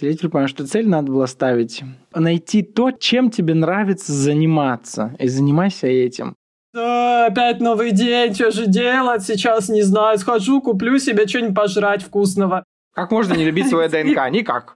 Теперь 0.00 0.30
понимаю, 0.30 0.48
что 0.48 0.66
цель 0.66 0.88
надо 0.88 1.12
было 1.12 1.26
ставить. 1.26 1.82
Найти 2.14 2.62
то, 2.62 2.90
чем 2.90 3.28
тебе 3.28 3.52
нравится 3.52 4.14
заниматься. 4.14 5.14
И 5.18 5.28
занимайся 5.28 5.88
этим. 5.88 6.36
Да, 6.72 7.26
опять 7.26 7.60
новый 7.60 7.90
день, 7.90 8.34
что 8.34 8.50
же 8.50 8.66
делать? 8.66 9.22
Сейчас 9.22 9.68
не 9.68 9.82
знаю. 9.82 10.18
Схожу, 10.18 10.62
куплю 10.62 10.98
себе 10.98 11.28
что-нибудь 11.28 11.54
пожрать 11.54 12.02
вкусного. 12.02 12.64
Как 12.94 13.10
можно 13.10 13.34
не 13.34 13.44
любить 13.44 13.68
свое 13.68 13.88
ДНК? 13.90 14.30
Никак. 14.30 14.74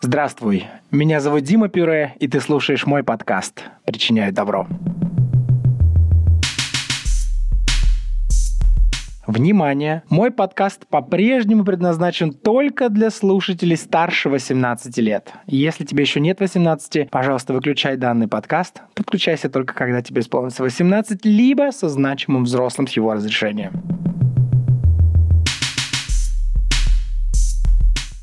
Здравствуй, 0.00 0.66
меня 0.90 1.20
зовут 1.20 1.42
Дима 1.42 1.68
Пюре, 1.68 2.16
и 2.18 2.26
ты 2.26 2.40
слушаешь 2.40 2.86
мой 2.86 3.04
подкаст 3.04 3.62
«Причиняю 3.84 4.32
добро». 4.32 4.66
Внимание! 9.32 10.02
Мой 10.10 10.30
подкаст 10.30 10.86
по-прежнему 10.86 11.64
предназначен 11.64 12.34
только 12.34 12.90
для 12.90 13.08
слушателей 13.08 13.78
старше 13.78 14.28
18 14.28 14.98
лет. 14.98 15.32
Если 15.46 15.86
тебе 15.86 16.02
еще 16.02 16.20
нет 16.20 16.38
18, 16.38 17.08
пожалуйста, 17.08 17.54
выключай 17.54 17.96
данный 17.96 18.28
подкаст. 18.28 18.82
Подключайся 18.94 19.48
только 19.48 19.72
когда 19.72 20.02
тебе 20.02 20.20
исполнится 20.20 20.62
18, 20.62 21.24
либо 21.24 21.70
со 21.72 21.88
значимым 21.88 22.44
взрослым 22.44 22.86
с 22.86 22.92
его 22.92 23.14
разрешением. 23.14 23.72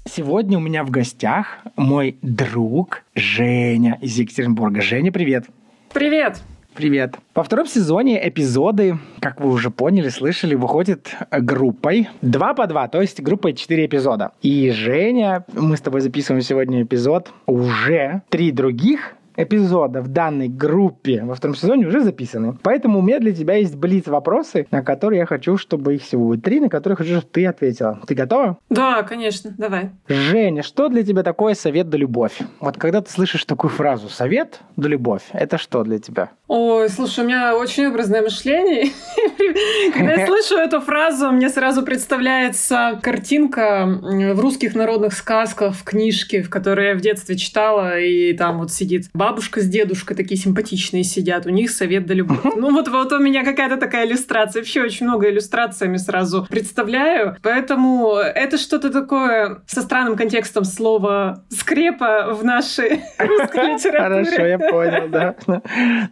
Сегодня 0.05 0.59
у 0.59 0.61
меня 0.61 0.83
в 0.83 0.91
гостях 0.91 1.57
мой 1.75 2.19
друг 2.21 3.01
Женя 3.15 3.97
из 3.99 4.15
Екатеринбурга. 4.15 4.79
Женя, 4.81 5.11
привет! 5.11 5.47
Привет! 5.91 6.39
Привет. 6.79 7.17
Во 7.35 7.43
втором 7.43 7.67
сезоне 7.67 8.25
эпизоды, 8.25 8.99
как 9.19 9.41
вы 9.41 9.49
уже 9.49 9.69
поняли, 9.69 10.07
слышали, 10.07 10.55
выходят 10.55 11.13
группой. 11.29 12.07
Два 12.21 12.53
по 12.53 12.67
два, 12.67 12.87
то 12.87 13.01
есть 13.01 13.19
группой 13.19 13.51
четыре 13.51 13.85
эпизода. 13.85 14.31
И 14.41 14.71
Женя, 14.71 15.43
мы 15.51 15.75
с 15.75 15.81
тобой 15.81 15.99
записываем 15.99 16.41
сегодня 16.41 16.83
эпизод, 16.83 17.33
уже 17.47 18.21
три 18.29 18.53
других 18.53 19.17
эпизода 19.43 20.01
в 20.01 20.09
данной 20.09 20.49
группе 20.49 21.23
во 21.23 21.35
втором 21.35 21.55
сезоне 21.55 21.87
уже 21.87 22.01
записаны. 22.01 22.57
Поэтому 22.61 22.99
у 22.99 23.01
меня 23.01 23.19
для 23.19 23.33
тебя 23.33 23.55
есть 23.55 23.75
блиц 23.75 24.07
вопросы, 24.07 24.67
на 24.71 24.83
которые 24.83 25.19
я 25.19 25.25
хочу, 25.25 25.57
чтобы 25.57 25.95
их 25.95 26.03
всего 26.03 26.25
будет 26.25 26.43
три, 26.43 26.59
на 26.59 26.69
которые 26.69 26.97
хочу, 26.97 27.11
чтобы 27.11 27.27
ты 27.31 27.45
ответила. 27.45 27.99
Ты 28.05 28.15
готова? 28.15 28.57
Да, 28.69 29.03
конечно, 29.03 29.53
давай. 29.57 29.91
Женя, 30.07 30.63
что 30.63 30.89
для 30.89 31.03
тебя 31.03 31.23
такое 31.23 31.53
совет 31.53 31.89
да 31.89 31.97
любовь? 31.97 32.39
Вот 32.59 32.77
когда 32.77 33.01
ты 33.01 33.09
слышишь 33.09 33.45
такую 33.45 33.71
фразу 33.71 34.09
«совет 34.09 34.59
да 34.75 34.89
любовь», 34.89 35.23
это 35.31 35.57
что 35.57 35.83
для 35.83 35.99
тебя? 35.99 36.31
Ой, 36.47 36.89
слушай, 36.89 37.23
у 37.23 37.27
меня 37.27 37.55
очень 37.55 37.87
образное 37.87 38.21
мышление. 38.21 38.91
Когда 39.93 40.13
я 40.13 40.25
слышу 40.25 40.55
эту 40.55 40.81
фразу, 40.81 41.31
мне 41.31 41.49
сразу 41.49 41.83
представляется 41.83 42.99
картинка 43.01 43.85
в 43.85 44.39
русских 44.39 44.75
народных 44.75 45.13
сказках, 45.13 45.75
в 45.75 45.83
книжке, 45.83 46.41
в 46.41 46.49
которой 46.49 46.89
я 46.89 46.95
в 46.95 47.01
детстве 47.01 47.37
читала, 47.37 47.99
и 47.99 48.33
там 48.33 48.59
вот 48.59 48.71
сидит 48.71 49.09
баба 49.13 49.28
бабушка 49.29 49.61
с 49.61 49.67
дедушкой 49.67 50.17
такие 50.17 50.41
симпатичные 50.41 51.03
сидят, 51.03 51.45
у 51.45 51.49
них 51.49 51.69
совет 51.69 52.07
да 52.07 52.15
любовь. 52.15 52.39
Ну 52.43 52.71
вот, 52.71 52.87
вот 52.87 53.11
у 53.13 53.19
меня 53.19 53.45
какая-то 53.45 53.77
такая 53.77 54.07
иллюстрация. 54.07 54.61
Вообще 54.61 54.81
очень 54.81 55.05
много 55.05 55.29
иллюстрациями 55.29 55.97
сразу 55.97 56.47
представляю. 56.49 57.37
Поэтому 57.43 58.15
это 58.15 58.57
что-то 58.57 58.91
такое 58.91 59.61
со 59.67 59.81
странным 59.81 60.15
контекстом 60.17 60.63
слова 60.63 61.43
скрепа 61.49 62.33
в 62.33 62.43
нашей 62.43 63.03
русской 63.19 63.73
литературе. 63.75 64.25
Хорошо, 64.25 64.45
я 64.45 64.57
понял, 64.57 65.09
да. 65.09 65.35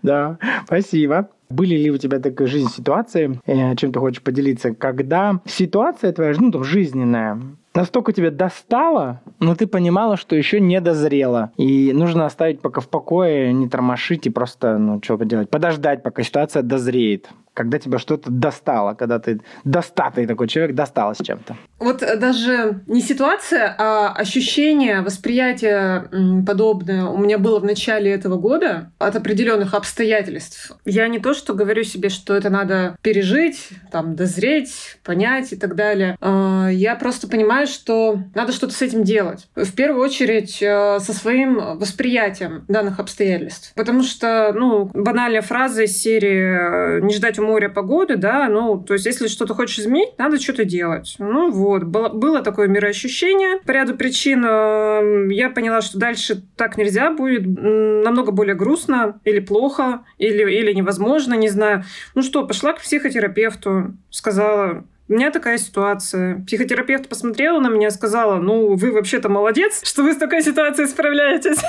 Да, 0.04 0.38
спасибо. 0.66 1.30
Были 1.50 1.76
ли 1.76 1.90
у 1.90 1.98
тебя 1.98 2.20
такая 2.20 2.48
жизнь 2.48 2.70
ситуации, 2.70 3.40
э, 3.46 3.76
чем 3.78 3.94
ты 3.94 4.00
хочешь 4.00 4.22
поделиться, 4.22 4.76
когда 4.76 5.40
ситуация 5.46 6.12
твоя, 6.12 6.34
ну, 6.38 6.52
там, 6.52 6.64
жизненная, 6.64 7.40
настолько 7.78 8.12
тебя 8.12 8.32
достала, 8.32 9.22
но 9.40 9.56
ты 9.56 9.68
понимала, 9.68 10.18
что 10.18 10.36
еще 10.36 10.60
не 10.60 10.82
дозрела. 10.82 11.52
И 11.58 11.94
нужно 11.94 12.26
оставить 12.26 12.60
пока 12.60 12.82
в 12.82 12.90
покое, 12.90 13.54
не 13.54 13.70
тормошить 13.70 14.26
и 14.26 14.32
просто, 14.32 14.78
ну, 14.78 15.00
что 15.04 15.18
поделать, 15.18 15.50
подождать, 15.50 16.02
пока 16.02 16.24
ситуация 16.24 16.64
дозреет 16.64 17.30
когда 17.58 17.80
тебя 17.80 17.98
что-то 17.98 18.30
достало, 18.30 18.94
когда 18.94 19.18
ты 19.18 19.42
достатый 19.64 20.28
такой 20.28 20.48
человек, 20.48 20.76
досталось 20.76 21.18
чем-то? 21.24 21.58
Вот 21.80 22.02
даже 22.02 22.82
не 22.86 23.02
ситуация, 23.02 23.76
а 23.80 24.14
ощущение, 24.14 25.02
восприятие 25.02 26.08
подобное 26.46 27.06
у 27.06 27.18
меня 27.18 27.40
было 27.40 27.60
в 27.60 27.64
начале 27.64 28.12
этого 28.12 28.38
года 28.38 28.92
от 29.00 29.16
определенных 29.16 29.74
обстоятельств. 29.74 30.72
Я 30.86 31.08
не 31.08 31.18
то, 31.18 31.34
что 31.34 31.56
говорю 31.56 31.84
себе, 31.84 32.10
что 32.10 32.36
это 32.36 32.52
надо 32.52 32.96
пережить, 33.02 33.70
там, 33.92 34.16
дозреть, 34.16 35.00
понять 35.04 35.52
и 35.52 35.56
так 35.56 35.74
далее. 35.74 36.16
А, 36.22 36.70
я 36.70 36.96
просто 36.96 37.28
понимаю, 37.28 37.66
что 37.66 38.20
надо 38.36 38.52
что-то 38.52 38.74
с 38.74 38.84
этим 38.84 39.04
делать. 39.04 39.48
В 39.56 39.74
первую 39.74 40.04
очередь 40.04 40.62
э, 40.62 41.00
со 41.00 41.14
своим 41.14 41.56
восприятием 41.80 42.66
данных 42.68 43.00
обстоятельств. 43.00 43.74
Потому 43.76 44.04
что, 44.04 44.54
ну, 44.54 44.92
банальная 44.94 45.42
фраза 45.42 45.84
из 45.84 45.98
серии 45.98 47.02
«не 47.02 47.16
ждать 47.16 47.40
моря 47.48 47.70
погоды», 47.70 48.18
да, 48.18 48.48
ну, 48.50 48.78
то 48.78 48.94
есть 48.94 49.06
если 49.06 49.28
что-то 49.28 49.54
хочешь 49.54 49.80
изменить, 49.80 50.18
надо 50.18 50.40
что-то 50.40 50.66
делать. 50.66 51.16
Ну 51.18 51.50
вот, 51.52 51.84
было, 51.84 52.10
было 52.10 52.42
такое 52.42 52.68
мироощущение. 52.68 53.60
По 53.66 53.72
ряду 53.72 53.96
причин 53.96 54.46
э, 54.46 55.28
я 55.32 55.50
поняла, 55.50 55.82
что 55.82 55.98
дальше 55.98 56.44
так 56.56 56.78
нельзя 56.78 57.12
будет, 57.12 57.46
намного 57.46 58.32
более 58.32 58.56
грустно 58.56 59.20
или 59.24 59.40
плохо, 59.40 60.06
или, 60.18 60.44
или 60.52 60.74
невозможно, 60.74 61.34
не 61.34 61.50
знаю. 61.50 61.84
Ну 62.16 62.22
что, 62.22 62.46
пошла 62.46 62.74
к 62.74 62.82
психотерапевту, 62.82 63.94
сказала, 64.10 64.84
у 65.10 65.14
меня 65.14 65.32
такая 65.32 65.58
ситуация. 65.58 66.44
Психотерапевт 66.46 67.08
посмотрела 67.08 67.60
на 67.60 67.70
меня 67.70 67.92
сказала, 67.92 68.40
ну, 68.40 68.76
вы 68.76 68.92
вообще-то 68.92 69.30
молодец, 69.30 69.82
что 69.88 70.04
вы 70.04 70.14
с 70.14 70.18
такой 70.18 70.42
ситуацией 70.42 70.88
справляетесь. 70.88 71.60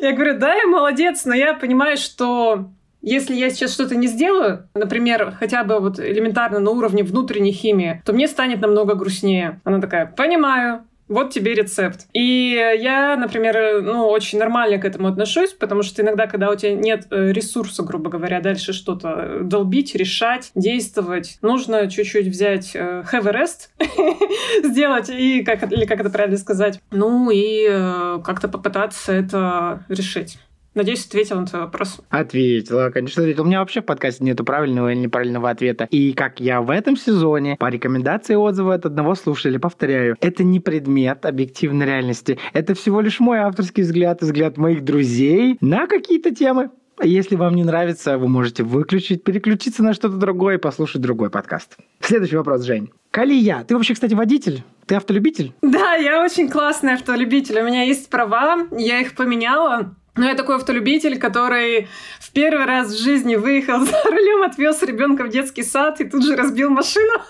Я 0.00 0.12
говорю, 0.12 0.38
да, 0.38 0.54
я 0.54 0.66
молодец, 0.66 1.24
но 1.24 1.34
я 1.34 1.54
понимаю, 1.54 1.96
что 1.96 2.70
если 3.02 3.34
я 3.34 3.50
сейчас 3.50 3.74
что-то 3.74 3.96
не 3.96 4.06
сделаю, 4.06 4.68
например, 4.74 5.34
хотя 5.38 5.64
бы 5.64 5.80
вот 5.80 5.98
элементарно 5.98 6.60
на 6.60 6.70
уровне 6.70 7.02
внутренней 7.02 7.52
химии, 7.52 8.02
то 8.04 8.12
мне 8.12 8.28
станет 8.28 8.60
намного 8.60 8.94
грустнее. 8.94 9.60
Она 9.64 9.80
такая, 9.80 10.06
понимаю, 10.06 10.84
вот 11.08 11.30
тебе 11.30 11.54
рецепт. 11.54 12.06
И 12.12 12.54
я, 12.78 13.16
например, 13.16 13.82
ну, 13.82 14.06
очень 14.06 14.38
нормально 14.38 14.78
к 14.78 14.84
этому 14.84 15.08
отношусь, 15.08 15.52
потому 15.52 15.82
что 15.82 16.02
иногда, 16.02 16.26
когда 16.26 16.50
у 16.50 16.54
тебя 16.54 16.74
нет 16.74 17.06
э, 17.10 17.32
ресурса, 17.32 17.82
грубо 17.82 18.08
говоря, 18.08 18.40
дальше 18.40 18.72
что-то 18.72 19.40
долбить, 19.42 19.94
решать, 19.94 20.50
действовать, 20.54 21.38
нужно 21.42 21.90
чуть-чуть 21.90 22.28
взять 22.28 22.74
э, 22.74 23.04
have 23.12 23.28
a 23.28 23.32
rest, 23.32 23.68
сделать, 24.64 25.10
и 25.10 25.42
как, 25.42 25.70
или 25.70 25.84
как 25.84 26.00
это 26.00 26.08
правильно 26.08 26.38
сказать, 26.38 26.80
ну 26.90 27.30
и 27.30 27.66
э, 27.68 28.20
как-то 28.24 28.48
попытаться 28.48 29.12
это 29.12 29.84
решить. 29.88 30.38
Надеюсь, 30.74 31.04
ответил 31.06 31.38
на 31.38 31.46
твой 31.46 31.62
вопрос. 31.62 32.00
Ответила, 32.08 32.90
конечно, 32.90 33.22
ответила. 33.22 33.44
У 33.44 33.46
меня 33.46 33.60
вообще 33.60 33.82
в 33.82 33.84
подкасте 33.84 34.24
нету 34.24 34.42
правильного 34.44 34.90
или 34.92 35.00
неправильного 35.00 35.50
ответа. 35.50 35.86
И 35.90 36.14
как 36.14 36.40
я 36.40 36.62
в 36.62 36.70
этом 36.70 36.96
сезоне, 36.96 37.56
по 37.58 37.68
рекомендации 37.68 38.34
отзыва 38.34 38.74
от 38.74 38.86
одного 38.86 39.14
слушателя, 39.14 39.58
повторяю, 39.58 40.16
это 40.20 40.44
не 40.44 40.60
предмет 40.60 41.26
объективной 41.26 41.84
реальности. 41.84 42.38
Это 42.54 42.74
всего 42.74 43.02
лишь 43.02 43.20
мой 43.20 43.38
авторский 43.38 43.82
взгляд 43.82 44.22
и 44.22 44.24
взгляд 44.24 44.56
моих 44.56 44.82
друзей 44.82 45.58
на 45.60 45.86
какие-то 45.86 46.34
темы. 46.34 46.70
Если 47.02 47.36
вам 47.36 47.54
не 47.54 47.64
нравится, 47.64 48.16
вы 48.16 48.28
можете 48.28 48.62
выключить, 48.62 49.24
переключиться 49.24 49.82
на 49.82 49.92
что-то 49.92 50.16
другое 50.16 50.54
и 50.54 50.58
послушать 50.58 51.02
другой 51.02 51.30
подкаст. 51.30 51.76
Следующий 52.00 52.36
вопрос, 52.36 52.62
Жень. 52.62 52.90
Калия, 53.10 53.64
ты 53.66 53.74
вообще, 53.74 53.94
кстати, 53.94 54.14
водитель? 54.14 54.62
Ты 54.86 54.94
автолюбитель? 54.94 55.52
Да, 55.62 55.94
я 55.94 56.22
очень 56.22 56.48
классный 56.48 56.94
автолюбитель. 56.94 57.60
У 57.60 57.64
меня 57.64 57.82
есть 57.82 58.08
права, 58.08 58.68
я 58.70 59.00
их 59.00 59.14
поменяла. 59.14 59.96
Но 60.14 60.26
я 60.26 60.34
такой 60.34 60.56
автолюбитель, 60.56 61.18
который 61.18 61.88
в 62.20 62.32
первый 62.32 62.66
раз 62.66 62.92
в 62.92 63.02
жизни 63.02 63.34
выехал 63.34 63.80
за 63.86 64.02
рулем, 64.04 64.42
отвез 64.42 64.82
ребенка 64.82 65.24
в 65.24 65.28
детский 65.28 65.62
сад 65.62 66.00
и 66.00 66.04
тут 66.04 66.24
же 66.24 66.36
разбил 66.36 66.70
машину. 66.70 67.12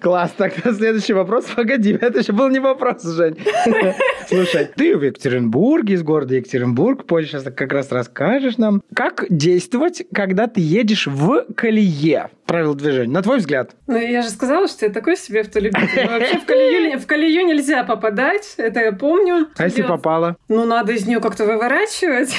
Класс, 0.00 0.32
тогда 0.36 0.72
следующий 0.72 1.12
вопрос. 1.12 1.44
Погоди, 1.54 1.92
это 2.00 2.20
еще 2.20 2.32
был 2.32 2.48
не 2.48 2.58
вопрос, 2.58 3.02
Жень. 3.02 3.36
Слушай, 4.28 4.68
ты 4.74 4.96
в 4.96 5.02
Екатеринбурге, 5.02 5.94
из 5.94 6.02
города 6.02 6.34
Екатеринбург, 6.34 7.04
позже 7.04 7.28
сейчас 7.28 7.44
как 7.44 7.72
раз 7.72 7.92
расскажешь 7.92 8.56
нам, 8.56 8.82
как 8.94 9.26
действовать, 9.28 10.04
когда 10.12 10.46
ты 10.46 10.60
едешь 10.60 11.06
в 11.06 11.44
колее 11.54 12.30
правил 12.46 12.74
движения, 12.74 13.12
на 13.12 13.22
твой 13.22 13.38
взгляд? 13.38 13.72
Ну, 13.88 13.96
я 13.98 14.22
же 14.22 14.28
сказала, 14.30 14.68
что 14.68 14.86
я 14.86 14.92
такой 14.92 15.16
себе 15.16 15.40
автолюбитель. 15.40 16.06
Вообще 16.08 16.38
в 16.38 16.46
колею, 16.46 16.98
в 16.98 17.06
колею 17.06 17.44
нельзя 17.44 17.82
попадать, 17.82 18.54
это 18.56 18.80
я 18.80 18.92
помню. 18.92 19.48
А 19.56 19.64
если 19.64 19.82
попала? 19.82 20.36
Ну, 20.48 20.64
надо 20.64 20.92
из 20.92 21.06
нее 21.06 21.20
как-то 21.20 21.44
выворачивать. 21.44 22.34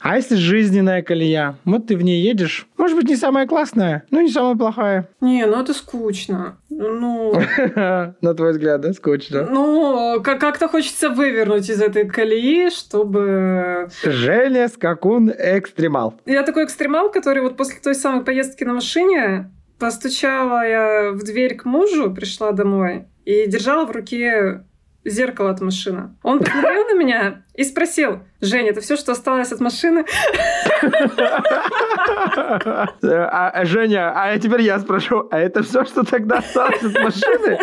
А 0.00 0.16
если 0.16 0.36
жизненная 0.36 1.02
колея? 1.02 1.56
Вот 1.64 1.88
ты 1.88 1.96
в 1.96 2.02
ней 2.02 2.22
едешь, 2.22 2.66
может 2.78 2.96
быть, 2.96 3.08
не 3.08 3.16
самая 3.16 3.46
классная, 3.46 4.04
но 4.10 4.20
не 4.20 4.30
самая 4.30 4.56
плохая. 4.56 5.08
Не, 5.20 5.46
ну 5.46 5.60
это 5.60 5.74
скучно. 5.74 6.58
Ну... 6.68 7.34
На 7.76 8.34
твой 8.34 8.52
взгляд, 8.52 8.80
да, 8.80 8.92
скучно? 8.92 9.46
Ну, 9.50 10.20
как-то 10.22 10.68
хочется 10.68 11.10
вывернуть 11.10 11.68
из 11.68 11.80
этой 11.80 12.08
колеи, 12.08 12.70
чтобы... 12.70 13.88
Женя 14.02 14.68
Скакун 14.68 15.32
экстремал. 15.36 16.14
Я 16.26 16.42
такой 16.42 16.64
экстремал, 16.64 17.10
который 17.10 17.42
вот 17.42 17.56
после 17.56 17.78
той 17.82 17.94
самой 17.94 18.24
поездки 18.24 18.64
на 18.64 18.74
машине 18.74 19.50
Постучала 19.78 20.66
я 20.66 21.10
в 21.12 21.22
дверь 21.22 21.54
к 21.54 21.66
мужу, 21.66 22.12
пришла 22.12 22.52
домой 22.52 23.04
и 23.26 23.46
держала 23.46 23.84
в 23.84 23.90
руке 23.90 24.64
зеркало 25.06 25.50
от 25.50 25.60
машины. 25.60 26.10
Он 26.22 26.40
посмотрел 26.40 26.84
на 26.84 26.94
меня 26.94 27.42
и 27.54 27.64
спросил, 27.64 28.20
Женя, 28.40 28.70
это 28.70 28.80
все, 28.80 28.96
что 28.96 29.12
осталось 29.12 29.52
от 29.52 29.60
машины? 29.60 30.04
А, 33.02 33.64
Женя, 33.64 34.12
а 34.14 34.38
теперь 34.38 34.62
я 34.62 34.78
спрошу, 34.78 35.28
а 35.30 35.38
это 35.38 35.62
все, 35.62 35.84
что 35.84 36.04
тогда 36.04 36.38
осталось 36.38 36.82
от 36.82 36.94
машины? 37.02 37.58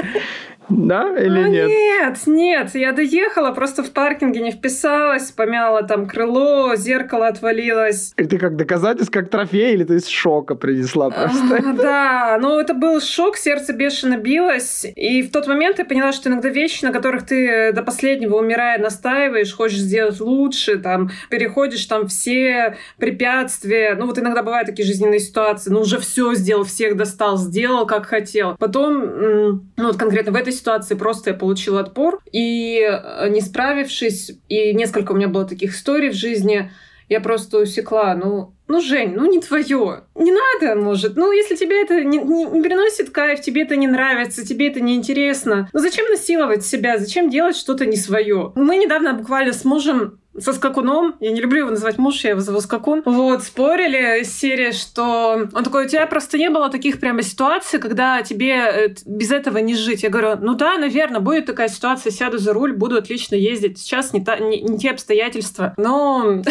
Да 0.70 1.14
или 1.18 1.30
ну, 1.30 1.48
нет? 1.48 1.68
Нет, 1.68 2.18
нет, 2.26 2.76
я 2.76 2.92
доехала, 2.92 3.52
просто 3.52 3.84
в 3.84 3.92
паркинге 3.92 4.42
не 4.42 4.52
вписалась, 4.52 5.32
помяла 5.32 5.84
там 5.84 6.08
крыло, 6.08 6.76
зеркало 6.76 7.28
отвалилось. 7.28 8.14
И 8.18 8.24
ты 8.24 8.38
как 8.38 8.56
доказательство, 8.56 9.12
как 9.12 9.30
трофей, 9.30 9.74
или 9.74 9.84
ты 9.84 9.96
из 9.96 10.08
шока 10.08 10.56
принесла 10.56 11.10
просто? 11.10 11.58
А, 11.58 11.74
да, 11.82 12.38
ну 12.42 12.60
это 12.60 12.74
был 12.74 13.02
шок, 13.02 13.38
сердце 13.38 13.74
бешено 13.74 14.18
билось, 14.18 14.86
и 14.96 15.22
в 15.22 15.32
тот 15.32 15.48
момент 15.48 15.80
я 15.80 15.86
поняла, 15.86 16.12
что 16.12 16.30
иногда 16.30 16.50
вещи, 16.50 16.86
на 16.86 16.92
которых 16.92 17.26
ты 17.26 17.72
до 17.74 17.84
последнего 17.84 18.38
умирая 18.38 18.80
настаиваешь, 18.80 19.54
хочешь 19.54 19.80
сделать 19.80 20.20
лучше, 20.20 20.78
там, 20.78 21.12
переходишь 21.30 21.86
там 21.86 22.08
все 22.08 22.78
препятствия, 22.98 23.96
ну 23.96 24.06
вот 24.06 24.18
иногда 24.18 24.44
бывают 24.44 24.68
такие 24.68 24.86
жизненные 24.86 25.20
ситуации, 25.20 25.70
ну 25.70 25.82
уже 25.82 26.00
все 26.00 26.34
сделал, 26.34 26.64
всех 26.64 26.96
достал, 26.96 27.38
сделал 27.38 27.86
как 27.86 28.06
хотел. 28.06 28.56
Потом, 28.58 29.62
ну 29.78 29.88
вот 29.88 29.98
конкретно 29.98 30.32
в 30.32 30.36
этой 30.36 30.53
ситуации 30.54 30.96
просто 30.96 31.32
я 31.32 31.36
получила 31.36 31.82
отпор, 31.82 32.22
и 32.32 32.80
э, 32.80 33.30
не 33.30 33.42
справившись, 33.42 34.32
и 34.48 34.74
несколько 34.74 35.12
у 35.12 35.16
меня 35.16 35.28
было 35.28 35.46
таких 35.46 35.74
историй 35.76 36.10
в 36.10 36.16
жизни, 36.16 36.72
я 37.10 37.20
просто 37.20 37.60
усекла, 37.60 38.16
ну, 38.16 38.54
ну, 38.68 38.82
Жень, 38.82 39.14
ну 39.16 39.30
не 39.30 39.40
твое. 39.40 40.04
Не 40.16 40.32
надо, 40.32 40.80
может. 40.80 41.16
Ну, 41.16 41.32
если 41.32 41.56
тебе 41.56 41.84
это 41.84 42.04
не, 42.04 42.18
не, 42.18 42.46
не 42.46 42.62
приносит 42.62 43.10
кайф, 43.10 43.42
тебе 43.42 43.64
это 43.64 43.76
не 43.76 43.88
нравится, 43.88 44.46
тебе 44.46 44.70
это 44.70 44.80
не 44.80 44.96
интересно. 44.96 45.70
Ну, 45.74 45.80
зачем 45.80 46.08
насиловать 46.10 46.66
себя? 46.66 46.98
Зачем 46.98 47.30
делать 47.30 47.56
что-то 47.56 47.86
не 47.86 47.98
свое? 47.98 48.52
Мы 48.56 48.78
недавно 48.78 49.14
буквально 49.14 49.54
с 49.54 49.66
мужем 49.66 50.20
со 50.38 50.54
скакуном, 50.54 51.16
я 51.20 51.32
не 51.32 51.42
люблю 51.42 51.60
его 51.60 51.70
называть 51.70 51.98
муж, 51.98 52.24
я 52.24 52.32
его 52.32 52.40
зову 52.40 52.60
скакун, 52.62 53.02
вот, 53.06 53.44
спорили 53.44 54.24
серия, 54.24 54.72
что 54.72 55.48
он 55.54 55.64
такой, 55.64 55.86
у 55.86 55.88
тебя 55.88 56.08
просто 56.08 56.38
не 56.38 56.50
было 56.50 56.70
таких 56.70 57.00
прямо 57.00 57.22
ситуаций, 57.22 57.80
когда 57.80 58.22
тебе 58.24 58.54
э, 58.54 58.96
без 59.06 59.32
этого 59.32 59.60
не 59.60 59.76
жить. 59.76 60.04
Я 60.04 60.10
говорю, 60.10 60.38
ну 60.42 60.56
да, 60.56 60.78
наверное, 60.78 61.20
будет 61.20 61.46
такая 61.46 61.70
ситуация, 61.70 62.12
сяду 62.12 62.38
за 62.38 62.54
руль, 62.54 62.74
буду 62.74 62.98
отлично 62.98 63.36
ездить. 63.36 63.78
Сейчас 63.78 64.14
не, 64.14 64.24
та, 64.24 64.38
не, 64.40 64.62
не 64.62 64.78
те 64.78 64.92
обстоятельства. 64.92 65.74
Но 65.78 66.24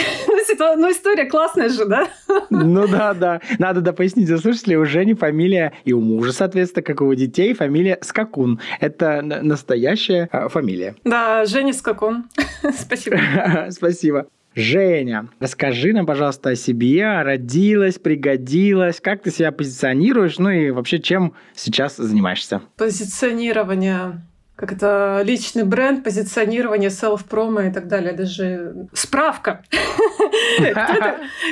ну, 0.59 0.91
история 0.91 1.25
классная 1.25 1.69
же, 1.69 1.85
да? 1.87 2.09
Ну 2.51 2.87
да, 2.87 3.15
да. 3.15 3.41
Надо 3.59 3.81
да 3.81 3.93
пояснить 3.93 4.29
слушателей, 4.41 4.77
у 4.77 4.85
Жени 4.85 5.15
фамилия, 5.15 5.73
и 5.85 5.93
у 5.93 6.01
мужа, 6.01 6.33
соответственно, 6.33 6.83
как 6.83 7.01
и 7.01 7.05
у 7.05 7.15
детей, 7.15 7.55
фамилия 7.55 7.99
Скакун. 8.03 8.61
Это 8.81 9.23
настоящая 9.23 10.29
а, 10.33 10.49
фамилия. 10.49 10.95
Да, 11.05 11.45
Женя 11.45 11.73
Скакун. 11.73 12.25
Спасибо. 12.79 13.19
Спасибо. 13.73 14.27
Женя, 14.55 15.29
расскажи 15.41 15.93
нам, 15.93 16.05
пожалуйста, 16.05 16.51
о 16.51 16.57
себе. 16.57 17.23
Родилась, 17.23 17.99
пригодилась. 17.99 19.01
Как 19.01 19.23
ты 19.23 19.31
себя 19.31 19.51
позиционируешь? 19.51 20.39
Ну 20.39 20.51
и 20.51 20.71
вообще, 20.71 20.99
чем 20.99 21.35
сейчас 21.55 21.97
занимаешься? 21.97 22.61
Позиционирование 22.77 24.21
как 24.57 24.73
это 24.73 25.23
личный 25.25 25.65
бренд, 25.65 26.05
позиционирование, 26.05 26.91
селф-промо 26.91 27.63
и 27.63 27.73
так 27.73 27.89
далее. 27.89 28.13
Даже 28.13 28.87
справка. 28.93 29.65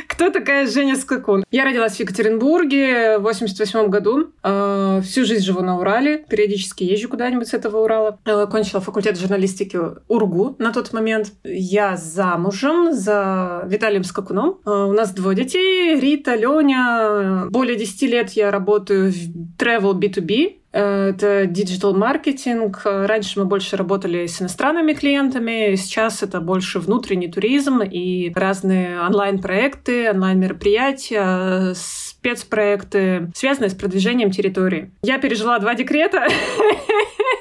Кто 0.09 0.31
такая 0.31 0.67
Женя 0.67 0.97
Скакун? 0.97 1.45
Я 1.51 1.65
родилась 1.65 1.97
в 1.97 2.01
Екатеринбурге 2.01 3.19
в 3.19 3.23
88 3.23 3.89
году. 3.89 4.33
А, 4.43 5.01
всю 5.01 5.25
жизнь 5.25 5.45
живу 5.45 5.63
на 5.63 5.79
Урале. 5.79 6.25
Периодически 6.29 6.85
езжу 6.85 7.09
куда-нибудь 7.09 7.49
с 7.49 7.55
этого 7.55 7.83
Урала. 7.83 8.19
А, 8.25 8.47
кончила 8.47 8.81
факультет 8.81 9.19
журналистики 9.19 9.79
УРГУ 10.09 10.57
на 10.59 10.73
тот 10.73 10.93
момент. 10.93 11.33
Я 11.43 11.97
замужем 11.97 12.93
за 12.93 13.65
Виталием 13.67 14.05
Скакуном. 14.05 14.59
А, 14.65 14.87
у 14.87 14.93
нас 14.93 15.13
двое 15.13 15.37
детей. 15.37 15.99
Рита, 15.99 16.35
Леня. 16.35 17.47
Более 17.51 17.77
10 17.77 18.03
лет 18.03 18.31
я 18.31 18.51
работаю 18.51 19.11
в 19.11 19.57
travel 19.59 19.95
B2B 19.95 20.60
это 20.73 21.47
digital 21.47 21.95
маркетинг. 21.95 22.83
Раньше 22.85 23.41
мы 23.41 23.45
больше 23.45 23.77
работали 23.77 24.27
с 24.27 24.41
иностранными 24.41 24.93
клиентами, 24.93 25.75
сейчас 25.75 26.23
это 26.23 26.41
больше 26.41 26.79
внутренний 26.79 27.29
туризм 27.29 27.81
и 27.83 28.33
разные 28.35 29.01
онлайн-проекты, 29.01 30.11
онлайн-мероприятия, 30.11 31.75
спецпроекты, 32.21 33.31
связанные 33.35 33.71
с 33.71 33.75
продвижением 33.75 34.31
территории. 34.31 34.91
Я 35.03 35.19
пережила 35.19 35.59
два 35.59 35.75
декрета. 35.75 36.27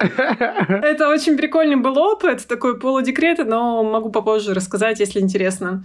Это 0.00 1.08
очень 1.08 1.36
прикольный 1.36 1.76
был 1.76 1.98
опыт, 1.98 2.46
такой 2.46 2.78
полудекрет, 2.78 3.46
но 3.46 3.82
могу 3.82 4.10
попозже 4.10 4.54
рассказать, 4.54 4.98
если 4.98 5.20
интересно. 5.20 5.82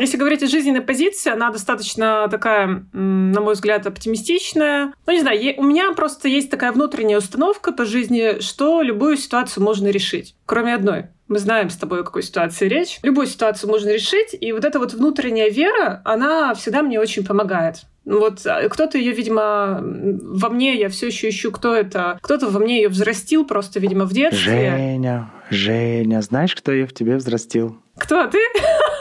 Если 0.00 0.16
говорить 0.16 0.44
о 0.44 0.46
жизненной 0.46 0.80
позиции, 0.80 1.32
она 1.32 1.50
достаточно 1.50 2.28
такая, 2.30 2.86
на 2.92 3.40
мой 3.40 3.54
взгляд, 3.54 3.86
оптимистичная. 3.86 4.92
Ну, 5.06 5.12
не 5.12 5.20
знаю, 5.20 5.54
у 5.56 5.64
меня 5.64 5.92
просто 5.92 6.28
есть 6.28 6.48
такая 6.48 6.70
внутренняя 6.70 7.18
установка 7.18 7.72
по 7.72 7.84
жизни, 7.84 8.40
что 8.40 8.80
любую 8.82 9.16
ситуацию 9.16 9.64
можно 9.64 9.88
решить, 9.88 10.36
кроме 10.46 10.74
одной. 10.74 11.06
Мы 11.26 11.40
знаем 11.40 11.70
с 11.70 11.76
тобой, 11.76 12.02
о 12.02 12.04
какой 12.04 12.22
ситуации 12.22 12.68
речь. 12.68 13.00
Любую 13.02 13.26
ситуацию 13.26 13.68
можно 13.68 13.90
решить, 13.90 14.36
и 14.40 14.52
вот 14.52 14.64
эта 14.64 14.78
вот 14.78 14.92
внутренняя 14.92 15.50
вера, 15.50 16.00
она 16.04 16.54
всегда 16.54 16.82
мне 16.82 17.00
очень 17.00 17.26
помогает. 17.26 17.86
Вот 18.06 18.46
а, 18.46 18.68
кто-то 18.68 18.96
ее, 18.98 19.12
видимо, 19.12 19.80
во 19.82 20.48
мне, 20.48 20.78
я 20.78 20.88
все 20.88 21.08
еще 21.08 21.28
ищу, 21.28 21.50
кто 21.50 21.74
это. 21.74 22.18
Кто-то 22.22 22.48
во 22.48 22.60
мне 22.60 22.76
ее 22.76 22.88
взрастил 22.88 23.44
просто, 23.44 23.80
видимо, 23.80 24.04
в 24.04 24.12
детстве. 24.12 24.70
Женя, 24.70 25.30
Женя, 25.50 26.22
знаешь, 26.22 26.54
кто 26.54 26.70
ее 26.72 26.86
в 26.86 26.94
тебе 26.94 27.16
взрастил? 27.16 27.76
Кто 27.98 28.26
ты? 28.26 28.38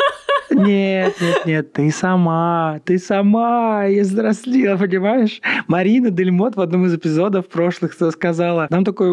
Нет, 0.50 1.16
нет, 1.22 1.46
нет, 1.46 1.74
ты 1.74 1.92
сама, 1.92 2.80
ты 2.86 2.98
сама 2.98 3.88
и 3.88 4.02
взрослела, 4.02 4.78
понимаешь? 4.78 5.42
Марина 5.68 6.12
Дельмот 6.12 6.56
в 6.56 6.62
одном 6.62 6.86
из 6.86 6.94
эпизодов 6.96 7.48
прошлых 7.48 7.94
сказала, 7.94 8.68
нам 8.70 8.84
такой 8.86 9.10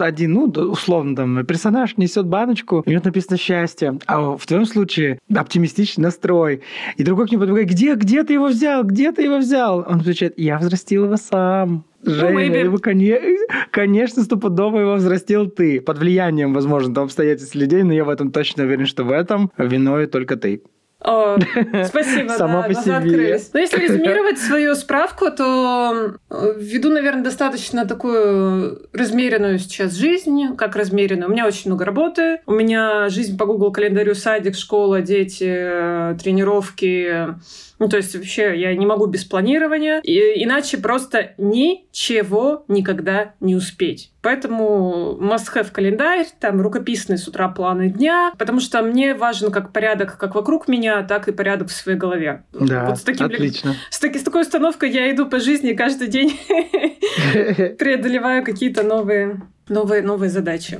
один, 0.00 0.32
ну, 0.32 0.44
условно, 0.44 1.16
там, 1.16 1.46
персонаж 1.46 1.96
несет 1.96 2.26
баночку, 2.26 2.82
у 2.84 2.90
него 2.90 3.02
написано 3.04 3.36
«счастье», 3.36 3.98
а 4.06 4.36
в 4.36 4.46
твоем 4.46 4.66
случае 4.66 5.18
оптимистичный 5.34 6.04
настрой. 6.04 6.62
И 6.96 7.04
другой 7.04 7.26
к 7.26 7.32
нему 7.32 7.42
подбегает, 7.42 7.68
где, 7.68 7.94
где 7.94 8.24
ты 8.24 8.34
его 8.34 8.46
взял, 8.46 8.84
где 8.84 9.12
ты 9.12 9.22
его 9.22 9.38
взял? 9.38 9.78
Он 9.78 10.00
отвечает, 10.00 10.38
я 10.38 10.58
взрастил 10.58 11.04
его 11.04 11.16
сам. 11.16 11.84
Женя, 12.04 12.60
его, 12.64 12.78
конечно, 13.70 14.22
стопудово 14.22 14.80
его 14.80 14.94
взрастил 14.94 15.48
ты. 15.50 15.80
Под 15.80 15.98
влиянием, 15.98 16.54
возможно, 16.54 16.94
там 16.94 17.04
обстоятельств 17.04 17.54
людей, 17.54 17.82
но 17.82 17.92
я 17.92 18.04
в 18.04 18.08
этом 18.08 18.32
точно 18.32 18.64
уверен, 18.64 18.86
что 18.86 19.04
в 19.04 19.10
этом 19.10 19.50
виной 19.58 20.06
только 20.06 20.36
ты. 20.36 20.62
О, 21.02 21.38
спасибо, 21.86 22.30
Сама 22.30 22.62
да, 22.62 22.68
по 22.68 22.74
себе. 22.74 22.94
открылись. 22.94 23.50
Но 23.52 23.60
если 23.60 23.80
резюмировать 23.80 24.38
свою 24.38 24.74
справку, 24.74 25.30
то 25.30 26.16
э, 26.28 26.54
веду, 26.58 26.90
наверное, 26.90 27.24
достаточно 27.24 27.86
такую 27.86 28.82
размеренную 28.92 29.58
сейчас 29.58 29.94
жизнь. 29.94 30.56
Как 30.56 30.76
размеренную? 30.76 31.28
У 31.28 31.32
меня 31.32 31.46
очень 31.46 31.70
много 31.70 31.84
работы. 31.84 32.40
У 32.46 32.52
меня 32.52 33.08
жизнь 33.08 33.38
по 33.38 33.46
Google 33.46 33.72
календарю, 33.72 34.14
садик, 34.14 34.54
школа, 34.54 35.00
дети, 35.00 35.46
э, 35.48 36.16
тренировки, 36.22 37.34
ну, 37.80 37.88
то 37.88 37.96
есть 37.96 38.14
вообще 38.14 38.60
я 38.60 38.76
не 38.76 38.84
могу 38.84 39.06
без 39.06 39.24
планирования, 39.24 40.00
и, 40.00 40.44
иначе 40.44 40.76
просто 40.76 41.32
ничего 41.38 42.64
никогда 42.68 43.32
не 43.40 43.56
успеть. 43.56 44.12
Поэтому 44.22 45.16
must-have 45.20 45.70
календарь, 45.72 46.26
там 46.38 46.60
рукописные 46.60 47.16
с 47.16 47.26
утра 47.26 47.48
планы 47.48 47.88
дня, 47.88 48.32
потому 48.38 48.60
что 48.60 48.82
мне 48.82 49.14
важен 49.14 49.50
как 49.50 49.72
порядок 49.72 50.18
как 50.18 50.34
вокруг 50.34 50.68
меня, 50.68 51.02
так 51.02 51.28
и 51.28 51.32
порядок 51.32 51.68
в 51.68 51.72
своей 51.72 51.96
голове. 51.96 52.44
Да, 52.52 52.86
вот 52.86 52.98
с 52.98 53.02
таким, 53.02 53.26
отлично. 53.26 53.74
С, 53.88 53.98
таки, 53.98 54.18
с 54.18 54.22
такой 54.22 54.42
установкой 54.42 54.90
я 54.90 55.10
иду 55.10 55.26
по 55.26 55.40
жизни 55.40 55.72
каждый 55.72 56.08
день 56.08 56.38
преодолеваю 57.78 58.44
какие-то 58.44 58.82
новые, 58.82 59.40
новые, 59.68 60.02
новые 60.02 60.28
задачи. 60.28 60.78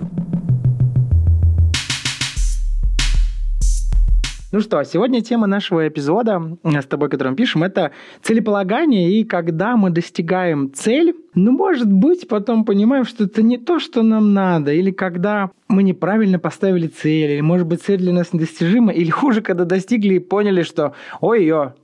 Ну 4.52 4.58
что, 4.58 4.82
сегодня 4.82 5.20
тема 5.20 5.46
нашего 5.46 5.86
эпизода 5.86 6.56
с 6.64 6.84
тобой, 6.86 7.08
которым 7.08 7.36
пишем, 7.36 7.62
это 7.62 7.92
целеполагание, 8.20 9.12
и 9.12 9.22
когда 9.22 9.76
мы 9.76 9.90
достигаем 9.90 10.72
цель, 10.74 11.14
ну, 11.34 11.52
может 11.52 11.86
быть, 11.92 12.26
потом 12.26 12.64
понимаем, 12.64 13.04
что 13.04 13.24
это 13.24 13.44
не 13.44 13.58
то, 13.58 13.78
что 13.78 14.02
нам 14.02 14.34
надо, 14.34 14.72
или 14.72 14.90
когда 14.90 15.52
мы 15.68 15.84
неправильно 15.84 16.40
поставили 16.40 16.88
цель, 16.88 17.30
или, 17.30 17.40
может 17.40 17.68
быть, 17.68 17.80
цель 17.82 17.98
для 17.98 18.12
нас 18.12 18.32
недостижима, 18.32 18.92
или 18.92 19.08
хуже, 19.08 19.40
когда 19.40 19.64
достигли 19.64 20.14
и 20.14 20.18
поняли, 20.18 20.64
что 20.64 20.94
ой-ё, 21.20 21.74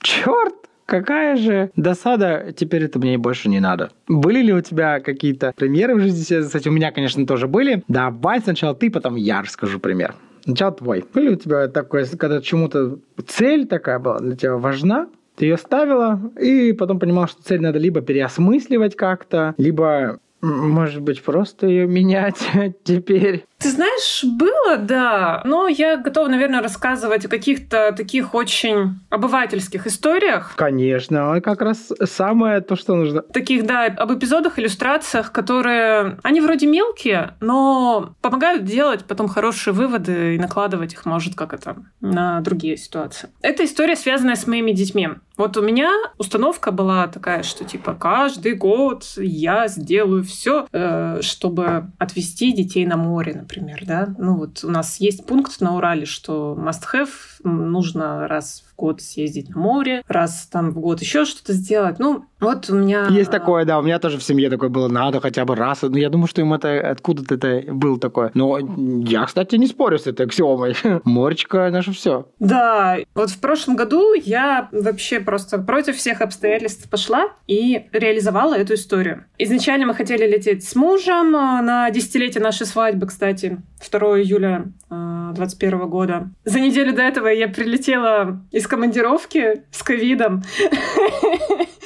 черт, 0.00 0.54
какая 0.86 1.36
же 1.36 1.70
досада, 1.76 2.52
теперь 2.56 2.82
это 2.82 2.98
мне 2.98 3.18
больше 3.18 3.48
не 3.48 3.60
надо. 3.60 3.90
Были 4.08 4.42
ли 4.42 4.52
у 4.52 4.60
тебя 4.60 4.98
какие-то 4.98 5.52
примеры 5.54 5.94
в 5.94 6.00
жизни? 6.00 6.42
Кстати, 6.42 6.68
у 6.68 6.72
меня, 6.72 6.90
конечно, 6.90 7.24
тоже 7.24 7.46
были. 7.46 7.84
Давай 7.86 8.40
сначала 8.40 8.74
ты, 8.74 8.90
потом 8.90 9.14
я 9.14 9.42
расскажу 9.42 9.78
пример. 9.78 10.16
Сначала 10.44 10.72
твой. 10.72 11.04
Были 11.14 11.30
у 11.30 11.36
тебя 11.36 11.68
такое, 11.68 12.06
когда 12.18 12.40
чему-то 12.40 12.98
цель 13.26 13.66
такая 13.66 13.98
была 13.98 14.18
для 14.20 14.36
тебя 14.36 14.56
важна, 14.56 15.08
Ты 15.36 15.46
ее 15.46 15.56
ставила, 15.56 16.20
и 16.40 16.72
потом 16.72 16.98
понимал, 16.98 17.26
что 17.28 17.42
цель 17.42 17.60
надо 17.60 17.78
либо 17.78 18.00
переосмысливать 18.00 18.96
как-то, 18.96 19.54
либо 19.56 20.20
может 20.42 21.02
быть, 21.02 21.22
просто 21.22 21.66
ее 21.66 21.86
менять 21.86 22.38
теперь? 22.84 23.44
Ты 23.60 23.70
знаешь, 23.70 24.24
было, 24.24 24.78
да, 24.78 25.42
но 25.44 25.68
я 25.68 25.98
готова, 25.98 26.28
наверное, 26.28 26.62
рассказывать 26.62 27.26
о 27.26 27.28
каких-то 27.28 27.92
таких 27.92 28.34
очень 28.34 28.98
обывательских 29.10 29.86
историях. 29.86 30.54
Конечно, 30.56 31.34
а 31.34 31.40
как 31.42 31.60
раз 31.60 31.92
самое 32.04 32.62
то, 32.62 32.74
что 32.74 32.94
нужно. 32.94 33.20
Таких, 33.20 33.66
да, 33.66 33.84
об 33.84 34.14
эпизодах, 34.14 34.58
иллюстрациях, 34.58 35.30
которые, 35.30 36.16
они 36.22 36.40
вроде 36.40 36.66
мелкие, 36.66 37.34
но 37.40 38.14
помогают 38.22 38.64
делать 38.64 39.04
потом 39.04 39.28
хорошие 39.28 39.74
выводы 39.74 40.36
и 40.36 40.38
накладывать 40.38 40.94
их, 40.94 41.04
может, 41.04 41.34
как 41.34 41.52
это, 41.52 41.76
на 42.00 42.40
другие 42.40 42.78
ситуации. 42.78 43.28
Эта 43.42 43.66
история 43.66 43.94
связана 43.94 44.36
с 44.36 44.46
моими 44.46 44.72
детьми. 44.72 45.10
Вот 45.40 45.56
у 45.56 45.62
меня 45.62 45.90
установка 46.18 46.70
была 46.70 47.06
такая, 47.06 47.42
что 47.42 47.64
типа 47.64 47.94
каждый 47.94 48.54
год 48.54 49.04
я 49.16 49.68
сделаю 49.68 50.22
все, 50.22 50.66
э, 50.70 51.22
чтобы 51.22 51.86
отвезти 51.98 52.52
детей 52.52 52.84
на 52.84 52.98
море, 52.98 53.46
например, 53.50 53.84
да. 53.84 54.14
Ну 54.18 54.36
вот 54.36 54.64
у 54.64 54.70
нас 54.70 54.98
есть 55.00 55.26
пункт 55.26 55.60
на 55.60 55.76
Урале, 55.76 56.06
что 56.06 56.56
must 56.58 56.82
have 56.92 57.10
нужно 57.42 58.28
раз 58.28 58.64
год 58.80 59.02
съездить 59.02 59.50
на 59.50 59.60
море, 59.60 60.02
раз 60.08 60.48
там 60.50 60.70
в 60.70 60.80
год 60.80 61.00
еще 61.00 61.26
что-то 61.26 61.52
сделать. 61.52 61.98
Ну, 61.98 62.24
вот 62.40 62.70
у 62.70 62.74
меня... 62.74 63.06
Есть 63.10 63.30
такое, 63.30 63.66
да, 63.66 63.78
у 63.78 63.82
меня 63.82 63.98
тоже 63.98 64.16
в 64.16 64.22
семье 64.22 64.48
такое 64.48 64.70
было, 64.70 64.88
надо 64.88 65.20
хотя 65.20 65.44
бы 65.44 65.54
раз. 65.54 65.82
Ну, 65.82 65.96
я 65.96 66.08
думаю, 66.08 66.26
что 66.26 66.40
им 66.40 66.54
это 66.54 66.90
откуда-то 66.90 67.34
это 67.34 67.72
было 67.72 68.00
такое. 68.00 68.30
Но 68.32 68.58
я, 68.58 69.26
кстати, 69.26 69.56
не 69.56 69.66
спорю 69.66 69.98
с 69.98 70.06
этой 70.06 70.24
аксиомой. 70.26 70.74
Моречка 71.04 71.70
наше 71.70 71.92
все. 71.92 72.26
Да, 72.38 72.96
вот 73.14 73.30
в 73.30 73.38
прошлом 73.40 73.76
году 73.76 74.14
я 74.14 74.68
вообще 74.72 75.20
просто 75.20 75.58
против 75.58 75.96
всех 75.96 76.22
обстоятельств 76.22 76.88
пошла 76.88 77.28
и 77.46 77.86
реализовала 77.92 78.54
эту 78.54 78.74
историю. 78.74 79.24
Изначально 79.36 79.86
мы 79.86 79.94
хотели 79.94 80.26
лететь 80.26 80.64
с 80.64 80.74
мужем 80.74 81.36
а, 81.36 81.60
на 81.60 81.90
десятилетие 81.90 82.42
нашей 82.42 82.66
свадьбы, 82.66 83.06
кстати, 83.06 83.58
2 83.90 84.20
июля 84.20 84.72
2021 84.88 85.88
года. 85.88 86.30
За 86.44 86.60
неделю 86.60 86.94
до 86.94 87.02
этого 87.02 87.28
я 87.28 87.48
прилетела 87.48 88.40
из 88.50 88.66
командировки 88.70 89.64
с 89.72 89.82
ковидом. 89.82 90.42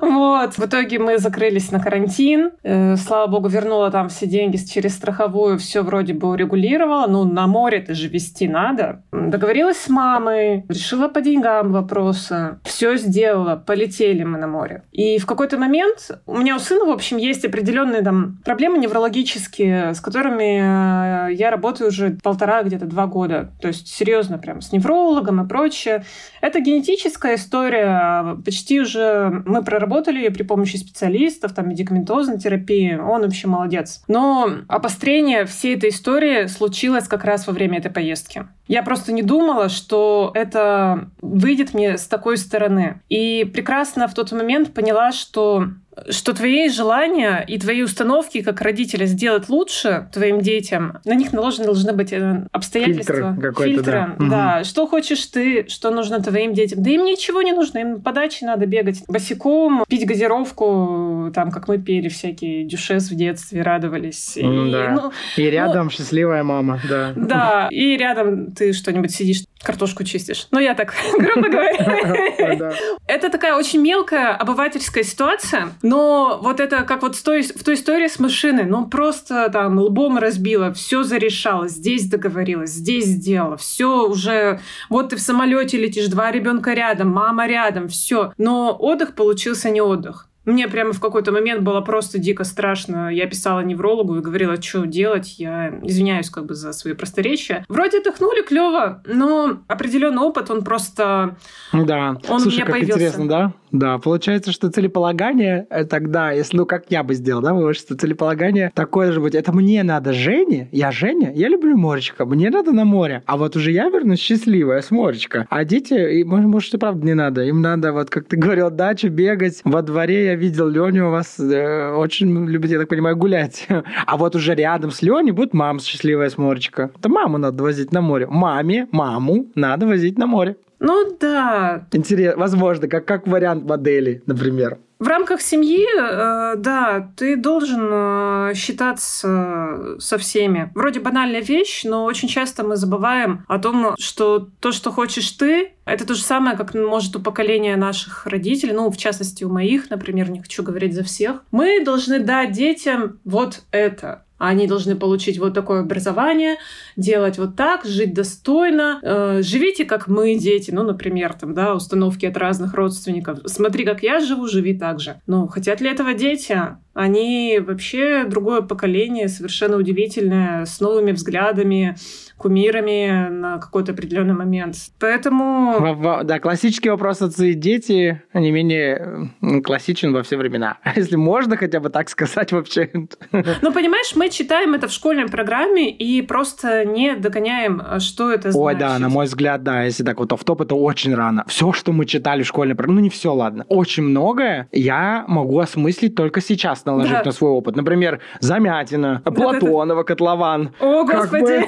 Вот. 0.00 0.54
В 0.56 0.66
итоге 0.66 0.98
мы 0.98 1.18
закрылись 1.18 1.70
на 1.70 1.80
карантин. 1.80 2.50
Э, 2.62 2.96
слава 2.96 3.26
богу, 3.26 3.48
вернула 3.48 3.90
там 3.90 4.08
все 4.08 4.26
деньги 4.26 4.56
через 4.56 4.94
страховую, 4.94 5.58
все 5.58 5.82
вроде 5.82 6.14
бы 6.14 6.28
урегулировала. 6.30 7.06
Ну, 7.06 7.24
на 7.24 7.46
море 7.46 7.80
ты 7.80 7.94
же 7.94 8.08
вести 8.08 8.48
надо. 8.48 9.02
Договорилась 9.12 9.78
с 9.78 9.88
мамой, 9.88 10.64
решила 10.68 11.08
по 11.08 11.20
деньгам 11.20 11.72
вопросы. 11.72 12.58
Все 12.64 12.96
сделала, 12.96 13.56
полетели 13.56 14.24
мы 14.24 14.38
на 14.38 14.46
море. 14.46 14.82
И 14.92 15.18
в 15.18 15.26
какой-то 15.26 15.58
момент 15.58 16.10
у 16.26 16.36
меня 16.36 16.56
у 16.56 16.58
сына, 16.58 16.84
в 16.84 16.90
общем, 16.90 17.16
есть 17.16 17.44
определенные 17.44 18.02
там 18.02 18.38
проблемы 18.44 18.78
неврологические, 18.78 19.94
с 19.94 20.00
которыми 20.00 21.30
э, 21.30 21.34
я 21.34 21.50
работаю 21.50 21.88
уже 21.88 22.18
полтора, 22.22 22.62
где-то 22.62 22.86
два 22.86 23.06
года. 23.06 23.50
То 23.60 23.68
есть 23.68 23.88
серьезно 23.88 24.38
прям 24.38 24.60
с 24.60 24.72
неврологом 24.72 25.44
и 25.44 25.48
прочее. 25.48 26.04
Это 26.40 26.60
генетическая 26.60 27.34
история. 27.34 28.36
Почти 28.44 28.80
уже 28.80 29.42
мы 29.48 29.62
проработали 29.64 30.18
ее 30.18 30.30
при 30.30 30.42
помощи 30.42 30.76
специалистов, 30.76 31.54
там, 31.54 31.68
медикаментозной 31.68 32.38
терапии. 32.38 32.94
Он 32.94 33.22
вообще 33.22 33.48
молодец. 33.48 34.02
Но 34.08 34.50
обострение 34.68 35.44
всей 35.46 35.76
этой 35.76 35.90
истории 35.90 36.46
случилось 36.46 37.08
как 37.08 37.24
раз 37.24 37.46
во 37.46 37.52
время 37.52 37.78
этой 37.78 37.90
поездки. 37.90 38.46
Я 38.66 38.82
просто 38.82 39.12
не 39.12 39.22
думала, 39.22 39.68
что 39.68 40.30
это 40.34 41.08
выйдет 41.22 41.74
мне 41.74 41.96
с 41.96 42.06
такой 42.06 42.36
стороны. 42.36 43.00
И 43.08 43.44
прекрасно 43.52 44.06
в 44.08 44.14
тот 44.14 44.30
момент 44.32 44.74
поняла, 44.74 45.12
что 45.12 45.68
что 46.10 46.32
твои 46.32 46.68
желания 46.68 47.44
и 47.46 47.58
твои 47.58 47.82
установки 47.82 48.42
как 48.42 48.60
родителя 48.60 49.06
сделать 49.06 49.48
лучше 49.48 50.08
твоим 50.12 50.40
детям, 50.40 50.98
на 51.04 51.14
них 51.14 51.32
наложены 51.32 51.66
должны 51.66 51.92
быть 51.92 52.12
э, 52.12 52.46
обстоятельства, 52.52 53.34
Фильтр 53.34 53.62
фильтры. 53.62 54.14
Да. 54.18 54.26
да. 54.26 54.56
Угу. 54.58 54.64
Что 54.64 54.86
хочешь 54.86 55.24
ты, 55.26 55.68
что 55.68 55.90
нужно 55.90 56.22
твоим 56.22 56.54
детям. 56.54 56.82
Да 56.82 56.90
им 56.90 57.04
ничего 57.04 57.42
не 57.42 57.52
нужно, 57.52 57.78
им 57.78 58.00
по 58.00 58.12
даче 58.12 58.46
надо 58.46 58.66
бегать 58.66 59.02
босиком, 59.08 59.84
пить 59.88 60.06
газировку, 60.06 61.30
там, 61.34 61.50
как 61.50 61.68
мы 61.68 61.78
пели 61.78 62.08
всякие 62.08 62.64
дюшес 62.64 63.10
в 63.10 63.14
детстве, 63.14 63.62
радовались. 63.62 64.38
Ну, 64.40 64.66
и, 64.66 64.72
да. 64.72 64.90
ну, 64.90 65.12
и 65.36 65.50
рядом 65.50 65.84
ну, 65.84 65.90
счастливая 65.90 66.42
мама, 66.42 66.80
да. 66.88 67.12
Да, 67.16 67.68
и 67.70 67.96
рядом 67.96 68.52
ты 68.52 68.72
что-нибудь 68.72 69.10
сидишь, 69.10 69.44
картошку 69.62 70.04
чистишь. 70.04 70.48
Ну, 70.50 70.58
я 70.58 70.74
так, 70.74 70.94
грубо 71.18 71.48
говоря. 71.48 72.72
Это 73.06 73.30
такая 73.30 73.54
очень 73.56 73.80
мелкая 73.80 74.34
обывательская 74.34 75.04
ситуация, 75.04 75.70
но 75.88 76.38
вот 76.42 76.60
это 76.60 76.82
как 76.82 77.00
вот 77.00 77.16
в 77.16 77.22
той, 77.22 77.42
в 77.42 77.64
той 77.64 77.74
истории 77.74 78.08
с 78.08 78.18
машиной, 78.18 78.66
ну 78.66 78.86
просто 78.86 79.48
там 79.50 79.78
лбом 79.78 80.18
разбила, 80.18 80.70
все 80.74 81.02
зарешала, 81.02 81.66
здесь 81.66 82.10
договорилась, 82.10 82.70
здесь 82.70 83.06
сделала, 83.06 83.56
все 83.56 84.06
уже, 84.06 84.60
вот 84.90 85.08
ты 85.08 85.16
в 85.16 85.20
самолете 85.20 85.78
летишь, 85.78 86.08
два 86.08 86.30
ребенка 86.30 86.74
рядом, 86.74 87.08
мама 87.08 87.46
рядом, 87.46 87.88
все. 87.88 88.34
Но 88.36 88.76
отдых 88.78 89.14
получился 89.14 89.70
не 89.70 89.80
отдых. 89.80 90.28
Мне 90.48 90.66
прямо 90.66 90.94
в 90.94 91.00
какой-то 91.00 91.30
момент 91.30 91.60
было 91.60 91.82
просто 91.82 92.18
дико 92.18 92.42
страшно. 92.42 93.12
Я 93.12 93.26
писала 93.26 93.60
неврологу 93.60 94.16
и 94.16 94.22
говорила, 94.22 94.60
что 94.60 94.86
делать. 94.86 95.38
Я 95.38 95.78
извиняюсь 95.82 96.30
как 96.30 96.46
бы 96.46 96.54
за 96.54 96.72
свои 96.72 96.94
просторечия. 96.94 97.66
Вроде 97.68 97.98
отдохнули 97.98 98.40
клево, 98.40 99.02
но 99.04 99.58
определенный 99.68 100.22
опыт, 100.22 100.50
он 100.50 100.64
просто... 100.64 101.36
Да. 101.74 102.16
Он 102.28 102.40
Слушай, 102.40 102.46
у 102.46 102.50
меня 102.56 102.64
как 102.64 102.74
появился. 102.76 102.94
интересно, 102.94 103.28
да? 103.28 103.52
Да, 103.72 103.98
получается, 103.98 104.52
что 104.52 104.70
целеполагание 104.70 105.66
э, 105.70 105.84
тогда, 105.84 106.32
если, 106.32 106.56
ну, 106.56 106.66
как 106.66 106.84
я 106.90 107.02
бы 107.02 107.14
сделал, 107.14 107.42
да, 107.42 107.54
вывод, 107.54 107.76
что 107.76 107.96
целеполагание 107.96 108.72
такое 108.74 109.12
же 109.12 109.20
быть. 109.20 109.34
Это 109.34 109.52
мне 109.52 109.82
надо 109.82 110.12
Жене, 110.12 110.68
я 110.72 110.90
Женя, 110.90 111.32
я 111.34 111.48
люблю 111.48 111.76
моречка, 111.76 112.24
мне 112.24 112.50
надо 112.50 112.72
на 112.72 112.84
море. 112.84 113.22
А 113.26 113.36
вот 113.36 113.56
уже 113.56 113.72
я 113.72 113.88
вернусь 113.88 114.20
счастливая 114.20 114.80
с 114.80 114.90
моречка. 114.90 115.46
А 115.50 115.64
дети, 115.64 116.22
может, 116.24 116.46
может, 116.46 116.74
и 116.74 116.78
правда 116.78 117.04
не 117.06 117.14
надо. 117.14 117.42
Им 117.44 117.60
надо, 117.60 117.92
вот 117.92 118.10
как 118.10 118.26
ты 118.26 118.36
говорил, 118.36 118.70
дачу, 118.70 119.08
бегать. 119.08 119.60
Во 119.64 119.82
дворе 119.82 120.26
я 120.26 120.34
видел 120.34 120.68
Леню 120.68 121.08
у 121.08 121.10
вас 121.10 121.38
э, 121.38 121.92
очень 121.92 122.46
любит, 122.46 122.70
я 122.70 122.78
так 122.78 122.88
понимаю, 122.88 123.16
гулять. 123.16 123.66
А 124.06 124.16
вот 124.16 124.36
уже 124.36 124.54
рядом 124.54 124.90
с 124.90 125.02
Леней 125.02 125.32
будет 125.32 125.54
мама 125.54 125.80
счастливая 125.80 126.28
с 126.28 126.38
моречка. 126.38 126.90
Это 126.98 127.08
маму 127.08 127.38
надо 127.38 127.62
возить 127.62 127.92
на 127.92 128.00
море. 128.00 128.26
Маме, 128.26 128.88
маму 128.92 129.46
надо 129.54 129.86
возить 129.86 130.18
на 130.18 130.26
море. 130.26 130.56
Ну 130.80 131.16
да. 131.18 131.86
Интересно, 131.92 132.40
возможно, 132.40 132.88
как, 132.88 133.04
как 133.04 133.26
вариант 133.26 133.64
модели, 133.64 134.22
например. 134.26 134.78
В 134.98 135.06
рамках 135.06 135.40
семьи, 135.40 135.86
э, 135.96 136.56
да, 136.56 137.12
ты 137.16 137.36
должен 137.36 137.88
э, 137.88 138.52
считаться 138.56 139.96
со 140.00 140.18
всеми. 140.18 140.72
Вроде 140.74 140.98
банальная 140.98 141.40
вещь, 141.40 141.84
но 141.84 142.04
очень 142.04 142.26
часто 142.26 142.64
мы 142.64 142.74
забываем 142.74 143.44
о 143.46 143.60
том, 143.60 143.94
что 143.96 144.48
то, 144.58 144.72
что 144.72 144.90
хочешь 144.90 145.30
ты, 145.30 145.70
это 145.84 146.04
то 146.04 146.14
же 146.14 146.22
самое, 146.22 146.56
как 146.56 146.74
может 146.74 147.14
у 147.14 147.20
поколения 147.20 147.76
наших 147.76 148.26
родителей, 148.26 148.72
ну, 148.72 148.90
в 148.90 148.96
частности, 148.96 149.44
у 149.44 149.50
моих, 149.50 149.88
например, 149.88 150.30
не 150.30 150.40
хочу 150.40 150.64
говорить 150.64 150.94
за 150.94 151.04
всех. 151.04 151.44
Мы 151.52 151.84
должны 151.84 152.18
дать 152.18 152.50
детям 152.50 153.20
вот 153.24 153.62
это. 153.70 154.24
Они 154.38 154.66
должны 154.66 154.96
получить 154.96 155.38
вот 155.38 155.52
такое 155.52 155.80
образование, 155.80 156.56
делать 156.96 157.38
вот 157.38 157.56
так, 157.56 157.84
жить 157.84 158.14
достойно. 158.14 159.00
Э, 159.02 159.42
живите, 159.42 159.84
как 159.84 160.06
мы, 160.08 160.36
дети. 160.36 160.70
Ну, 160.70 160.84
например, 160.84 161.34
там, 161.34 161.54
да, 161.54 161.74
установки 161.74 162.24
от 162.24 162.36
разных 162.36 162.74
родственников. 162.74 163.40
Смотри, 163.46 163.84
как 163.84 164.02
я 164.02 164.20
живу, 164.20 164.46
живи 164.46 164.78
так 164.78 165.00
же. 165.00 165.20
Ну, 165.26 165.48
хотят 165.48 165.80
ли 165.80 165.90
этого 165.90 166.14
дети? 166.14 166.56
Они 166.94 167.60
вообще 167.64 168.24
другое 168.24 168.60
поколение, 168.60 169.28
совершенно 169.28 169.76
удивительное, 169.76 170.64
с 170.64 170.80
новыми 170.80 171.12
взглядами, 171.12 171.96
кумирами 172.38 173.28
на 173.28 173.58
какой-то 173.58 173.92
определенный 173.92 174.34
момент. 174.34 174.76
Поэтому... 174.98 175.96
Да, 176.24 176.38
классический 176.38 176.90
вопрос 176.90 177.20
отцы 177.20 177.50
и 177.50 177.54
дети 177.54 178.22
не 178.32 178.50
менее 178.50 179.30
классичен 179.64 180.12
во 180.12 180.22
все 180.22 180.36
времена. 180.36 180.78
Если 180.96 181.16
можно 181.16 181.56
хотя 181.56 181.80
бы 181.80 181.90
так 181.90 182.08
сказать 182.08 182.52
вообще. 182.52 182.90
Ну, 183.32 183.72
понимаешь, 183.72 184.14
мы 184.14 184.30
читаем 184.30 184.74
это 184.74 184.88
в 184.88 184.92
школьной 184.92 185.26
программе 185.26 185.90
и 185.90 186.22
просто 186.22 186.84
не 186.84 187.16
догоняем, 187.16 187.82
что 187.98 188.32
это 188.32 188.52
значит. 188.52 188.66
Ой, 188.66 188.74
да, 188.76 188.98
на 188.98 189.08
мой 189.08 189.26
взгляд, 189.26 189.62
да, 189.62 189.82
если 189.82 190.04
так 190.04 190.18
вот 190.18 190.32
в 190.32 190.44
топ 190.44 190.62
это 190.62 190.74
очень 190.74 191.14
рано. 191.14 191.44
Все, 191.48 191.72
что 191.72 191.92
мы 191.92 192.06
читали 192.06 192.42
в 192.42 192.46
школьной 192.46 192.74
программе, 192.74 193.00
ну 193.00 193.02
не 193.02 193.10
все, 193.10 193.34
ладно. 193.34 193.64
Очень 193.68 194.04
многое 194.04 194.68
я 194.72 195.24
могу 195.26 195.58
осмыслить 195.58 196.14
только 196.14 196.40
сейчас, 196.40 196.84
наложить 196.84 197.12
да. 197.12 197.22
на 197.24 197.32
свой 197.32 197.50
опыт. 197.50 197.76
Например, 197.76 198.20
Замятина, 198.40 199.22
Платонова, 199.24 200.04
Котлован. 200.04 200.74
О, 200.80 201.04
Господи! 201.04 201.66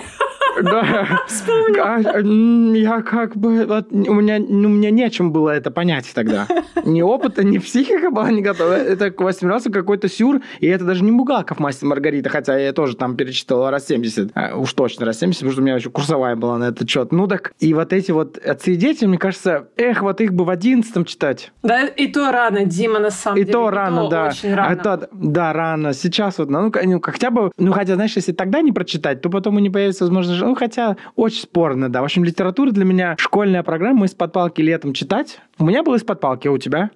Да. 0.63 1.21
Вспомнил. 1.27 1.83
А, 1.83 2.79
Я 2.79 3.03
как 3.03 3.37
бы... 3.37 3.65
вот 3.67 3.87
У 3.93 4.15
меня, 4.15 4.39
ну, 4.39 4.69
у 4.69 4.73
меня 4.73 4.91
нечем 4.91 5.33
было 5.33 5.51
это 5.51 5.71
понять 5.71 6.11
тогда. 6.15 6.47
Ни 6.85 7.03
опыта, 7.03 7.45
ни 7.45 7.59
психика 7.59 8.11
была 8.11 8.31
не 8.31 8.43
готова. 8.43 8.73
Это 8.75 9.11
к 9.11 9.21
8 9.21 9.49
раз 9.49 9.65
какой-то 9.73 10.09
сюр. 10.09 10.41
И 10.61 10.67
это 10.67 10.85
даже 10.85 11.05
не 11.05 11.13
Бугаков 11.13 11.59
мастер 11.59 11.87
Маргарита, 11.89 12.29
хотя 12.31 12.57
я 12.59 12.73
тоже 12.73 12.97
там 12.97 13.17
перечитал 13.17 13.71
раз 13.71 13.87
70. 13.87 14.31
А, 14.35 14.57
Уж 14.57 14.73
точно 14.75 15.07
раз 15.07 15.19
70, 15.19 15.39
потому 15.41 15.53
что 15.53 15.61
у 15.61 15.65
меня 15.65 15.77
еще 15.77 15.91
курсовая 15.91 16.37
была 16.37 16.59
на 16.59 16.65
этот 16.65 16.89
счет. 16.89 17.13
Ну 17.13 17.27
так, 17.27 17.53
и 17.61 17.75
вот 17.75 17.93
эти 17.93 18.11
вот 18.11 18.39
отцы 18.39 18.73
и 18.73 18.77
дети, 18.77 19.05
мне 19.05 19.19
кажется, 19.19 19.69
эх, 19.77 20.03
вот 20.03 20.21
их 20.21 20.33
бы 20.33 20.45
в 20.45 20.51
11 20.51 21.07
читать. 21.07 21.53
Да, 21.63 21.85
и 21.85 22.07
то 22.07 22.31
рано, 22.33 22.65
Дима, 22.65 22.99
на 22.99 23.11
самом 23.11 23.39
И 23.39 23.41
деле. 23.43 23.53
то 23.53 23.71
рано, 23.71 24.09
да. 24.09 24.29
Очень 24.29 24.55
рано. 24.55 24.71
А 24.73 24.77
то- 24.77 25.09
да, 25.13 25.53
рано. 25.53 25.93
Сейчас 25.93 26.39
вот, 26.39 26.51
ну, 26.51 26.73
ну, 26.85 27.01
хотя 27.03 27.31
бы, 27.31 27.51
ну, 27.59 27.73
хотя, 27.73 27.95
знаешь, 27.95 28.17
если 28.17 28.33
тогда 28.33 28.61
не 28.61 28.73
прочитать, 28.73 29.21
то 29.21 29.31
потом 29.31 29.59
и 29.59 29.63
не 29.63 29.71
появится 29.71 30.05
возможность, 30.05 30.40
ну, 30.47 30.55
хотя 30.55 30.97
очень 31.17 31.43
спорно, 31.43 31.89
да. 31.89 32.01
В 32.01 32.05
общем, 32.05 32.25
литература 32.25 32.71
для 32.71 32.85
меня 32.85 33.15
школьная 33.19 33.63
программа 33.63 34.07
из-под 34.07 34.33
палки 34.33 34.61
летом 34.61 34.93
читать. 34.93 35.41
У 35.59 35.65
меня 35.65 35.83
было 35.83 35.97
из-под 35.97 36.21
палки, 36.21 36.49
а 36.49 36.53
у 36.53 36.59
тебя? 36.59 36.91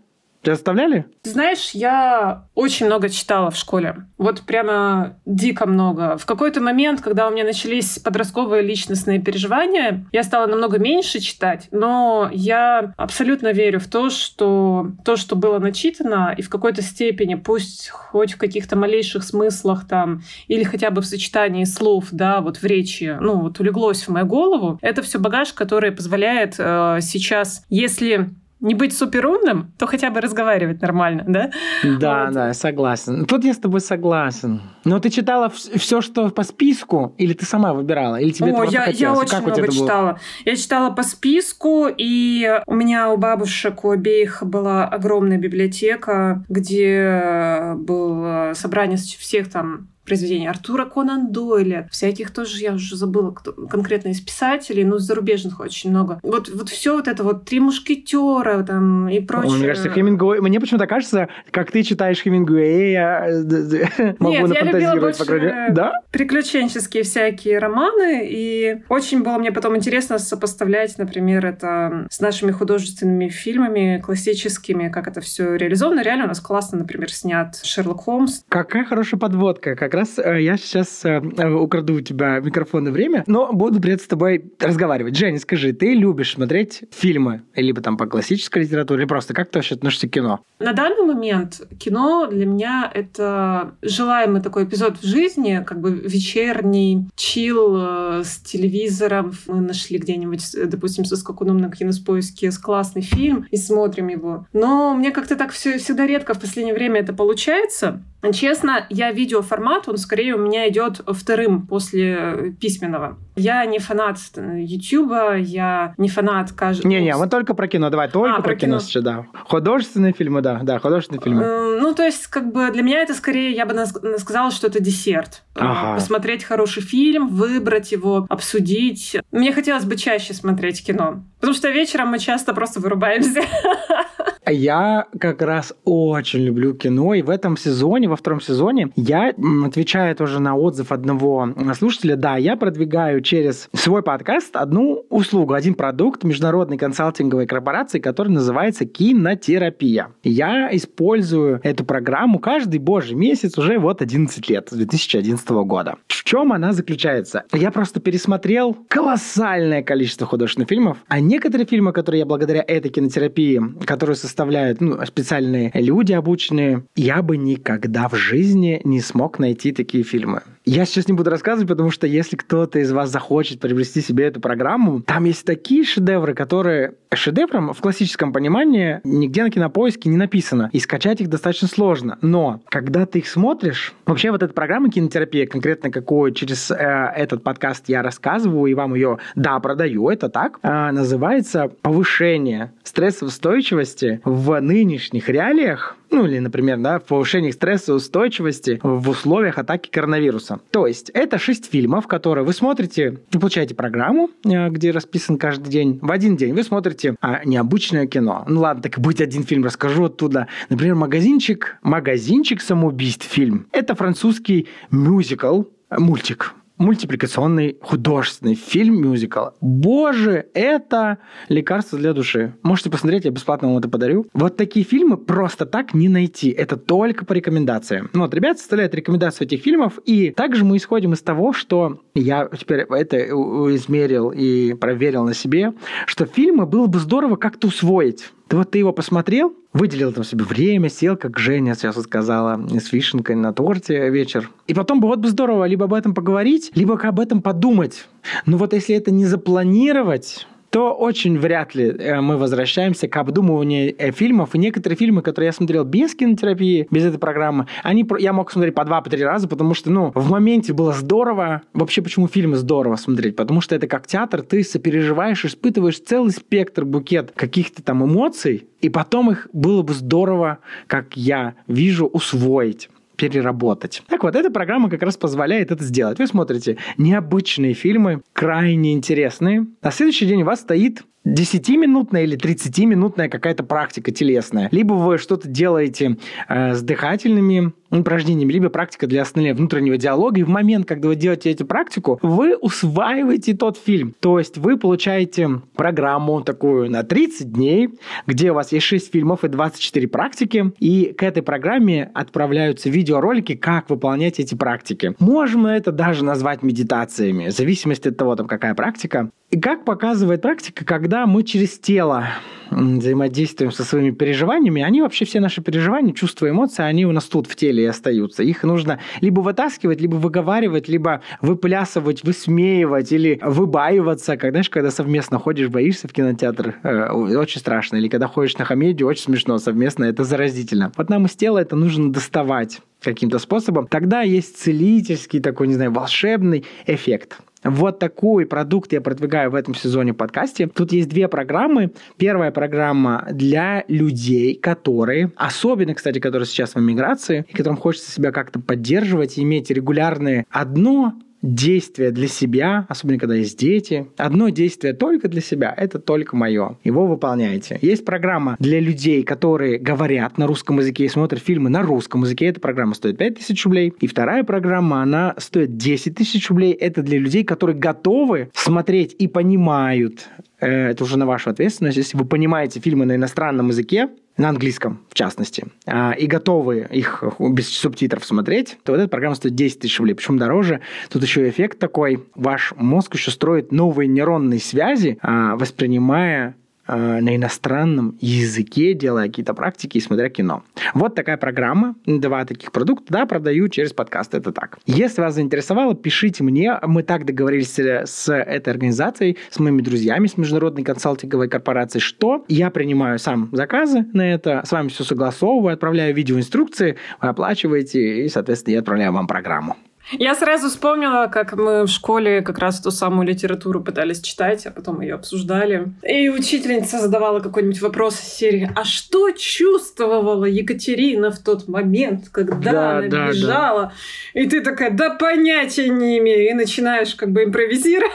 Ты 1.23 1.31
знаешь, 1.31 1.71
я 1.73 2.45
очень 2.55 2.87
много 2.87 3.09
читала 3.09 3.51
в 3.51 3.57
школе. 3.57 4.07
Вот 4.19 4.43
прямо 4.43 5.17
дико 5.27 5.67
много. 5.67 6.17
В 6.17 6.27
какой-то 6.27 6.61
момент, 6.61 7.01
когда 7.01 7.27
у 7.29 7.31
меня 7.31 7.45
начались 7.45 7.99
подростковые 7.99 8.63
личностные 8.63 9.21
переживания, 9.21 10.07
я 10.13 10.23
стала 10.23 10.47
намного 10.47 10.79
меньше 10.79 11.21
читать, 11.21 11.69
но 11.71 12.29
я 12.33 12.93
абсолютно 12.97 13.53
верю 13.53 13.81
в 13.81 13.87
то, 13.87 14.11
что 14.11 14.93
то, 15.05 15.17
что 15.17 15.37
было 15.37 15.59
начитано, 15.59 16.35
и 16.37 16.43
в 16.43 16.51
какой-то 16.51 16.83
степени, 16.83 17.35
пусть 17.35 17.89
хоть 17.89 18.35
в 18.35 18.39
каких-то 18.39 18.77
малейших 18.77 19.25
смыслах 19.25 19.87
там, 19.89 20.23
или 20.49 20.65
хотя 20.65 20.91
бы 20.91 21.03
в 21.03 21.07
сочетании 21.07 21.65
слов, 21.65 22.09
да, 22.13 22.41
вот 22.41 22.59
в 22.59 22.65
речи, 22.65 23.17
ну, 23.21 23.41
вот 23.41 23.61
улеглось 23.61 24.03
в 24.03 24.09
мою 24.09 24.27
голову, 24.27 24.79
это 24.83 25.03
все 25.03 25.19
багаж, 25.19 25.53
который 25.53 25.93
позволяет 25.93 26.57
э, 26.59 26.99
сейчас, 27.01 27.65
если 27.69 28.31
не 28.65 28.75
быть 28.75 28.97
суперумным, 28.97 29.73
то 29.79 29.87
хотя 29.87 30.11
бы 30.11 30.21
разговаривать 30.21 30.81
нормально, 30.83 31.25
да? 31.29 31.51
Да, 31.83 32.25
Вот. 32.25 32.35
да, 32.35 32.53
согласен. 32.55 33.25
Тут 33.27 33.45
я 33.45 33.53
с 33.53 33.59
тобой 33.59 33.81
согласен. 33.81 34.61
Но 34.85 35.01
ты 35.01 35.11
читала 35.11 35.51
все, 35.51 36.01
что 36.01 36.31
по 36.31 36.43
списку, 36.43 37.15
или 37.19 37.33
ты 37.33 37.45
сама 37.45 37.73
выбирала, 37.73 38.17
или 38.17 38.31
тебе 38.31 38.51
это 38.51 38.59
О, 38.59 38.63
просто 38.63 38.77
я, 38.77 38.87
я 38.87 39.13
очень 39.13 39.31
Как 39.31 39.43
много 39.43 39.63
это 39.63 39.73
читала. 39.73 40.21
Я 40.45 40.57
читала 40.57 40.91
по 40.91 41.03
списку, 41.03 41.89
и 41.97 42.61
у 42.67 42.75
меня 42.75 43.11
у 43.11 43.17
бабушек 43.17 43.85
у 43.85 43.91
обеих 43.91 44.43
была 44.43 44.87
огромная 44.87 45.39
библиотека, 45.39 46.45
где 46.49 47.75
было 47.77 48.53
собрание 48.55 48.99
всех 48.99 49.51
там 49.51 49.89
произведений 50.05 50.47
Артура 50.47 50.85
Конан 50.85 51.33
Дойля, 51.33 51.89
всяких 51.91 52.31
тоже, 52.31 52.59
я 52.59 52.75
уже 52.75 52.97
забыла, 52.97 53.31
кто, 53.31 53.53
конкретно 53.53 54.09
из 54.09 54.21
писателей, 54.21 54.85
но 54.85 54.99
зарубежных 54.99 55.61
очень 55.61 55.91
много. 55.91 56.21
Вот, 56.23 56.49
вот 56.49 56.69
все 56.69 56.97
вот 56.97 57.09
это 57.09 57.25
вот 57.25 57.45
«Три 57.45 57.61
мушкетера» 57.61 58.63
там 58.63 59.09
и 59.09 59.21
прочее. 59.21 59.57
Мне 59.57 59.69
кажется, 59.69 59.91
Хемингуэй... 59.91 60.41
Мне 60.41 60.61
почему-то 60.61 60.87
кажется, 60.87 61.29
как 61.51 61.73
ты 61.73 61.83
читаешь 61.83 62.23
Хемингуэя, 62.23 63.27
э, 63.29 64.15
могу 64.19 64.47
Нет, 64.47 64.65
я 64.65 64.73
любила 64.79 65.01
больше 65.01 65.19
по 65.19 65.25
крайней 65.25 65.47
мере. 65.47 65.69
Да? 65.71 65.93
приключенческие 66.11 67.03
всякие 67.03 67.59
романы, 67.59 68.27
и 68.29 68.83
очень 68.89 69.23
было 69.23 69.39
мне 69.39 69.53
потом 69.53 69.77
интересно 69.77 70.19
сопоставлять, 70.19 70.97
например, 70.99 71.45
это 71.45 72.07
с 72.11 72.21
нашими 72.21 72.53
художественными 72.53 73.29
фильмами 73.29 74.01
классическими, 74.05 74.89
как 74.89 75.09
это 75.09 75.21
все 75.21 75.57
реализовано. 75.57 76.03
Реально 76.03 76.25
у 76.25 76.29
нас 76.29 76.41
классно, 76.41 76.79
например, 76.79 77.13
снят 77.13 77.57
Шерлок 77.63 78.03
Холмс. 78.03 78.43
Какая 78.49 78.85
хорошая 78.85 79.19
подводка. 79.19 79.75
Как 79.75 79.95
раз 79.95 80.19
э, 80.19 80.43
я 80.43 80.57
сейчас 80.57 81.05
э, 81.05 81.21
э, 81.37 81.49
украду 81.51 81.95
у 81.95 82.01
тебя 82.01 82.39
микрофон 82.41 82.87
и 82.89 82.91
время, 82.91 83.25
но 83.27 83.53
буду 83.53 83.81
при 83.81 83.95
этом 83.95 84.05
с 84.05 84.09
тобой 84.09 84.53
разговаривать. 84.61 85.17
Женя, 85.17 85.39
скажи, 85.39 85.73
ты 85.73 85.95
любишь 85.95 86.35
смотреть 86.35 86.85
фильмы? 86.93 87.43
Либо 87.55 87.81
там 87.81 87.97
по 87.97 88.07
классической 88.07 88.63
литературе, 88.63 89.05
или 89.05 89.09
просто 89.09 89.35
как 89.35 89.51
ты 89.51 89.59
вообще 89.59 89.75
относишься 89.75 90.09
к 90.09 90.13
кино? 90.13 90.41
На 90.59 90.73
данный 90.73 91.05
момент 91.05 91.61
кино 91.79 92.27
для 92.27 92.47
меня 92.47 92.91
это 92.93 93.75
желаемый 93.83 94.41
такой 94.41 94.64
эпизод 94.65 94.99
в 94.99 95.07
жизни, 95.07 95.63
как 95.67 95.81
бы 95.81 95.91
вечерний 95.91 97.09
чил 97.17 97.77
э, 97.77 98.23
с 98.25 98.39
телевизором. 98.39 99.33
Мы 99.47 99.61
нашли 99.61 99.99
где-нибудь, 99.99 100.55
э, 100.55 100.67
допустим, 100.67 101.05
со 101.05 101.17
скакуном 101.17 101.59
на 101.59 101.71
киноспоиске 101.71 102.51
с 102.51 102.59
классный 102.59 103.03
фильм 103.03 103.47
и 103.51 103.57
смотрим 103.57 104.09
его. 104.09 104.47
Но 104.53 104.95
мне 104.95 105.11
как-то 105.11 105.37
так 105.37 105.53
все, 105.53 105.79
всегда 105.79 106.07
редко 106.07 106.35
в 106.35 106.41
последнее 106.41 106.75
время 106.75 107.01
это 107.01 107.13
получается. 107.13 108.03
Честно, 108.33 108.87
я 108.91 109.13
видеоформат, 109.13 109.89
он 109.89 109.97
скорее 109.99 110.35
у 110.35 110.39
меня 110.39 110.69
идет 110.69 111.01
вторым 111.07 111.67
после 111.67 112.17
э, 112.19 112.51
письменного. 112.61 113.19
Я 113.37 113.65
не 113.67 113.79
фанат 113.79 114.19
э, 114.37 114.61
Ютуба, 114.61 115.37
я 115.37 115.95
не 115.99 116.09
фанат 116.09 116.53
каждого... 116.53 116.89
Не-не, 116.89 117.17
мы 117.17 117.29
только 117.29 117.55
про 117.55 117.67
кино. 117.69 117.91
Давай, 117.91 118.09
только 118.09 118.35
А, 118.35 118.37
про, 118.37 118.43
про 118.43 118.57
кино 118.57 118.79
кино. 118.79 118.81
сейчас, 118.81 119.03
да. 119.03 119.27
Художественные 119.47 120.13
фильмы, 120.13 120.41
да, 120.41 120.61
да, 120.63 120.79
художественные 120.79 121.23
фильмы. 121.23 121.43
Э, 121.43 121.79
Ну, 121.81 121.95
то 121.95 122.05
есть, 122.05 122.27
как 122.29 122.53
бы 122.53 122.71
для 122.71 122.83
меня 122.83 123.01
это 123.01 123.15
скорее, 123.15 123.53
я 123.53 123.67
бы 123.67 123.75
сказала, 124.19 124.51
что 124.51 124.67
это 124.69 124.81
десерт. 124.81 125.43
Ага. 125.57 125.95
Посмотреть 125.97 126.45
хороший 126.45 126.83
фильм, 126.83 127.29
выбрать 127.29 127.93
его, 127.93 128.27
обсудить. 128.29 129.17
Мне 129.33 129.53
хотелось 129.53 129.85
бы 129.85 129.97
чаще 129.97 130.35
смотреть 130.35 130.85
кино. 130.85 131.23
Потому 131.41 131.55
что 131.55 131.69
вечером 131.71 132.09
мы 132.09 132.19
часто 132.19 132.55
просто 132.55 132.81
вырубаемся. 132.81 133.41
Я 134.47 135.07
как 135.19 135.43
раз 135.43 135.75
очень 135.85 136.41
люблю 136.41 136.75
кино, 136.75 137.15
и 137.15 137.23
в 137.23 137.31
этом 137.31 137.57
сезоне, 137.57 138.09
во 138.09 138.17
втором 138.17 138.41
сезоне, 138.41 138.91
я, 138.97 139.33
отвечая 139.65 140.15
тоже 140.15 140.41
на 140.41 140.57
отзыв 140.57 140.93
одного 140.93 141.49
слушателя, 141.77 142.17
да, 142.17 142.37
я 142.37 142.57
продвигаю 142.57 143.21
через 143.23 143.69
свой 143.73 144.03
подкаст 144.03 144.57
одну 144.57 145.05
услугу, 145.09 145.55
один 145.55 145.75
продукт 145.75 146.25
международной 146.25 146.77
консалтинговой 146.77 147.47
корпорации, 147.47 147.99
который 147.99 148.29
называется 148.29 148.85
кинотерапия. 148.85 150.09
Я 150.23 150.69
использую 150.77 151.61
эту 151.63 151.85
программу 151.85 152.39
каждый 152.39 152.81
божий 152.81 153.15
месяц 153.15 153.57
уже 153.59 153.79
вот 153.79 154.03
11 154.03 154.49
лет, 154.51 154.69
с 154.71 154.77
2011 154.77 155.49
года. 155.51 155.97
В 156.09 156.25
чем 156.25 156.53
она 156.53 156.73
заключается? 156.73 157.45
Я 157.53 157.71
просто 157.71 158.01
пересмотрел 158.01 158.77
колоссальное 158.89 159.83
количество 159.83 160.27
художественных 160.27 160.69
фильмов, 160.69 160.99
а 161.09 161.21
некоторые 161.21 161.67
фильмы, 161.67 161.93
которые 161.93 162.21
я 162.21 162.27
благодаря 162.27 162.65
этой 162.67 162.91
кинотерапии, 162.91 163.61
которую 163.85 164.17
составляют 164.35 164.81
ну, 164.81 164.99
специальные 165.07 165.71
люди 165.75 166.13
обученные, 166.13 166.85
я 166.97 167.23
бы 167.23 167.37
никогда 167.37 168.09
в 168.09 168.17
жизни 168.17 168.81
не 168.83 169.01
смог 169.01 169.39
найти 169.39 169.71
такие 169.71 170.03
фильмы. 170.03 170.43
Я 170.65 170.87
сейчас 170.87 171.07
не 171.07 171.15
буду 171.15 171.31
рассказывать, 171.31 171.69
потому 171.69 171.91
что 171.91 172.07
если 172.07 172.37
кто-то 172.37 172.81
из 172.81 172.91
вас 172.91 173.11
захочет 173.11 173.61
приобрести 173.61 174.01
себе 174.01 174.25
эту 174.25 174.41
программу, 174.41 175.03
там 175.03 175.25
есть 175.25 175.45
такие 175.45 175.85
шедевры, 175.85 176.35
которые 176.35 176.95
шедевром 177.17 177.73
в 177.73 177.81
классическом 177.81 178.33
понимании 178.33 179.01
нигде 179.05 179.43
на 179.43 179.51
кинопоиске 179.51 180.09
не 180.09 180.17
написано. 180.17 180.71
И 180.73 180.81
скачать 180.81 181.21
их 181.21 181.29
достаточно 181.29 181.69
сложно. 181.69 182.19
Но 182.23 182.61
когда 182.69 183.07
ты 183.07 183.21
их 183.21 183.29
смотришь, 183.29 183.93
вообще 184.07 184.31
вот 184.31 184.43
эта 184.43 184.53
программа 184.53 184.91
кинотерапия, 184.91 185.47
конкретно 185.47 185.91
какую 185.91 186.33
через 186.33 186.71
э, 186.71 186.75
этот 186.75 187.43
подкаст 187.43 187.89
я 187.89 188.03
рассказываю 188.03 188.71
и 188.71 188.75
вам 188.75 188.95
ее, 188.95 189.19
да, 189.35 189.59
продаю, 189.61 190.09
это 190.11 190.29
так, 190.29 190.59
э, 190.63 190.91
называется 190.91 191.71
повышение 191.83 192.73
стрессоустойчивости 192.83 194.21
в 194.25 194.61
нынешних 194.61 195.29
реалиях 195.29 195.97
ну 196.11 196.27
или, 196.27 196.39
например, 196.39 196.79
да, 196.79 196.99
в 196.99 197.05
повышении 197.05 197.51
стрессоустойчивости 197.51 198.81
в 198.83 199.09
условиях 199.09 199.59
атаки 199.59 199.91
коронавируса. 199.91 200.61
То 200.71 200.87
есть 200.87 201.11
это 201.11 201.39
шесть 201.39 201.71
фильмов, 201.71 202.07
которые 202.07 202.45
вы 202.45 202.53
смотрите, 202.53 203.19
вы 203.33 203.41
получаете 203.41 203.75
программу, 203.75 204.31
э, 204.45 204.69
где 204.71 204.91
расписан 204.91 205.39
каждый 205.39 205.71
день. 205.71 205.99
В 206.01 206.11
один 206.11 206.37
день 206.37 206.55
вы 206.55 206.63
смотрите 206.63 207.17
а, 207.21 207.45
необычное 207.45 208.07
кино. 208.07 208.45
Ну 208.49 208.61
ладно, 208.61 208.83
так 208.83 208.99
и 208.99 209.01
быть, 209.01 209.21
один 209.21 209.45
фильм 209.45 209.65
расскажу 209.65 210.05
оттуда. 210.05 210.49
Например, 210.69 210.95
магазинчик, 210.95 211.79
магазинчик 211.83 212.61
самоубийств 212.61 213.27
фильм. 213.27 213.67
Это 213.73 213.95
французский 213.95 214.69
мюзикл, 214.91 215.65
мультик 215.91 216.55
мультипликационный 216.79 217.79
художественный 217.81 218.55
фильм-мюзикл. 218.55 219.47
Боже, 219.61 220.47
это 220.55 221.19
лекарство 221.49 221.99
для 221.99 222.13
души. 222.13 222.55
Можете 222.63 222.91
посмотреть, 222.91 223.25
я 223.25 223.31
бесплатно 223.31 223.69
вам 223.69 223.79
это 223.79 223.89
подарю. 223.89 224.27
Вот 224.33 224.57
такие 224.57 224.85
фильмы 224.85 225.17
просто 225.17 225.67
так 225.67 225.95
не 225.95 226.09
найти. 226.09 226.51
Это 226.51 226.77
только 226.77 227.25
по 227.25 227.33
рекомендациям. 227.33 228.11
Ну, 228.13 228.23
вот 228.23 228.35
ребята 228.35 228.59
составляют 228.59 228.95
рекомендации 228.95 229.45
этих 229.45 229.63
фильмов, 229.63 229.99
и 230.05 230.31
также 230.31 230.65
мы 230.65 230.77
исходим 230.77 231.13
из 231.13 231.23
того, 231.23 231.53
что 231.53 232.01
я 232.15 232.49
теперь 232.59 232.81
это 232.81 233.19
измерил 233.19 234.31
и 234.31 234.75
проверил 234.75 235.25
на 235.25 235.35
себе, 235.35 235.73
что 236.07 236.27
фильмы 236.27 236.67
было 236.67 236.87
бы 236.87 236.99
здорово 236.99 237.37
как-то 237.37 237.69
усвоить. 237.69 238.33
Ты 238.55 238.59
вот 238.59 238.71
ты 238.71 238.79
его 238.79 238.93
посмотрел, 238.93 239.53
выделил 239.73 240.13
там 240.13 240.23
себе 240.23 240.45
время, 240.45 240.89
сел, 240.89 241.17
как 241.17 241.41
Женя 241.41 241.75
сейчас 241.75 242.01
сказала, 242.01 242.57
с 242.69 242.93
вишенкой 242.93 243.35
на 243.35 243.53
торте 243.53 244.09
вечер. 244.11 244.49
И 244.69 244.75
потом 244.75 245.01
бы 245.01 245.09
вот 245.09 245.19
бы 245.19 245.29
здорово 245.29 245.65
либо 245.65 245.87
об 245.87 245.93
этом 245.93 246.15
поговорить, 246.15 246.71
либо 246.77 246.95
об 246.97 247.19
этом 247.19 247.43
подумать. 247.43 248.07
Но 248.47 248.57
вот 248.57 248.73
если 248.73 248.95
это 248.95 249.11
не 249.11 249.27
запланировать, 249.27 250.47
то 250.75 250.93
очень 250.93 251.39
вряд 251.39 251.77
ли 251.77 251.85
э, 251.85 252.21
мы 252.21 252.37
возвращаемся 252.37 253.07
к 253.07 253.17
обдумыванию 253.17 253.95
э, 253.97 254.11
фильмов. 254.11 254.57
И 254.57 254.59
некоторые 254.59 254.97
фильмы, 254.97 255.23
которые 255.23 255.47
я 255.47 255.53
смотрел 255.53 255.85
без 255.85 256.17
кинотерапии, 256.17 256.89
без 256.91 257.05
этой 257.05 257.19
программы, 257.19 257.69
они, 257.85 258.05
я 258.19 258.33
мог 258.33 258.51
смотреть 258.51 258.75
по 258.75 258.85
два, 258.85 259.01
по 259.01 259.09
три 259.09 259.23
раза, 259.23 259.47
потому 259.47 259.75
что, 259.75 259.93
ну, 259.93 260.11
в 260.17 260.31
моменте 260.31 260.73
было 260.73 260.93
здорово. 260.93 261.63
Вообще, 261.75 262.03
почему 262.03 262.27
фильмы 262.27 262.57
здорово 262.57 262.97
смотреть? 262.97 263.37
Потому 263.37 263.61
что 263.61 263.77
это 263.77 263.87
как 263.87 264.09
театр, 264.09 264.43
ты 264.43 264.65
сопереживаешь, 264.65 265.45
испытываешь 265.45 266.01
целый 266.01 266.33
спектр, 266.33 266.85
букет 266.85 267.31
каких-то 267.37 267.81
там 267.81 268.05
эмоций, 268.05 268.67
и 268.81 268.89
потом 268.89 269.31
их 269.31 269.47
было 269.53 269.83
бы 269.83 269.95
здорово, 269.95 270.59
как 270.89 271.17
я 271.17 271.55
вижу, 271.69 272.07
усвоить 272.07 272.91
переработать. 273.17 274.03
Так 274.09 274.23
вот, 274.23 274.37
эта 274.37 274.51
программа 274.51 274.91
как 274.91 275.03
раз 275.03 275.17
позволяет 275.17 275.71
это 275.71 275.85
сделать. 275.85 276.19
Вы 276.19 276.27
смотрите 276.27 276.79
необычные 276.99 277.75
фильмы, 277.75 278.23
крайне 278.33 278.93
интересные. 278.93 279.67
На 279.83 279.91
следующий 279.91 280.27
день 280.27 280.43
у 280.43 280.47
вас 280.47 280.61
стоит 280.61 281.05
10-минутная 281.27 282.25
или 282.25 282.37
30-минутная 282.37 283.29
какая-то 283.29 283.65
практика 283.65 284.13
телесная. 284.13 284.69
Либо 284.71 284.95
вы 284.95 285.19
что-то 285.19 285.49
делаете 285.49 286.19
э, 286.49 286.75
с 286.75 286.83
дыхательными 286.83 287.73
упражнениями, 287.91 288.53
либо 288.53 288.69
практика 288.69 289.07
для 289.07 289.23
остановления 289.23 289.57
внутреннего 289.57 289.97
диалога. 289.97 290.41
И 290.41 290.43
в 290.43 290.49
момент, 290.49 290.87
когда 290.87 291.09
вы 291.09 291.17
делаете 291.17 291.53
эту 291.53 291.67
практику, 291.67 292.19
вы 292.23 292.57
усваиваете 292.57 293.55
тот 293.55 293.79
фильм. 293.79 294.15
То 294.21 294.39
есть 294.39 294.59
вы 294.59 294.77
получаете 294.77 295.63
программу 295.77 296.43
такую 296.43 296.91
на 296.91 297.03
30 297.03 297.53
дней, 297.53 297.91
где 298.27 298.51
у 298.51 298.55
вас 298.55 298.73
есть 298.73 298.87
6 298.87 299.13
фильмов 299.13 299.45
и 299.45 299.49
24 299.49 300.09
практики. 300.09 300.73
И 300.81 301.15
к 301.17 301.23
этой 301.23 301.43
программе 301.43 302.11
отправляются 302.15 302.91
видеоролики, 302.91 303.55
как 303.55 303.91
выполнять 303.91 304.41
эти 304.41 304.55
практики. 304.55 305.15
Можно 305.19 305.69
это 305.69 305.93
даже 305.93 306.25
назвать 306.25 306.63
медитациями, 306.63 307.49
в 307.49 307.53
зависимости 307.53 308.09
от 308.09 308.17
того, 308.17 308.37
там, 308.37 308.47
какая 308.47 308.75
практика. 308.75 309.31
И 309.55 309.61
как 309.61 309.85
показывает 309.85 310.43
практика, 310.43 310.85
когда 310.85 311.29
мы 311.29 311.45
через 311.45 311.79
тело 311.79 312.27
взаимодействуем 312.73 313.71
со 313.71 313.85
своими 313.85 314.11
переживаниями, 314.11 314.83
они 314.83 315.01
вообще 315.01 315.25
все 315.25 315.39
наши 315.39 315.63
переживания, 315.63 316.13
чувства, 316.13 316.51
эмоции, 316.51 316.83
они 316.83 317.07
у 317.07 317.13
нас 317.13 317.27
тут 317.27 317.47
в 317.47 317.55
теле 317.55 317.85
и 317.85 317.87
остаются. 317.87 318.43
Их 318.43 318.65
нужно 318.65 318.99
либо 319.21 319.43
вытаскивать, 319.43 320.01
либо 320.01 320.17
выговаривать, 320.17 320.89
либо 320.89 321.21
выплясывать, 321.41 322.25
высмеивать 322.25 323.13
или 323.13 323.39
выбаиваться. 323.45 324.37
Когда, 324.37 324.57
знаешь, 324.57 324.71
когда 324.71 324.91
совместно 324.91 325.39
ходишь, 325.39 325.69
боишься 325.69 326.09
в 326.09 326.13
кинотеатр, 326.13 326.75
э, 326.83 327.11
очень 327.13 327.61
страшно. 327.61 327.95
Или 327.99 328.09
когда 328.09 328.27
ходишь 328.27 328.59
на 328.59 328.65
комедию, 328.65 329.07
очень 329.07 329.23
смешно 329.23 329.59
совместно, 329.59 330.03
это 330.03 330.25
заразительно. 330.25 330.91
Вот 330.97 331.09
нам 331.09 331.27
из 331.27 331.37
тела 331.37 331.61
это 331.61 331.77
нужно 331.77 332.13
доставать 332.13 332.81
каким-то 333.01 333.39
способом. 333.39 333.87
Тогда 333.87 334.23
есть 334.23 334.59
целительский 334.59 335.39
такой, 335.39 335.69
не 335.69 335.75
знаю, 335.75 335.93
волшебный 335.93 336.65
эффект. 336.87 337.39
Вот 337.65 337.99
такой 337.99 338.47
продукт 338.47 338.93
я 338.93 339.01
продвигаю 339.01 339.51
в 339.51 339.55
этом 339.55 339.75
сезоне 339.75 340.13
подкасте. 340.13 340.67
Тут 340.69 340.93
есть 340.93 341.09
две 341.09 341.29
программы. 341.29 341.93
Первая 342.19 342.51
программа 342.51 343.27
для 343.33 343.85
людей, 343.89 344.55
которые, 344.55 345.33
особенно, 345.37 345.95
кстати, 345.95 346.19
которые 346.19 346.47
сейчас 346.47 346.75
в 346.75 346.79
эмиграции, 346.79 347.47
и 347.49 347.55
которым 347.55 347.79
хочется 347.79 348.13
себя 348.13 348.33
как-то 348.33 348.61
поддерживать 348.61 349.39
иметь 349.39 349.71
регулярные 349.71 350.47
одно 350.51 351.15
действие 351.45 352.11
для 352.11 352.27
себя, 352.27 352.87
особенно 352.89 353.19
когда 353.19 353.35
есть 353.35 353.59
дети. 353.59 354.07
Одно 354.17 354.49
действие 354.49 354.95
только 354.95 355.29
для 355.29 355.41
себя, 355.41 355.73
это 355.77 355.99
только 355.99 356.37
мое. 356.37 356.79
Его 356.85 357.07
выполняйте. 357.07 357.79
Есть 357.83 358.05
программа 358.05 358.57
для 358.59 358.81
людей, 358.81 359.23
которые 359.23 359.79
говорят 359.79 360.39
на 360.39 360.47
русском 360.47 360.79
языке 360.79 361.05
и 361.05 361.09
смотрят 361.09 361.43
фильмы 361.43 361.69
на 361.69 361.83
русском 361.83 362.23
языке. 362.23 362.47
Эта 362.47 362.61
программа 362.61 362.95
стоит 362.95 363.19
5000 363.19 363.65
рублей. 363.65 363.95
И 364.01 364.07
вторая 364.07 364.43
программа, 364.45 365.03
она 365.03 365.35
стоит 365.39 365.77
10 365.77 366.15
тысяч 366.15 366.49
рублей. 366.49 366.73
Это 366.73 367.03
для 367.03 367.19
людей, 367.19 367.45
которые 367.45 367.77
готовы 367.77 368.51
смотреть 368.55 369.15
и 369.19 369.29
понимают 369.29 370.29
Э, 370.65 370.91
это 370.91 371.05
уже 371.05 371.19
на 371.19 371.27
вашу 371.27 371.51
ответственность. 371.51 371.97
Если 371.97 372.17
вы 372.17 372.25
понимаете 372.25 372.81
фильмы 372.81 373.05
на 373.05 373.17
иностранном 373.17 373.69
языке, 373.69 374.09
на 374.37 374.49
английском 374.49 375.01
в 375.09 375.15
частности, 375.15 375.67
а, 375.87 376.13
и 376.13 376.27
готовы 376.27 376.87
их 376.91 377.23
без 377.39 377.69
субтитров 377.69 378.25
смотреть, 378.25 378.79
то 378.83 378.93
вот 378.93 378.99
эта 378.99 379.09
программа 379.09 379.35
стоит 379.35 379.55
10 379.55 379.81
тысяч 379.81 379.99
рублей. 379.99 380.15
Причем 380.15 380.39
дороже. 380.39 380.81
Тут 381.09 381.23
еще 381.23 381.49
эффект 381.49 381.79
такой. 381.79 382.25
Ваш 382.35 382.73
мозг 382.77 383.15
еще 383.15 383.31
строит 383.31 383.73
новые 383.73 384.09
нейронные 384.09 384.61
связи, 384.61 385.19
а, 385.23 385.57
воспринимая 385.57 386.45
Э, 386.45 386.64
на 386.87 387.37
иностранном 387.37 388.17
языке, 388.21 388.95
делая 388.95 389.27
какие-то 389.27 389.55
практики 389.55 389.99
и 389.99 390.01
смотря 390.01 390.29
кино. 390.29 390.63
Вот 390.93 391.15
такая 391.15 391.37
программа, 391.37 391.95
два 392.07 392.45
таких 392.45 392.73
продукта, 392.73 393.07
да, 393.13 393.27
продаю 393.27 393.69
через 393.69 393.93
подкаст, 393.93 394.35
это 394.35 394.53
так. 394.53 394.79
Если 394.87 395.21
вас 395.21 395.35
заинтересовало, 395.35 395.95
пишите 395.95 396.45
мне, 396.45 396.79
мы 396.83 397.03
так 397.03 397.25
договорились 397.25 397.79
с 397.79 398.33
этой 398.33 398.71
организацией, 398.71 399.39
с 399.51 399.59
моими 399.59 399.83
друзьями, 399.83 400.27
с 400.27 400.37
международной 400.37 400.85
консалтинговой 400.85 401.49
корпорацией, 401.49 402.03
что 402.03 402.45
я 402.49 402.71
принимаю 402.71 403.19
сам 403.19 403.49
заказы 403.53 404.07
на 404.13 404.33
это, 404.33 404.63
с 404.65 404.73
вами 404.73 404.89
все 404.89 405.05
согласовываю, 405.05 405.75
отправляю 405.75 406.15
видеоинструкции, 406.15 406.97
вы 407.21 407.29
оплачиваете, 407.29 408.25
и, 408.25 408.29
соответственно, 408.29 408.75
я 408.75 408.81
отправляю 408.81 409.13
вам 409.13 409.27
программу. 409.27 409.77
Я 410.13 410.35
сразу 410.35 410.69
вспомнила, 410.69 411.29
как 411.33 411.55
мы 411.55 411.85
в 411.85 411.89
школе 411.89 412.43
как 412.43 412.59
раз 412.59 412.81
ту 412.81 412.91
самую 412.91 413.27
литературу 413.27 413.83
пытались 413.83 414.21
читать, 414.21 414.67
а 414.67 414.71
потом 414.71 415.01
ее 415.01 415.15
обсуждали. 415.15 415.93
И 416.03 416.29
учительница 416.29 416.99
задавала 417.01 417.41
какой-нибудь 417.41 417.81
вопрос 417.81 418.21
из 418.21 418.29
серии 418.29 418.71
«А 418.77 418.85
что 418.85 419.31
чувствовала 419.31 420.45
Екатерина 420.45 421.31
в 421.31 421.39
тот 421.39 421.69
момент, 421.69 422.29
когда 422.29 422.73
да, 422.73 422.99
она 422.99 423.09
да, 423.09 423.29
бежала?» 423.29 423.93
да. 424.35 424.41
И 424.41 424.47
ты 424.47 424.61
такая 424.61 424.91
«Да 424.91 425.11
понятия 425.11 425.89
не 425.89 426.19
имею!» 426.19 426.51
И 426.51 426.55
начинаешь 426.55 427.15
как 427.15 427.33
бы 427.33 427.45
импровизировать. 427.45 428.13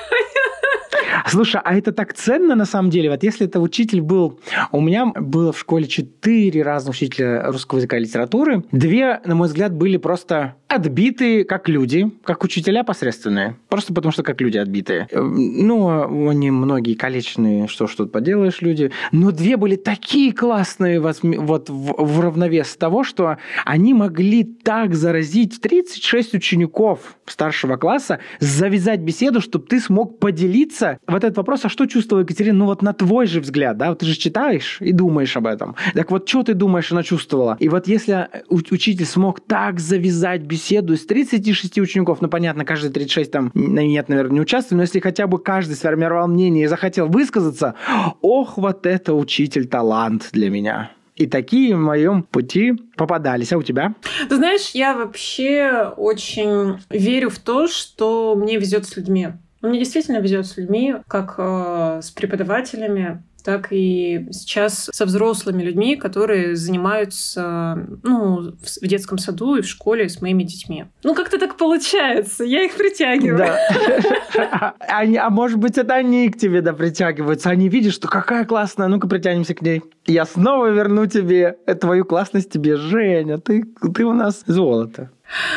Слушай, 1.28 1.62
а 1.64 1.76
это 1.76 1.92
так 1.92 2.14
ценно 2.14 2.56
на 2.56 2.66
самом 2.66 2.90
деле. 2.90 3.10
Вот 3.10 3.24
если 3.24 3.48
это 3.48 3.60
учитель 3.60 4.02
был... 4.02 4.40
У 4.72 4.82
меня 4.82 5.08
было 5.08 5.52
в 5.52 5.60
школе 5.60 5.88
четыре 5.88 6.64
разных 6.64 6.96
учителя 6.96 7.52
русского 7.52 7.80
языка 7.80 7.98
и 7.98 8.02
литературы. 8.02 8.64
Две, 8.72 9.20
на 9.26 9.36
мой 9.36 9.48
взгляд, 9.48 9.74
были 9.74 9.98
просто 9.98 10.56
отбитые 10.68 11.46
как 11.46 11.68
люди, 11.68 11.79
как 12.24 12.44
учителя 12.44 12.84
посредственные. 12.84 13.56
Просто 13.70 13.94
потому 13.94 14.12
что 14.12 14.24
как 14.24 14.42
люди 14.42 14.58
отбитые. 14.58 15.08
Ну, 15.12 16.28
они 16.30 16.52
многие 16.52 16.96
калечные, 16.96 17.68
что 17.68 17.88
ж 17.88 17.96
тут 17.96 18.12
поделаешь, 18.12 18.62
люди. 18.62 18.92
Но 19.12 19.32
две 19.32 19.58
были 19.58 19.76
такие 19.76 20.34
классные 20.34 21.00
вот, 21.00 21.70
в, 21.70 21.96
в 21.98 22.20
равновес 22.20 22.76
того, 22.76 23.04
что 23.04 23.38
они 23.66 23.94
могли 23.94 24.44
так 24.44 24.96
заразить 24.96 25.62
36 25.62 26.34
учеников 26.36 27.18
старшего 27.26 27.78
класса, 27.78 28.20
завязать 28.40 29.02
беседу, 29.02 29.42
чтобы 29.42 29.66
ты 29.68 29.80
смог 29.80 30.20
поделиться. 30.20 31.00
Вот 31.08 31.24
этот 31.24 31.38
вопрос, 31.38 31.66
а 31.66 31.70
что 31.70 31.86
чувствовала 31.86 32.24
Екатерина? 32.24 32.60
Ну 32.60 32.66
вот 32.66 32.82
на 32.82 32.94
твой 32.94 33.28
же 33.28 33.40
взгляд, 33.40 33.78
да, 33.78 33.90
вот 33.90 34.00
ты 34.00 34.06
же 34.06 34.18
читаешь 34.18 34.78
и 34.82 34.92
думаешь 34.92 35.36
об 35.38 35.48
этом. 35.48 35.76
Так 35.94 36.12
вот, 36.12 36.28
что 36.28 36.44
ты 36.44 36.54
думаешь, 36.54 36.92
она 36.92 37.04
чувствовала? 37.04 37.58
И 37.60 37.70
вот 37.70 37.88
если 37.88 38.28
учитель 38.50 39.06
смог 39.06 39.40
так 39.40 39.80
завязать 39.80 40.42
беседу 40.42 40.94
из 40.94 41.06
36 41.06 41.69
учеников, 41.78 42.22
ну 42.22 42.28
понятно, 42.28 42.66
каждый 42.66 42.92
36 42.92 43.32
там 43.32 43.52
нет, 43.54 44.10
наверное, 44.10 44.34
не 44.34 44.42
участвует, 44.42 44.78
но 44.78 44.84
если 44.84 45.00
хотя 45.00 45.28
бы 45.28 45.40
каждый 45.40 45.76
сформировал 45.76 46.28
мнение 46.28 46.66
и 46.66 46.68
захотел 46.68 47.08
высказаться, 47.08 47.76
ох, 48.22 48.58
вот 48.58 48.86
это 48.86 49.14
учитель 49.14 49.68
талант 49.68 50.30
для 50.32 50.50
меня. 50.50 50.92
И 51.16 51.28
такие 51.28 51.76
в 51.76 51.80
моем 51.80 52.24
пути 52.24 52.74
попадались. 52.96 53.52
А 53.52 53.58
у 53.58 53.62
тебя? 53.62 53.94
Ты 54.30 54.38
знаешь, 54.38 54.70
я 54.70 54.96
вообще 54.96 55.92
очень 55.98 56.80
верю 56.90 57.30
в 57.30 57.40
то, 57.40 57.68
что 57.68 58.36
мне 58.36 58.58
везет 58.58 58.86
с 58.86 58.96
людьми. 58.96 59.28
Мне 59.62 59.80
действительно 59.80 60.20
везет 60.20 60.46
с 60.46 60.56
людьми, 60.56 60.96
как 61.08 61.36
э, 61.38 62.00
с 62.02 62.12
преподавателями, 62.12 63.22
так 63.44 63.68
и 63.72 64.28
сейчас 64.32 64.90
со 64.92 65.06
взрослыми 65.06 65.64
людьми, 65.64 65.96
которые 65.96 66.56
занимаются 66.56 67.88
ну, 68.04 68.54
в 68.82 68.88
детском 68.88 69.18
саду 69.18 69.56
и 69.56 69.62
в 69.62 69.68
школе 69.68 70.10
с 70.10 70.22
моими 70.22 70.44
детьми. 70.44 70.86
Ну, 71.04 71.16
как-то 71.16 71.40
так 71.40 71.58
получается. 71.58 72.44
Я 72.44 72.64
их 72.64 72.76
притягиваю. 72.76 73.38
Да. 73.38 74.76
А 74.90 75.30
может 75.30 75.58
быть, 75.58 75.78
это 75.78 75.96
они 75.96 76.30
к 76.30 76.38
тебе 76.38 76.62
да, 76.62 76.74
притягиваются. 76.74 77.50
Они 77.50 77.70
видят, 77.70 77.94
что 77.94 78.08
какая 78.08 78.46
классная, 78.46 78.88
ну-ка 78.88 79.08
притянемся 79.08 79.54
к 79.54 79.62
ней. 79.62 79.82
Я 80.06 80.26
снова 80.26 80.68
верну 80.68 81.06
тебе 81.06 81.58
твою 81.80 82.06
классность 82.06 82.52
тебе, 82.52 82.76
Женя. 82.76 83.38
Ты, 83.38 83.66
ты 83.94 84.04
у 84.04 84.14
нас 84.14 84.44
золото. 84.46 85.12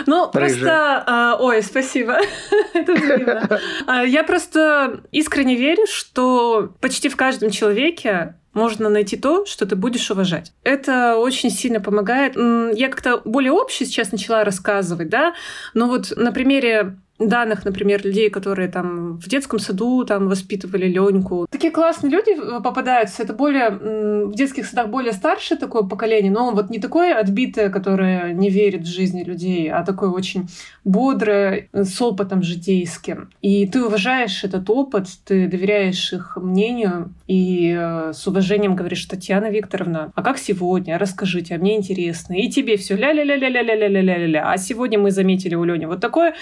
Ну, 0.07 0.31
Рыжая. 0.33 0.49
просто... 0.49 1.05
А, 1.07 1.37
ой, 1.39 1.63
спасибо. 1.63 2.19
Это 2.75 2.95
взаимно. 2.95 3.61
А, 3.87 4.05
я 4.05 4.25
просто 4.25 5.03
искренне 5.13 5.57
верю, 5.57 5.87
что 5.87 6.75
почти 6.81 7.09
в 7.09 7.17
каждом 7.17 7.51
человеке 7.51 8.35
можно 8.53 8.89
найти 8.89 9.17
то, 9.17 9.47
что 9.47 9.65
ты 9.65 9.77
будешь 9.77 10.11
уважать. 10.11 10.53
Это 10.63 11.17
очень 11.17 11.51
сильно 11.51 11.81
помогает. 11.81 12.37
Я 12.37 12.89
как-то 12.89 13.23
более 13.25 13.53
общее 13.53 13.87
сейчас 13.87 14.13
начала 14.13 14.45
рассказывать, 14.45 15.09
да, 15.09 15.35
но 15.75 15.87
вот 15.87 16.13
на 16.17 16.33
примере 16.33 16.99
данных, 17.29 17.65
например, 17.65 18.05
людей, 18.05 18.31
которые 18.31 18.69
там 18.69 19.19
в 19.19 19.29
детском 19.29 19.59
саду 19.59 20.05
там 20.05 20.29
воспитывали 20.29 20.87
Леньку. 20.87 21.47
Такие 21.51 21.73
классные 21.73 22.11
люди 22.11 22.35
попадаются. 22.63 23.23
Это 23.23 23.33
более 23.33 23.71
в 23.71 24.35
детских 24.35 24.67
садах 24.67 24.89
более 24.89 25.13
старшее 25.13 25.59
такое 25.59 25.83
поколение, 25.83 26.33
но 26.33 26.51
вот 26.53 26.71
не 26.71 26.79
такое 26.79 27.19
отбитое, 27.19 27.71
которое 27.71 28.33
не 28.33 28.51
верит 28.51 28.83
в 28.83 28.93
жизни 28.93 29.23
людей, 29.23 29.71
а 29.71 29.85
такое 29.85 30.11
очень 30.11 30.49
бодрое, 30.85 31.69
с 31.73 32.01
опытом 32.01 32.43
житейским. 32.43 33.31
И 33.41 33.67
ты 33.67 33.85
уважаешь 33.85 34.45
этот 34.45 34.69
опыт, 34.71 35.07
ты 35.25 35.47
доверяешь 35.49 36.13
их 36.13 36.37
мнению 36.37 37.13
и 37.27 37.75
э, 37.79 38.13
с 38.15 38.27
уважением 38.27 38.77
говоришь, 38.77 39.05
Татьяна 39.07 39.51
Викторовна, 39.51 40.13
а 40.15 40.23
как 40.23 40.39
сегодня? 40.39 40.99
Расскажите, 40.99 41.55
а 41.55 41.59
мне 41.59 41.77
интересно. 41.77 42.35
И 42.35 42.49
тебе 42.49 42.77
все 42.77 42.97
ля-ля-ля-ля-ля-ля-ля-ля-ля-ля. 42.97 44.51
А 44.51 44.57
сегодня 44.59 44.99
мы 44.99 45.11
заметили 45.11 45.55
у 45.55 45.65
Лени 45.65 45.87
вот 45.87 46.01
такое. 46.01 46.35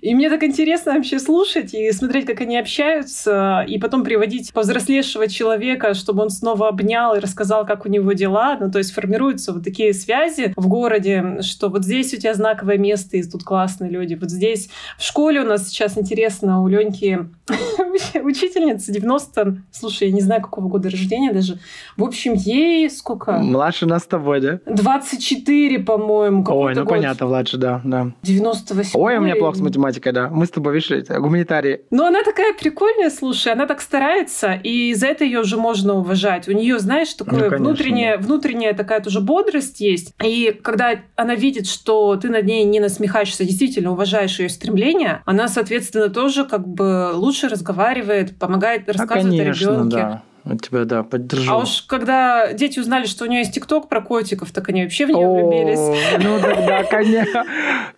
И 0.00 0.14
мне 0.14 0.27
так 0.30 0.42
интересно 0.42 0.94
вообще 0.94 1.18
слушать 1.18 1.74
и 1.74 1.90
смотреть, 1.92 2.26
как 2.26 2.40
они 2.40 2.58
общаются, 2.58 3.64
и 3.68 3.78
потом 3.78 4.04
приводить 4.04 4.52
повзрослевшего 4.52 5.28
человека, 5.28 5.94
чтобы 5.94 6.22
он 6.22 6.30
снова 6.30 6.68
обнял 6.68 7.14
и 7.14 7.20
рассказал, 7.20 7.66
как 7.66 7.86
у 7.86 7.88
него 7.88 8.12
дела. 8.12 8.56
Ну, 8.60 8.70
то 8.70 8.78
есть 8.78 8.92
формируются 8.92 9.52
вот 9.52 9.64
такие 9.64 9.92
связи 9.94 10.52
в 10.56 10.68
городе, 10.68 11.42
что 11.42 11.68
вот 11.68 11.84
здесь 11.84 12.12
у 12.14 12.16
тебя 12.16 12.34
знаковое 12.34 12.78
место, 12.78 13.16
и 13.16 13.22
тут 13.22 13.44
классные 13.44 13.90
люди. 13.90 14.14
Вот 14.14 14.30
здесь 14.30 14.70
в 14.98 15.04
школе 15.04 15.40
у 15.40 15.44
нас 15.44 15.68
сейчас 15.68 15.98
интересно, 15.98 16.62
у 16.62 16.68
Леньки 16.68 17.28
учительница 18.22 18.92
90, 18.92 19.62
слушай, 19.70 20.08
я 20.08 20.14
не 20.14 20.20
знаю, 20.20 20.42
какого 20.42 20.68
года 20.68 20.90
рождения 20.90 21.32
даже. 21.32 21.58
В 21.96 22.04
общем, 22.04 22.34
ей 22.34 22.90
сколько? 22.90 23.32
Младше 23.32 23.86
нас 23.86 24.04
с 24.04 24.06
тобой, 24.06 24.40
да? 24.40 24.60
24, 24.66 25.78
по-моему. 25.80 26.44
Ой, 26.48 26.74
ну 26.74 26.82
год. 26.82 26.90
понятно, 26.90 27.26
младше, 27.26 27.56
да, 27.56 27.80
да. 27.84 28.12
98 28.22 28.90
Ой, 28.94 29.16
у 29.16 29.20
меня 29.20 29.36
плохо 29.36 29.58
с 29.58 29.60
математикой, 29.60 30.12
да. 30.18 30.28
Мы 30.30 30.46
с 30.46 30.50
тобой, 30.50 30.74
видишь, 30.74 31.06
гуманитарии. 31.08 31.82
Но 31.90 32.06
она 32.06 32.22
такая 32.22 32.52
прикольная, 32.54 33.10
слушай, 33.10 33.52
она 33.52 33.66
так 33.66 33.80
старается, 33.80 34.54
и 34.54 34.94
за 34.94 35.06
это 35.06 35.24
ее 35.24 35.40
уже 35.40 35.56
можно 35.56 35.94
уважать. 35.94 36.48
У 36.48 36.52
нее, 36.52 36.78
знаешь, 36.78 37.12
такое 37.14 37.50
ну, 37.50 37.56
внутренняя, 37.58 38.18
внутренняя 38.18 38.74
такая 38.74 39.00
тоже 39.00 39.20
бодрость 39.20 39.80
есть. 39.80 40.14
И 40.22 40.58
когда 40.62 40.96
она 41.16 41.34
видит, 41.34 41.66
что 41.66 42.16
ты 42.16 42.28
над 42.28 42.44
ней 42.44 42.64
не 42.64 42.80
насмехаешься, 42.80 43.44
действительно 43.44 43.92
уважаешь 43.92 44.38
ее 44.38 44.48
стремления, 44.48 45.22
она, 45.24 45.48
соответственно, 45.48 46.08
тоже 46.08 46.44
как 46.44 46.66
бы 46.66 47.12
лучше 47.14 47.48
разговаривает, 47.48 48.38
помогает 48.38 48.88
рассказывать 48.88 49.34
а, 49.34 49.42
конечно, 49.44 49.70
о 49.70 49.74
ребенке. 49.74 49.96
Да 49.96 50.22
тебя, 50.56 50.84
да, 50.84 51.02
поддержу. 51.02 51.52
А 51.52 51.58
уж 51.58 51.82
когда 51.82 52.52
дети 52.52 52.78
узнали, 52.78 53.06
что 53.06 53.24
у 53.24 53.28
нее 53.28 53.40
есть 53.40 53.54
ТикТок 53.54 53.88
про 53.88 54.00
котиков, 54.00 54.50
так 54.50 54.68
они 54.68 54.82
вообще 54.82 55.06
в 55.06 55.10
нее 55.10 55.28
влюбились. 55.28 55.78
Ну 56.22 56.38
да, 56.40 56.84
конечно. 56.84 57.44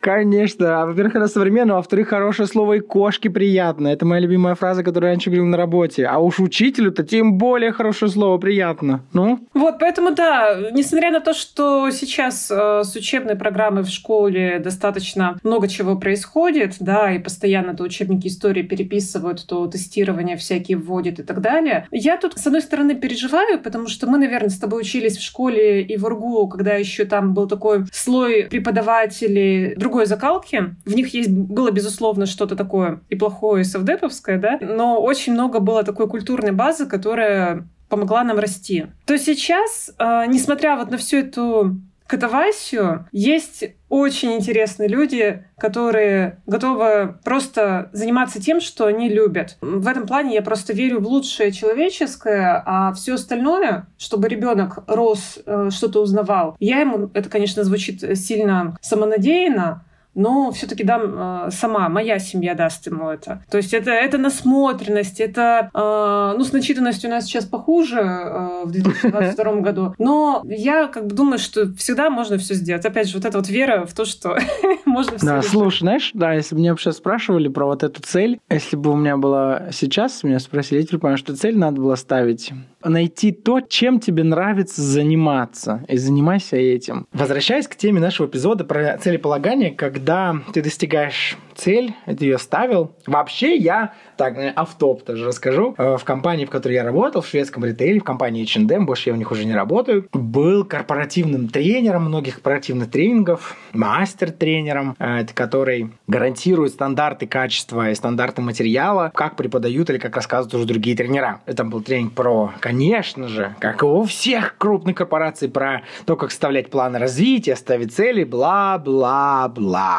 Конечно. 0.00 0.86
Во-первых, 0.86 1.16
она 1.16 1.28
современная, 1.28 1.74
а 1.74 1.76
во-вторых, 1.76 2.08
хорошее 2.08 2.48
слово 2.48 2.74
и 2.74 2.80
кошки 2.80 3.28
приятно. 3.28 3.88
Это 3.88 4.06
моя 4.06 4.20
любимая 4.20 4.54
фраза, 4.54 4.82
которую 4.82 5.08
я 5.08 5.12
раньше 5.12 5.30
говорил 5.30 5.46
на 5.46 5.56
работе. 5.56 6.06
А 6.06 6.18
уж 6.18 6.40
учителю-то 6.40 7.04
тем 7.04 7.38
более 7.38 7.72
хорошее 7.72 8.10
слово 8.10 8.38
приятно. 8.38 9.04
Ну? 9.12 9.46
Вот, 9.54 9.78
поэтому 9.78 10.14
да, 10.14 10.56
несмотря 10.72 11.10
на 11.10 11.20
то, 11.20 11.34
что 11.34 11.90
сейчас 11.90 12.50
э, 12.50 12.82
с 12.84 12.96
учебной 12.96 13.36
программой 13.36 13.82
в 13.82 13.88
школе 13.88 14.58
достаточно 14.58 15.38
много 15.42 15.68
чего 15.68 15.96
происходит, 15.96 16.76
да, 16.80 17.12
и 17.12 17.18
постоянно 17.18 17.76
то 17.76 17.84
учебники 17.84 18.28
истории 18.28 18.62
переписывают, 18.62 19.46
то 19.46 19.66
тестирование 19.66 20.36
всякие 20.36 20.78
вводят 20.78 21.18
и 21.18 21.22
так 21.22 21.40
далее, 21.40 21.86
я 21.90 22.16
тут 22.16 22.34
с 22.40 22.46
одной 22.46 22.62
стороны, 22.62 22.94
переживаю, 22.94 23.60
потому 23.60 23.88
что 23.88 24.06
мы, 24.06 24.18
наверное, 24.18 24.50
с 24.50 24.58
тобой 24.58 24.80
учились 24.80 25.16
в 25.16 25.22
школе 25.22 25.82
и 25.82 25.96
в 25.96 26.04
УРГУ, 26.04 26.48
когда 26.48 26.74
еще 26.74 27.04
там 27.04 27.34
был 27.34 27.46
такой 27.46 27.84
слой 27.92 28.44
преподавателей 28.44 29.74
другой 29.76 30.06
закалки. 30.06 30.74
В 30.84 30.94
них 30.94 31.14
есть 31.14 31.30
было, 31.30 31.70
безусловно, 31.70 32.26
что-то 32.26 32.56
такое 32.56 33.00
и 33.08 33.16
плохое, 33.16 33.62
и 33.62 33.64
совдеповское, 33.64 34.38
да, 34.38 34.58
но 34.60 35.00
очень 35.00 35.32
много 35.32 35.60
было 35.60 35.82
такой 35.82 36.08
культурной 36.08 36.52
базы, 36.52 36.86
которая 36.86 37.68
помогла 37.88 38.24
нам 38.24 38.38
расти. 38.38 38.86
То 39.04 39.18
сейчас, 39.18 39.92
э, 39.98 40.24
несмотря 40.28 40.76
вот 40.76 40.90
на 40.90 40.96
всю 40.96 41.18
эту 41.18 41.76
катавасию, 42.10 43.08
есть 43.12 43.64
очень 43.88 44.32
интересные 44.32 44.88
люди, 44.88 45.44
которые 45.56 46.42
готовы 46.44 47.18
просто 47.24 47.88
заниматься 47.92 48.42
тем, 48.42 48.60
что 48.60 48.86
они 48.86 49.08
любят. 49.08 49.56
В 49.60 49.86
этом 49.86 50.08
плане 50.08 50.34
я 50.34 50.42
просто 50.42 50.72
верю 50.72 50.98
в 50.98 51.06
лучшее 51.06 51.52
человеческое, 51.52 52.62
а 52.66 52.92
все 52.94 53.14
остальное, 53.14 53.86
чтобы 53.96 54.28
ребенок 54.28 54.82
рос, 54.88 55.38
э, 55.46 55.70
что-то 55.70 56.02
узнавал, 56.02 56.56
я 56.58 56.80
ему, 56.80 57.10
это, 57.14 57.28
конечно, 57.28 57.62
звучит 57.62 58.00
сильно 58.18 58.76
самонадеянно, 58.80 59.84
но 60.14 60.50
все-таки 60.52 60.84
дам 60.84 61.46
э, 61.46 61.50
сама, 61.50 61.88
моя 61.88 62.18
семья 62.18 62.54
даст 62.54 62.86
ему 62.86 63.08
это. 63.08 63.44
То 63.50 63.56
есть 63.58 63.74
это, 63.74 63.90
это 63.90 64.18
насмотренность, 64.18 65.20
это, 65.20 65.70
э, 65.72 66.34
ну, 66.36 66.44
с 66.44 66.52
начитанностью 66.52 67.10
у 67.10 67.12
нас 67.12 67.24
сейчас 67.24 67.44
похуже 67.44 68.00
э, 68.00 68.64
в 68.64 68.70
2022 68.70 69.52
году, 69.60 69.94
но 69.98 70.42
я 70.44 70.88
как 70.88 71.06
бы 71.06 71.14
думаю, 71.14 71.38
что 71.38 71.72
всегда 71.74 72.10
можно 72.10 72.38
все 72.38 72.54
сделать. 72.54 72.84
Опять 72.84 73.08
же, 73.08 73.16
вот 73.16 73.24
эта 73.24 73.38
вот 73.38 73.48
вера 73.48 73.86
в 73.86 73.94
то, 73.94 74.04
что 74.04 74.36
можно 74.84 75.16
все 75.16 75.26
Да, 75.26 75.42
слушай, 75.42 75.80
знаешь, 75.80 76.10
да, 76.14 76.32
если 76.32 76.54
бы 76.54 76.60
меня 76.60 76.72
вообще 76.72 76.92
спрашивали 76.92 77.48
про 77.48 77.66
вот 77.66 77.82
эту 77.82 78.02
цель, 78.02 78.40
если 78.50 78.76
бы 78.76 78.90
у 78.90 78.96
меня 78.96 79.16
была 79.16 79.70
сейчас, 79.72 80.22
меня 80.22 80.38
спросили, 80.38 80.80
я 80.80 80.86
теперь 80.86 81.00
понимаю, 81.00 81.18
что 81.18 81.36
цель 81.36 81.56
надо 81.56 81.80
было 81.80 81.94
ставить 81.94 82.52
найти 82.84 83.32
то, 83.32 83.60
чем 83.60 84.00
тебе 84.00 84.24
нравится 84.24 84.82
заниматься, 84.82 85.84
и 85.88 85.96
занимайся 85.96 86.56
этим. 86.56 87.06
Возвращаясь 87.12 87.68
к 87.68 87.76
теме 87.76 88.00
нашего 88.00 88.26
эпизода 88.26 88.64
про 88.64 88.98
целеполагание, 88.98 89.70
когда 89.70 90.36
ты 90.52 90.62
достигаешь 90.62 91.36
цель, 91.60 91.94
ты 92.06 92.24
ее 92.24 92.38
ставил. 92.38 92.92
Вообще 93.06 93.56
я, 93.56 93.92
так, 94.16 94.36
автоп 94.56 95.02
тоже 95.02 95.26
расскажу, 95.26 95.74
э, 95.76 95.96
в 95.96 96.04
компании, 96.04 96.44
в 96.44 96.50
которой 96.50 96.74
я 96.74 96.84
работал, 96.84 97.20
в 97.20 97.26
шведском 97.26 97.64
ритейле, 97.64 98.00
в 98.00 98.04
компании 98.04 98.42
H&M, 98.42 98.86
больше 98.86 99.10
я 99.10 99.14
у 99.14 99.18
них 99.18 99.30
уже 99.30 99.44
не 99.44 99.54
работаю, 99.54 100.08
был 100.12 100.64
корпоративным 100.64 101.48
тренером 101.48 102.04
многих 102.04 102.34
корпоративных 102.34 102.90
тренингов, 102.90 103.56
мастер-тренером, 103.72 104.96
э, 104.98 105.26
который 105.34 105.90
гарантирует 106.06 106.72
стандарты 106.72 107.26
качества 107.26 107.90
и 107.90 107.94
стандарты 107.94 108.42
материала, 108.42 109.10
как 109.14 109.36
преподают 109.36 109.90
или 109.90 109.98
как 109.98 110.16
рассказывают 110.16 110.54
уже 110.54 110.64
другие 110.66 110.96
тренера. 110.96 111.40
Это 111.46 111.64
был 111.64 111.82
тренинг 111.82 112.14
про, 112.14 112.52
конечно 112.60 113.28
же, 113.28 113.54
как 113.58 113.82
и 113.82 113.86
у 113.86 114.04
всех 114.04 114.56
крупных 114.56 114.96
корпораций, 114.96 115.48
про 115.48 115.82
то, 116.06 116.16
как 116.16 116.30
составлять 116.30 116.70
планы 116.70 116.98
развития, 116.98 117.56
ставить 117.56 117.94
цели, 117.94 118.24
бла-бла-бла. 118.24 119.90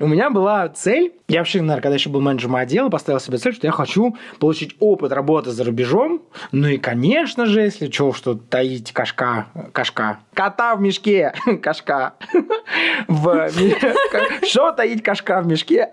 У 0.00 0.06
меня 0.06 0.30
была 0.30 0.68
цель, 0.68 1.12
я 1.28 1.38
вообще, 1.38 1.60
наверное, 1.60 1.82
когда 1.82 1.94
еще 1.94 2.10
был 2.10 2.20
менеджером 2.20 2.56
отдела, 2.56 2.90
поставил 2.90 3.18
себе 3.18 3.38
цель, 3.38 3.54
что 3.54 3.66
я 3.66 3.72
хочу 3.72 4.16
получить 4.38 4.76
опыт 4.80 5.12
работы 5.12 5.50
за 5.50 5.64
рубежом. 5.64 6.22
Ну 6.50 6.68
и, 6.68 6.76
конечно 6.76 7.46
же, 7.46 7.62
если 7.62 7.90
что, 7.90 8.12
что 8.12 8.34
таить 8.34 8.92
кашка, 8.92 9.46
кашка, 9.72 10.18
кота 10.34 10.76
в 10.76 10.82
мешке, 10.82 11.32
кашка, 11.62 12.14
в 13.08 13.50
что 14.46 14.72
таить 14.72 15.02
кашка 15.02 15.40
в 15.40 15.46
мешке, 15.46 15.88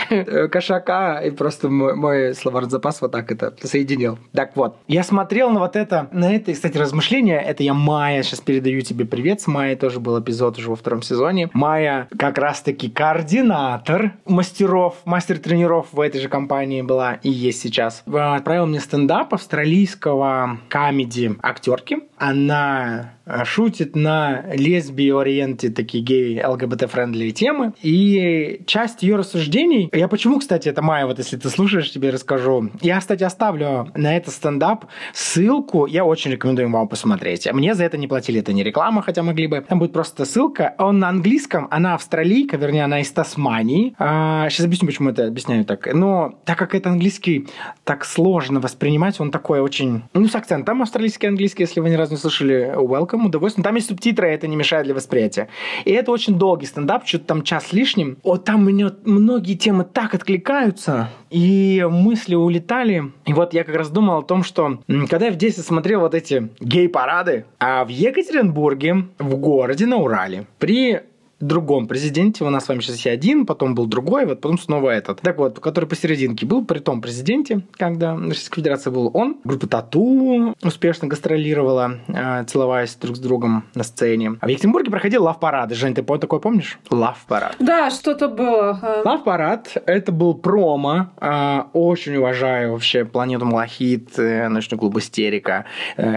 кошака, 0.51 1.21
и 1.21 1.31
просто 1.31 1.69
мой 1.69 2.35
словарный 2.35 2.69
запас 2.69 3.01
вот 3.01 3.13
так 3.13 3.31
это 3.31 3.53
соединил. 3.63 4.19
Так 4.33 4.57
вот, 4.57 4.75
я 4.87 5.03
смотрел 5.03 5.51
на 5.51 5.59
вот 5.61 5.75
это, 5.75 6.09
на 6.11 6.35
это, 6.35 6.53
кстати, 6.53 6.77
размышления, 6.77 7.39
это 7.39 7.63
я 7.63 7.73
Майя, 7.73 8.23
сейчас 8.23 8.41
передаю 8.41 8.81
тебе 8.81 9.05
привет, 9.05 9.39
с 9.39 9.47
Майей 9.47 9.77
тоже 9.77 10.01
был 10.01 10.19
эпизод 10.19 10.57
уже 10.57 10.69
во 10.69 10.75
втором 10.75 11.01
сезоне. 11.01 11.49
Майя 11.53 12.09
как 12.17 12.37
раз-таки 12.37 12.89
координатор 12.89 13.38
координатор 13.39 14.13
мастеров, 14.25 14.95
мастер 15.05 15.39
тренеров 15.39 15.87
в 15.93 16.01
этой 16.01 16.19
же 16.19 16.27
компании 16.27 16.81
была 16.81 17.13
и 17.23 17.29
есть 17.29 17.61
сейчас. 17.61 18.03
Отправил 18.05 18.65
мне 18.65 18.79
стендап 18.79 19.33
австралийского 19.33 20.59
comedy 20.67 21.35
актерки. 21.41 21.99
Она 22.17 23.13
э, 23.25 23.45
шутит 23.45 23.95
на 23.95 24.43
lesbi-oriented, 24.53 25.69
такие 25.69 26.03
гей, 26.03 26.43
ЛГБТ- 26.43 26.76
friendly 26.76 27.29
темы. 27.29 27.71
И 27.81 28.61
часть 28.67 29.03
ее 29.03 29.15
рассуждений... 29.15 29.89
Я 29.93 30.09
почему, 30.09 30.39
кстати, 30.39 30.67
это 30.67 30.81
Майя, 30.81 31.05
вот 31.05 31.17
если 31.17 31.37
ты 31.37 31.47
слушаешь, 31.49 31.89
тебе 31.89 32.09
расскажу. 32.09 32.71
Я, 32.81 32.99
кстати, 32.99 33.23
оставлю 33.23 33.89
на 33.95 34.17
этот 34.17 34.33
стендап 34.33 34.87
ссылку. 35.13 35.85
Я 35.85 36.03
очень 36.03 36.31
рекомендую 36.31 36.69
вам 36.69 36.89
посмотреть. 36.89 37.49
Мне 37.53 37.73
за 37.73 37.85
это 37.85 37.97
не 37.97 38.07
платили, 38.09 38.41
это 38.41 38.51
не 38.51 38.63
реклама, 38.65 39.01
хотя 39.01 39.23
могли 39.23 39.47
бы. 39.47 39.61
Там 39.61 39.79
будет 39.79 39.93
просто 39.93 40.25
ссылка. 40.25 40.75
Он 40.77 40.99
на 40.99 41.07
английском, 41.07 41.69
она 41.71 41.93
австралийка, 41.93 42.57
вернее, 42.57 42.83
она 42.83 42.99
из 42.99 43.09
Тасмании. 43.19 43.93
А, 43.99 44.49
сейчас 44.49 44.65
объясню, 44.65 44.87
почему 44.87 45.09
это 45.09 45.27
объясняю 45.27 45.65
так. 45.65 45.93
Но 45.93 46.39
так 46.45 46.57
как 46.57 46.73
это 46.73 46.89
английский 46.89 47.49
так 47.83 48.05
сложно 48.05 48.61
воспринимать, 48.61 49.19
он 49.19 49.29
такой 49.29 49.59
очень... 49.59 50.03
Ну, 50.13 50.25
с 50.29 50.35
акцентом 50.35 50.81
австралийский 50.81 51.27
английский, 51.27 51.63
если 51.63 51.81
вы 51.81 51.89
ни 51.89 51.95
разу 51.95 52.11
не 52.13 52.17
слышали 52.17 52.73
Welcome, 52.77 53.25
удовольствие. 53.25 53.61
Там 53.65 53.75
есть 53.75 53.89
субтитры, 53.89 54.29
это 54.29 54.47
не 54.47 54.55
мешает 54.55 54.85
для 54.85 54.95
восприятия. 54.95 55.49
И 55.83 55.91
это 55.91 56.13
очень 56.13 56.35
долгий 56.35 56.65
стендап, 56.65 57.05
что-то 57.05 57.25
там 57.25 57.43
час 57.43 57.73
лишним. 57.73 58.17
Вот 58.23 58.45
там 58.45 58.63
мне 58.63 58.89
многие 59.03 59.55
темы 59.55 59.83
так 59.83 60.13
откликаются, 60.13 61.09
и 61.29 61.85
мысли 61.89 62.35
улетали. 62.35 63.11
И 63.25 63.33
вот 63.33 63.53
я 63.53 63.65
как 63.65 63.75
раз 63.75 63.89
думал 63.89 64.19
о 64.19 64.23
том, 64.23 64.43
что 64.43 64.79
когда 65.09 65.25
я 65.25 65.33
в 65.33 65.35
детстве 65.35 65.65
смотрел 65.65 65.99
вот 65.99 66.15
эти 66.15 66.49
гей-парады, 66.61 67.43
а 67.59 67.83
в 67.83 67.89
Екатеринбурге, 67.89 69.07
в 69.19 69.35
городе 69.35 69.85
на 69.85 69.97
Урале, 69.97 70.47
при 70.57 71.01
другом 71.39 71.87
президенте. 71.87 72.43
У 72.43 72.49
нас 72.49 72.65
с 72.65 72.67
вами 72.67 72.81
сейчас 72.81 72.95
есть 72.95 73.07
один, 73.07 73.45
потом 73.45 73.75
был 73.75 73.85
другой, 73.85 74.25
вот 74.25 74.41
потом 74.41 74.57
снова 74.57 74.89
этот. 74.89 75.21
Так 75.21 75.37
вот, 75.37 75.59
который 75.59 75.85
посерединке 75.85 76.45
был 76.45 76.65
при 76.65 76.79
том 76.79 77.01
президенте, 77.01 77.61
когда 77.73 78.15
Российская 78.15 78.57
Федерация 78.57 78.91
был 78.91 79.11
он. 79.13 79.37
Группа 79.43 79.67
Тату 79.67 80.55
успешно 80.63 81.07
гастролировала, 81.07 81.99
э, 82.07 82.43
целоваясь 82.45 82.95
друг 82.95 83.15
с 83.15 83.19
другом 83.19 83.65
на 83.75 83.83
сцене. 83.83 84.37
А 84.41 84.45
в 84.45 84.49
Екатеринбурге 84.49 84.91
проходил 84.91 85.23
лав-парад. 85.23 85.71
Жень, 85.73 85.93
ты 85.93 86.03
такой 86.03 86.39
помнишь? 86.39 86.79
Лав-парад. 86.89 87.55
Да, 87.59 87.89
что-то 87.89 88.27
было. 88.27 89.01
Лав-парад– 89.05 89.77
это 89.85 90.11
был 90.11 90.33
промо. 90.33 91.09
Э, 91.19 91.63
очень 91.73 92.15
уважаю 92.15 92.73
вообще 92.73 93.05
планету 93.05 93.45
Малахит, 93.45 94.17
э, 94.17 94.47
ночной 94.49 94.79
клуб 94.79 94.97
Истерика, 94.97 95.65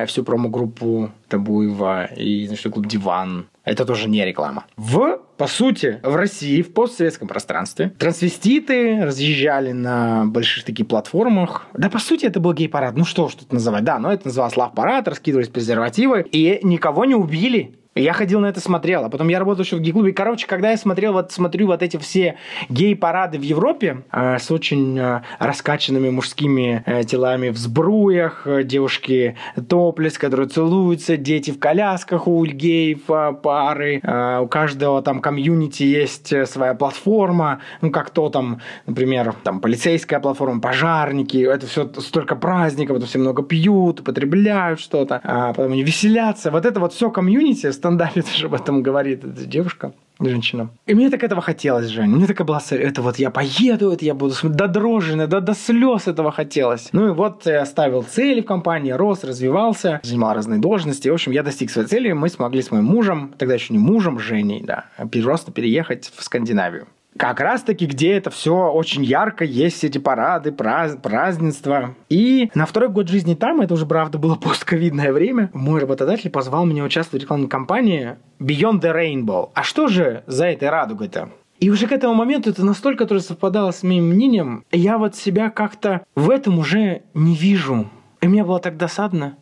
всю 0.07 0.25
промо-группу 0.25 1.11
Табуева 1.29 2.07
и 2.17 2.49
ночной 2.49 2.73
клуб 2.73 2.87
Диван. 2.87 3.47
Это 3.65 3.85
тоже 3.85 4.09
не 4.09 4.25
реклама. 4.25 4.65
В, 4.77 5.21
по 5.37 5.47
сути, 5.47 6.01
в 6.03 6.17
России, 6.17 6.63
в 6.63 6.73
постсоветском 6.73 7.29
пространстве, 7.29 7.93
трансвеститы 7.99 9.05
разъезжали 9.05 9.73
на 9.73 10.25
больших 10.27 10.65
таких 10.65 10.89
платформах. 10.89 11.67
Да, 11.75 11.89
по 11.89 11.99
сути, 11.99 12.27
это 12.27 12.41
был 12.41 12.53
гей-парад. 12.53 12.97
Ну 12.97 13.05
что 13.05 13.29
ж 13.29 13.35
тут 13.35 13.53
называть? 13.53 13.85
Да, 13.85 13.99
но 13.99 14.13
это 14.13 14.27
называлось 14.27 14.57
лав-парад, 14.57 15.07
раскидывались 15.07 15.49
презервативы. 15.49 16.27
И 16.33 16.61
никого 16.63 17.05
не 17.05 17.15
убили. 17.15 17.79
Я 17.95 18.15
ходил 18.15 18.41
на 18.41 18.47
это 18.47 18.59
смотрел, 18.59 19.05
а 19.05 19.11
потом 19.11 19.29
я 19.29 19.39
работал 19.39 19.65
еще 19.65 19.77
в 19.77 19.81
гей-клубе. 19.81 20.13
Короче, 20.13 20.47
когда 20.47 20.71
я 20.71 20.79
смотрел, 20.79 21.13
вот 21.13 21.31
смотрю 21.31 21.67
вот 21.67 21.83
эти 21.83 21.99
все 21.99 22.37
гей-парады 22.71 23.39
в 23.39 23.43
Европе 23.43 24.05
э, 24.11 24.39
с 24.39 24.51
очень 24.51 24.99
э, 24.99 25.21
раскачанными 25.39 26.09
мужскими 26.09 26.83
э, 26.87 27.05
телами 27.05 27.51
в 27.51 27.59
сбруях, 27.59 28.47
э, 28.47 28.63
девушки 28.63 29.37
топлес, 29.69 30.17
которые 30.17 30.49
целуются, 30.49 31.19
дети 31.19 31.51
в 31.51 31.59
колясках 31.59 32.27
у 32.27 32.47
геев 32.47 33.11
э, 33.11 33.35
пары, 33.43 34.01
э, 34.03 34.39
у 34.41 34.47
каждого 34.47 35.03
там 35.03 35.21
комьюнити 35.21 35.83
есть 35.83 36.33
э, 36.33 36.47
своя 36.47 36.73
платформа, 36.73 37.61
ну 37.83 37.91
как 37.91 38.09
то 38.09 38.31
там, 38.31 38.63
например, 38.87 39.35
там 39.43 39.61
полицейская 39.61 40.19
платформа, 40.19 40.63
пожарники, 40.63 41.37
это 41.37 41.67
все 41.67 41.93
столько 41.99 42.37
праздников, 42.37 42.97
это 42.97 43.05
все 43.05 43.19
много 43.19 43.43
пьют, 43.43 44.01
употребляют 44.01 44.81
что-то, 44.81 45.21
а 45.23 45.53
потом 45.53 45.73
они 45.73 45.83
веселятся. 45.83 46.51
Вот 46.51 46.65
это 46.65 46.81
вот 46.81 46.95
все 46.95 47.11
комьюнити 47.11 47.82
стендапе 47.83 48.23
тоже 48.33 48.47
об 48.47 48.55
этом 48.55 48.83
говорит 48.83 49.25
эта 49.25 49.45
девушка 49.45 49.93
женщина. 50.21 50.71
И 50.87 50.95
мне 50.95 51.11
так 51.11 51.25
этого 51.25 51.43
хотелось, 51.43 51.87
Жень. 51.87 52.11
Мне 52.11 52.27
такая 52.27 52.47
была 52.47 52.61
это 52.71 53.03
вот 53.03 53.19
я 53.19 53.31
поеду, 53.31 53.91
это 53.91 54.05
я 54.05 54.15
буду 54.15 54.35
до 54.43 54.69
дрожи, 54.69 55.17
до, 55.27 55.41
до 55.41 55.55
слез 55.55 56.07
этого 56.07 56.31
хотелось. 56.31 56.91
Ну 56.93 57.09
и 57.09 57.11
вот 57.11 57.47
я 57.47 57.67
ставил 57.67 58.05
цели 58.05 58.41
в 58.41 58.45
компании, 58.45 58.93
рос, 58.93 59.25
развивался, 59.25 60.01
занимал 60.05 60.35
разные 60.35 60.61
должности. 60.61 61.09
В 61.09 61.15
общем, 61.15 61.33
я 61.33 61.43
достиг 61.43 61.71
своей 61.71 61.89
цели, 61.89 62.13
мы 62.13 62.29
смогли 62.29 62.63
с 62.63 62.71
моим 62.71 62.85
мужем, 62.85 63.35
тогда 63.37 63.55
еще 63.55 63.73
не 63.73 63.81
мужем, 63.81 64.19
Женей, 64.21 64.63
да, 64.63 64.85
просто 65.25 65.51
переехать 65.51 66.13
в 66.15 66.23
Скандинавию 66.23 66.87
как 67.17 67.41
раз-таки, 67.41 67.87
где 67.87 68.13
это 68.13 68.31
все 68.31 68.71
очень 68.71 69.05
ярко, 69.05 69.45
есть 69.45 69.85
эти 69.85 69.99
парады, 69.99 70.53
праз, 70.53 70.97
празднества. 70.97 71.95
И 72.09 72.51
на 72.55 72.67
второй 72.67 72.89
год 72.89 73.09
жизни 73.09 73.35
там, 73.35 73.61
это 73.61 73.75
уже, 73.75 73.87
правда, 73.87 74.19
было 74.19 74.35
постковидное 74.35 75.13
время, 75.13 75.51
мой 75.53 75.81
работодатель 75.81 76.31
позвал 76.31 76.65
меня 76.65 76.85
участвовать 76.85 77.23
в 77.23 77.25
рекламной 77.25 77.49
кампании 77.49 78.17
Beyond 78.41 78.81
the 78.81 78.95
Rainbow. 78.95 79.51
А 79.55 79.63
что 79.63 79.89
же 79.89 80.25
за 80.27 80.47
этой 80.47 80.69
радугой-то? 80.69 81.31
И 81.61 81.71
уже 81.71 81.87
к 81.87 81.93
этому 81.93 82.15
моменту 82.15 82.51
это 82.51 82.65
настолько 82.65 83.07
тоже 83.07 83.21
совпадало 83.21 83.71
с 83.71 83.85
моим 83.85 84.09
мнением, 84.09 84.65
я 84.73 84.99
вот 84.99 85.15
себя 85.15 85.49
как-то 85.49 86.03
в 86.17 86.29
этом 86.29 86.59
уже 86.59 87.03
не 87.15 87.37
вижу. 87.37 87.89
И 88.21 88.27
мне 88.27 88.43
было 88.43 88.59
так 88.59 88.77
досадно. 88.77 89.37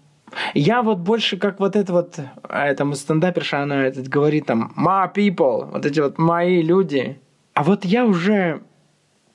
Я 0.55 0.83
вот 0.83 0.99
больше 0.99 1.39
как 1.39 1.61
вот 1.61 1.77
это 1.77 1.93
вот, 1.93 2.21
а 2.43 2.67
этому 2.67 2.95
стендаперша, 2.95 3.63
она 3.63 3.87
этот 3.87 4.09
говорит 4.09 4.47
там, 4.47 4.73
my 4.77 5.13
people, 5.13 5.71
вот 5.73 5.87
эти 5.87 6.01
вот 6.01 6.19
мои 6.19 6.63
люди, 6.63 7.19
а 7.55 7.65
вот 7.65 7.85
я 7.85 8.07
уже... 8.07 8.63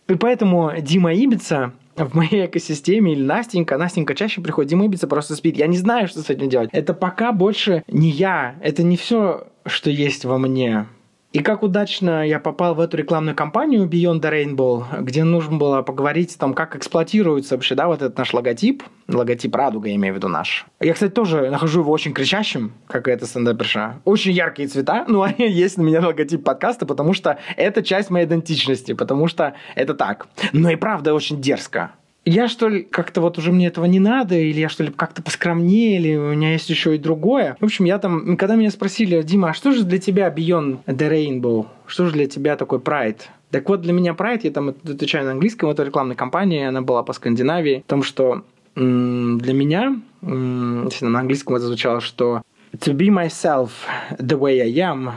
И 0.07 0.15
поэтому 0.15 0.71
Дима 0.79 1.13
Ибица 1.13 1.73
в 1.95 2.15
моей 2.15 2.45
экосистеме 2.45 3.13
или 3.13 3.23
Настенька, 3.23 3.77
Настенька 3.77 4.13
чаще 4.15 4.41
приходит, 4.41 4.69
Дима 4.69 4.85
Ибица 4.85 5.07
просто 5.07 5.35
спит. 5.35 5.57
Я 5.57 5.67
не 5.67 5.77
знаю, 5.77 6.07
что 6.07 6.21
с 6.21 6.29
этим 6.29 6.49
делать. 6.49 6.69
Это 6.73 6.93
пока 6.93 7.31
больше 7.31 7.83
не 7.87 8.09
я. 8.09 8.55
Это 8.61 8.83
не 8.83 8.97
все, 8.97 9.47
что 9.65 9.89
есть 9.89 10.25
во 10.25 10.37
мне. 10.37 10.87
И 11.35 11.41
как 11.41 11.63
удачно 11.63 12.25
я 12.25 12.39
попал 12.39 12.75
в 12.75 12.79
эту 12.79 12.95
рекламную 12.95 13.35
кампанию 13.35 13.89
Beyond 13.89 14.21
the 14.21 14.31
Rainbow, 14.31 15.01
где 15.01 15.25
нужно 15.25 15.57
было 15.57 15.81
поговорить 15.81 16.33
о 16.33 16.39
том, 16.39 16.53
как 16.53 16.77
эксплуатируется 16.77 17.55
вообще, 17.55 17.75
да, 17.75 17.87
вот 17.87 18.01
этот 18.01 18.17
наш 18.17 18.33
логотип, 18.33 18.83
логотип 19.09 19.53
радуга, 19.53 19.89
я 19.89 19.95
имею 19.95 20.13
в 20.13 20.17
виду 20.17 20.29
наш. 20.29 20.65
Я, 20.79 20.93
кстати, 20.93 21.11
тоже 21.11 21.49
нахожу 21.49 21.81
его 21.81 21.91
очень 21.91 22.13
кричащим, 22.13 22.71
как 22.87 23.09
и 23.09 23.11
эта 23.11 23.25
стендаперша. 23.25 23.99
Очень 24.05 24.31
яркие 24.31 24.69
цвета, 24.69 25.03
ну, 25.09 25.23
они 25.23 25.49
есть 25.51 25.77
на 25.77 25.81
меня 25.81 25.99
логотип 25.99 26.41
подкаста, 26.41 26.85
потому 26.85 27.11
что 27.11 27.37
это 27.57 27.83
часть 27.83 28.09
моей 28.09 28.25
идентичности, 28.25 28.93
потому 28.93 29.27
что 29.27 29.55
это 29.75 29.93
так. 29.93 30.27
Но 30.53 30.69
и 30.69 30.77
правда 30.77 31.13
очень 31.13 31.41
дерзко 31.41 31.91
я 32.25 32.47
что 32.47 32.67
ли 32.67 32.81
как-то 32.81 33.21
вот 33.21 33.37
уже 33.37 33.51
мне 33.51 33.67
этого 33.67 33.85
не 33.85 33.99
надо, 33.99 34.35
или 34.35 34.59
я 34.59 34.67
что 34.67 34.83
ли 34.83 34.91
как-то 34.91 35.21
поскромнее, 35.21 35.97
или 35.97 36.15
у 36.15 36.33
меня 36.33 36.53
есть 36.53 36.69
еще 36.69 36.95
и 36.95 36.99
другое. 36.99 37.55
В 37.59 37.65
общем, 37.65 37.85
я 37.85 37.99
там, 37.99 38.35
когда 38.35 38.55
меня 38.55 38.71
спросили, 38.71 39.21
Дима, 39.21 39.49
а 39.49 39.53
что 39.53 39.71
же 39.71 39.83
для 39.83 39.99
тебя 39.99 40.29
Beyond 40.29 40.79
the 40.87 41.09
Rainbow? 41.09 41.67
Что 41.85 42.07
же 42.07 42.13
для 42.13 42.25
тебя 42.25 42.55
такой 42.57 42.79
Pride? 42.79 43.21
Так 43.51 43.69
вот, 43.69 43.81
для 43.81 43.93
меня 43.93 44.13
Pride, 44.13 44.41
я 44.43 44.51
там 44.51 44.69
отвечаю 44.69 45.25
на 45.25 45.31
английском, 45.31 45.69
это 45.69 45.83
рекламная 45.83 46.15
кампания, 46.15 46.67
она 46.67 46.81
была 46.81 47.03
по 47.03 47.13
Скандинавии, 47.13 47.83
в 47.85 47.89
том, 47.89 48.03
что 48.03 48.43
для 48.75 49.53
меня, 49.53 50.01
если 50.21 51.05
на 51.05 51.19
английском 51.19 51.55
это 51.55 51.67
звучало, 51.67 52.01
что 52.01 52.41
to 52.73 52.93
be 52.93 53.07
myself 53.07 53.69
the 54.17 54.37
way 54.37 54.59
I 54.59 54.73
am 54.79 55.11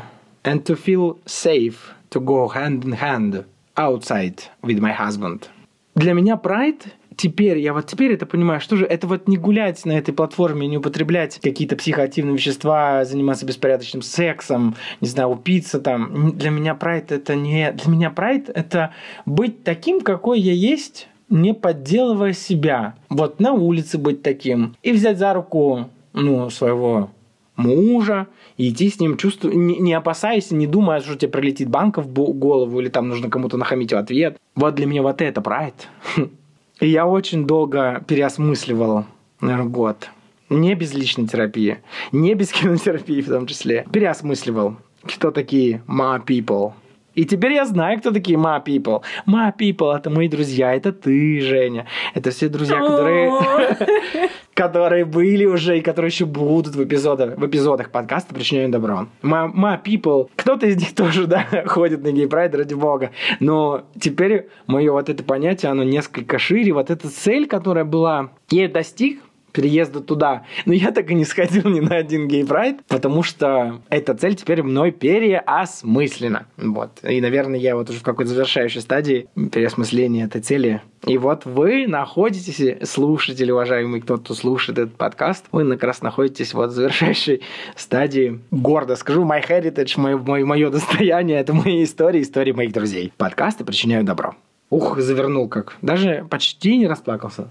and 0.44 0.62
to 0.64 0.76
feel 0.76 1.16
safe 1.26 1.74
to 2.10 2.20
go 2.20 2.48
hand 2.54 2.84
in 2.84 2.92
hand 2.92 3.44
outside 3.76 4.42
with 4.62 4.78
my 4.78 4.94
husband. 4.96 5.48
Для 5.96 6.12
меня 6.12 6.36
Pride 6.40 6.92
теперь, 7.18 7.58
я 7.58 7.74
вот 7.74 7.86
теперь 7.86 8.12
это 8.12 8.24
понимаю, 8.24 8.60
что 8.60 8.76
же, 8.76 8.86
это 8.86 9.06
вот 9.06 9.28
не 9.28 9.36
гулять 9.36 9.84
на 9.84 9.92
этой 9.92 10.14
платформе, 10.14 10.66
не 10.66 10.78
употреблять 10.78 11.38
какие-то 11.40 11.76
психоактивные 11.76 12.34
вещества, 12.34 13.04
заниматься 13.04 13.44
беспорядочным 13.44 14.00
сексом, 14.00 14.76
не 15.02 15.08
знаю, 15.08 15.28
упиться 15.30 15.80
там. 15.80 16.32
Для 16.32 16.50
меня 16.50 16.74
прайд 16.74 17.12
это 17.12 17.34
не... 17.34 17.72
Для 17.72 17.92
меня 17.92 18.10
прайд 18.10 18.48
это 18.48 18.94
быть 19.26 19.64
таким, 19.64 20.00
какой 20.00 20.40
я 20.40 20.52
есть, 20.52 21.08
не 21.28 21.52
подделывая 21.52 22.32
себя. 22.32 22.94
Вот 23.10 23.40
на 23.40 23.52
улице 23.52 23.98
быть 23.98 24.22
таким. 24.22 24.76
И 24.82 24.92
взять 24.92 25.18
за 25.18 25.34
руку 25.34 25.90
ну, 26.14 26.48
своего 26.50 27.10
мужа, 27.56 28.28
и 28.56 28.70
идти 28.70 28.88
с 28.88 29.00
ним, 29.00 29.16
чувствуя, 29.16 29.52
не, 29.52 29.78
не 29.78 29.92
опасаясь, 29.92 30.52
не 30.52 30.66
думая, 30.66 31.00
что 31.00 31.16
тебе 31.16 31.30
пролетит 31.30 31.68
банка 31.68 32.00
в 32.00 32.08
голову, 32.08 32.80
или 32.80 32.88
там 32.88 33.08
нужно 33.08 33.28
кому-то 33.28 33.56
нахамить 33.56 33.92
в 33.92 33.96
ответ. 33.96 34.38
Вот 34.54 34.76
для 34.76 34.86
меня 34.86 35.02
вот 35.02 35.20
это 35.20 35.40
прайд. 35.42 35.74
И 36.80 36.88
я 36.88 37.06
очень 37.06 37.44
долго 37.44 38.04
переосмысливал, 38.06 39.04
наверное, 39.40 39.68
год. 39.68 40.10
Не 40.48 40.74
без 40.74 40.94
личной 40.94 41.26
терапии, 41.26 41.78
не 42.12 42.34
без 42.34 42.52
кинотерапии 42.52 43.20
в 43.20 43.28
том 43.28 43.46
числе. 43.46 43.84
Переосмысливал, 43.92 44.76
кто 45.02 45.30
такие 45.30 45.82
my 45.88 46.24
people. 46.24 46.72
И 47.14 47.24
теперь 47.24 47.54
я 47.54 47.66
знаю, 47.66 47.98
кто 47.98 48.12
такие 48.12 48.38
my 48.38 48.64
people. 48.64 49.02
My 49.26 49.52
people— 49.52 49.92
это 49.96 50.08
мои 50.08 50.28
друзья, 50.28 50.72
это 50.72 50.92
ты, 50.92 51.40
Женя. 51.40 51.86
Это 52.14 52.30
все 52.30 52.48
друзья, 52.48 52.78
которые, 52.78 53.32
которые 54.58 55.04
были 55.04 55.44
уже 55.44 55.78
и 55.78 55.80
которые 55.80 56.08
еще 56.08 56.24
будут 56.26 56.74
в 56.74 56.82
эпизодах, 56.82 57.38
в 57.38 57.46
эпизодах 57.46 57.92
подкаста 57.92 58.34
«Причиняю 58.34 58.68
добро». 58.68 59.06
My, 59.22 59.48
my 59.54 59.80
people, 59.80 60.30
кто-то 60.34 60.66
из 60.66 60.76
них 60.76 60.94
тоже, 60.96 61.28
да, 61.28 61.46
ходит 61.66 62.02
на 62.02 62.10
гей-прайд, 62.10 62.56
ради 62.56 62.74
бога. 62.74 63.12
Но 63.38 63.84
теперь 64.00 64.48
мое 64.66 64.90
вот 64.90 65.08
это 65.08 65.22
понятие, 65.22 65.70
оно 65.70 65.84
несколько 65.84 66.40
шире. 66.40 66.72
Вот 66.72 66.90
эта 66.90 67.08
цель, 67.08 67.46
которая 67.46 67.84
была, 67.84 68.30
я 68.50 68.68
достиг, 68.68 69.20
переезда 69.52 70.00
туда. 70.00 70.44
Но 70.66 70.72
я 70.72 70.90
так 70.90 71.10
и 71.10 71.14
не 71.14 71.24
сходил 71.24 71.68
ни 71.68 71.80
на 71.80 71.96
один 71.96 72.28
гей-прайд, 72.28 72.84
потому 72.86 73.22
что 73.22 73.80
эта 73.90 74.14
цель 74.14 74.34
теперь 74.34 74.62
мной 74.62 74.92
переосмыслена. 74.92 76.46
Вот. 76.56 76.90
И, 77.02 77.20
наверное, 77.20 77.58
я 77.58 77.76
вот 77.76 77.90
уже 77.90 78.00
в 78.00 78.02
какой-то 78.02 78.30
завершающей 78.30 78.80
стадии 78.80 79.28
переосмысления 79.34 80.26
этой 80.26 80.40
цели. 80.40 80.82
И 81.06 81.16
вот 81.16 81.46
вы 81.46 81.86
находитесь, 81.86 82.88
слушатели, 82.88 83.50
уважаемый, 83.50 84.00
кто 84.00 84.16
то 84.16 84.34
слушает 84.34 84.78
этот 84.78 84.96
подкаст, 84.96 85.46
вы 85.52 85.68
как 85.70 85.84
раз 85.84 86.02
находитесь 86.02 86.54
вот 86.54 86.70
в 86.70 86.74
завершающей 86.74 87.42
стадии. 87.76 88.40
Гордо 88.50 88.96
скажу, 88.96 89.24
my 89.24 89.40
heritage, 89.46 89.92
мое, 89.96 90.18
мое, 90.18 90.44
мое 90.44 90.70
достояние, 90.70 91.38
это 91.38 91.54
мои 91.54 91.84
истории, 91.84 92.22
истории 92.22 92.52
моих 92.52 92.72
друзей. 92.72 93.12
Подкасты 93.16 93.64
причиняют 93.64 94.06
добро. 94.06 94.34
Ух, 94.70 94.98
завернул 94.98 95.48
как. 95.48 95.76
Даже 95.80 96.26
почти 96.28 96.76
не 96.76 96.86
расплакался. 96.86 97.48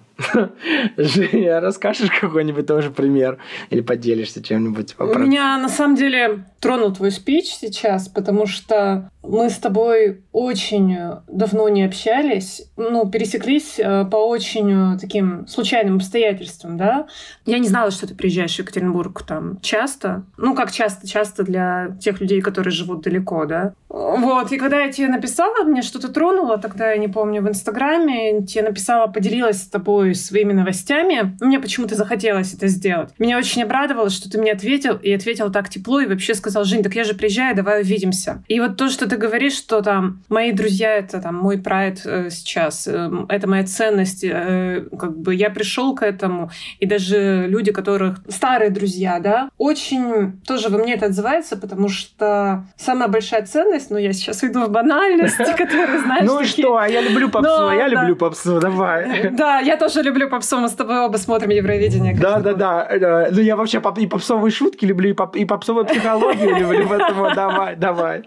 Женя, 0.98 1.60
расскажешь 1.60 2.10
какой-нибудь 2.12 2.66
тоже 2.66 2.90
пример? 2.90 3.38
Или 3.70 3.82
поделишься 3.82 4.44
чем-нибудь? 4.44 4.96
У 5.00 5.20
меня, 5.20 5.58
на 5.58 5.70
самом 5.70 5.96
деле, 5.96 6.46
тронул 6.60 6.94
твой 6.94 7.12
спич 7.12 7.46
сейчас, 7.48 8.08
потому 8.08 8.48
что 8.48 9.10
мы 9.24 9.50
с 9.50 9.58
тобой 9.58 10.22
очень 10.32 10.98
давно 11.28 11.70
не 11.70 11.84
общались, 11.84 12.64
ну, 12.78 13.10
пересеклись 13.10 13.76
э, 13.78 14.06
по 14.06 14.16
очень 14.16 14.96
э, 14.96 14.98
таким 15.00 15.48
случайным 15.48 15.98
обстоятельствам, 15.98 16.78
да. 16.78 17.08
Я 17.46 17.60
не 17.60 17.68
знала, 17.68 17.92
что 17.92 18.08
ты 18.08 18.16
приезжаешь 18.16 18.56
в 18.56 18.60
Екатеринбург 18.60 19.24
там 19.24 19.60
часто. 19.62 20.24
Ну, 20.38 20.56
как 20.56 20.72
часто? 20.72 21.08
Часто 21.08 21.44
для 21.44 21.98
тех 22.00 22.22
людей, 22.22 22.42
которые 22.42 22.72
живут 22.72 23.02
далеко, 23.02 23.46
да. 23.46 23.74
Вот, 23.90 24.52
и 24.52 24.58
когда 24.58 24.82
я 24.82 24.92
тебе 24.92 25.08
написала, 25.08 25.64
мне 25.64 25.82
что-то 25.82 26.10
тронуло, 26.10 26.58
тогда 26.58 26.92
я 26.92 26.98
не 26.98 27.08
помню, 27.08 27.42
в 27.42 27.50
Инстаграме, 27.50 28.46
тебе 28.46 28.64
написала, 28.64 29.08
поделилась 29.08 29.64
с 29.64 29.68
тобой 29.68 30.07
своими 30.14 30.54
новостями. 30.54 31.36
Мне 31.40 31.60
почему-то 31.60 31.96
захотелось 31.96 32.54
это 32.54 32.68
сделать. 32.68 33.10
Меня 33.18 33.38
очень 33.38 33.64
обрадовало, 33.64 34.10
что 34.10 34.30
ты 34.30 34.38
мне 34.40 34.52
ответил, 34.52 34.96
и 34.96 35.12
ответил 35.12 35.52
так 35.52 35.70
тепло, 35.70 36.00
и 36.00 36.08
вообще 36.08 36.34
сказал, 36.34 36.64
Жень, 36.64 36.84
так 36.84 36.96
я 36.96 37.04
же 37.04 37.14
приезжаю, 37.14 37.56
давай 37.56 37.82
увидимся. 37.82 38.44
И 38.48 38.60
вот 38.60 38.78
то, 38.78 38.90
что 38.90 39.08
ты 39.10 39.18
говоришь, 39.18 39.54
что 39.54 39.82
там 39.82 40.24
мои 40.30 40.52
друзья— 40.52 40.94
это 40.98 41.22
там 41.22 41.36
мой 41.36 41.58
прайд 41.58 42.02
э, 42.06 42.30
сейчас, 42.30 42.88
э, 42.88 43.10
это 43.30 43.48
моя 43.48 43.66
ценность, 43.66 44.24
э, 44.24 44.86
как 44.98 45.18
бы 45.18 45.36
я 45.36 45.50
пришел 45.50 45.96
к 45.96 46.04
этому, 46.04 46.52
и 46.80 46.86
даже 46.86 47.46
люди, 47.48 47.72
которых 47.72 48.20
старые 48.28 48.70
друзья, 48.70 49.20
да, 49.20 49.50
очень 49.58 50.40
тоже 50.46 50.70
во 50.70 50.78
мне 50.78 50.94
это 50.94 51.08
отзывается, 51.08 51.58
потому 51.58 51.90
что 51.90 52.66
самая 52.78 53.08
большая 53.08 53.46
ценность, 53.46 53.90
ну 53.90 53.98
я 53.98 54.14
сейчас 54.14 54.44
уйду 54.44 54.66
в 54.66 54.70
банальности, 54.70 55.38
которые 55.58 56.00
знаешь... 56.00 56.26
Ну 56.26 56.44
что, 56.44 56.78
а 56.78 56.88
я 56.88 57.02
люблю 57.02 57.30
попсу, 57.30 57.72
я 57.72 57.88
люблю 57.88 58.16
попсу, 58.16 58.60
давай. 58.60 59.30
Да, 59.32 59.60
я 59.60 59.78
тоже 59.78 59.97
люблю 60.02 60.30
попсу, 60.30 60.58
мы 60.60 60.68
с 60.70 60.74
тобой 60.74 61.00
оба 61.00 61.18
смотрим 61.18 61.50
Евровидение. 61.50 62.16
Да, 62.16 62.40
да, 62.40 62.54
да. 62.54 63.28
Ну 63.32 63.42
я 63.42 63.56
вообще 63.56 63.82
и 63.98 64.08
попсовые 64.08 64.52
шутки 64.52 64.86
люблю, 64.86 65.16
и 65.34 65.46
попсовую 65.46 65.86
психологию 65.86 66.58
люблю, 66.58 66.88
поэтому 66.90 67.34
давай, 67.34 67.76
давай. 67.76 68.24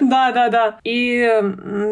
Да, 0.00 0.32
да, 0.32 0.48
да. 0.48 0.78
И 0.84 1.42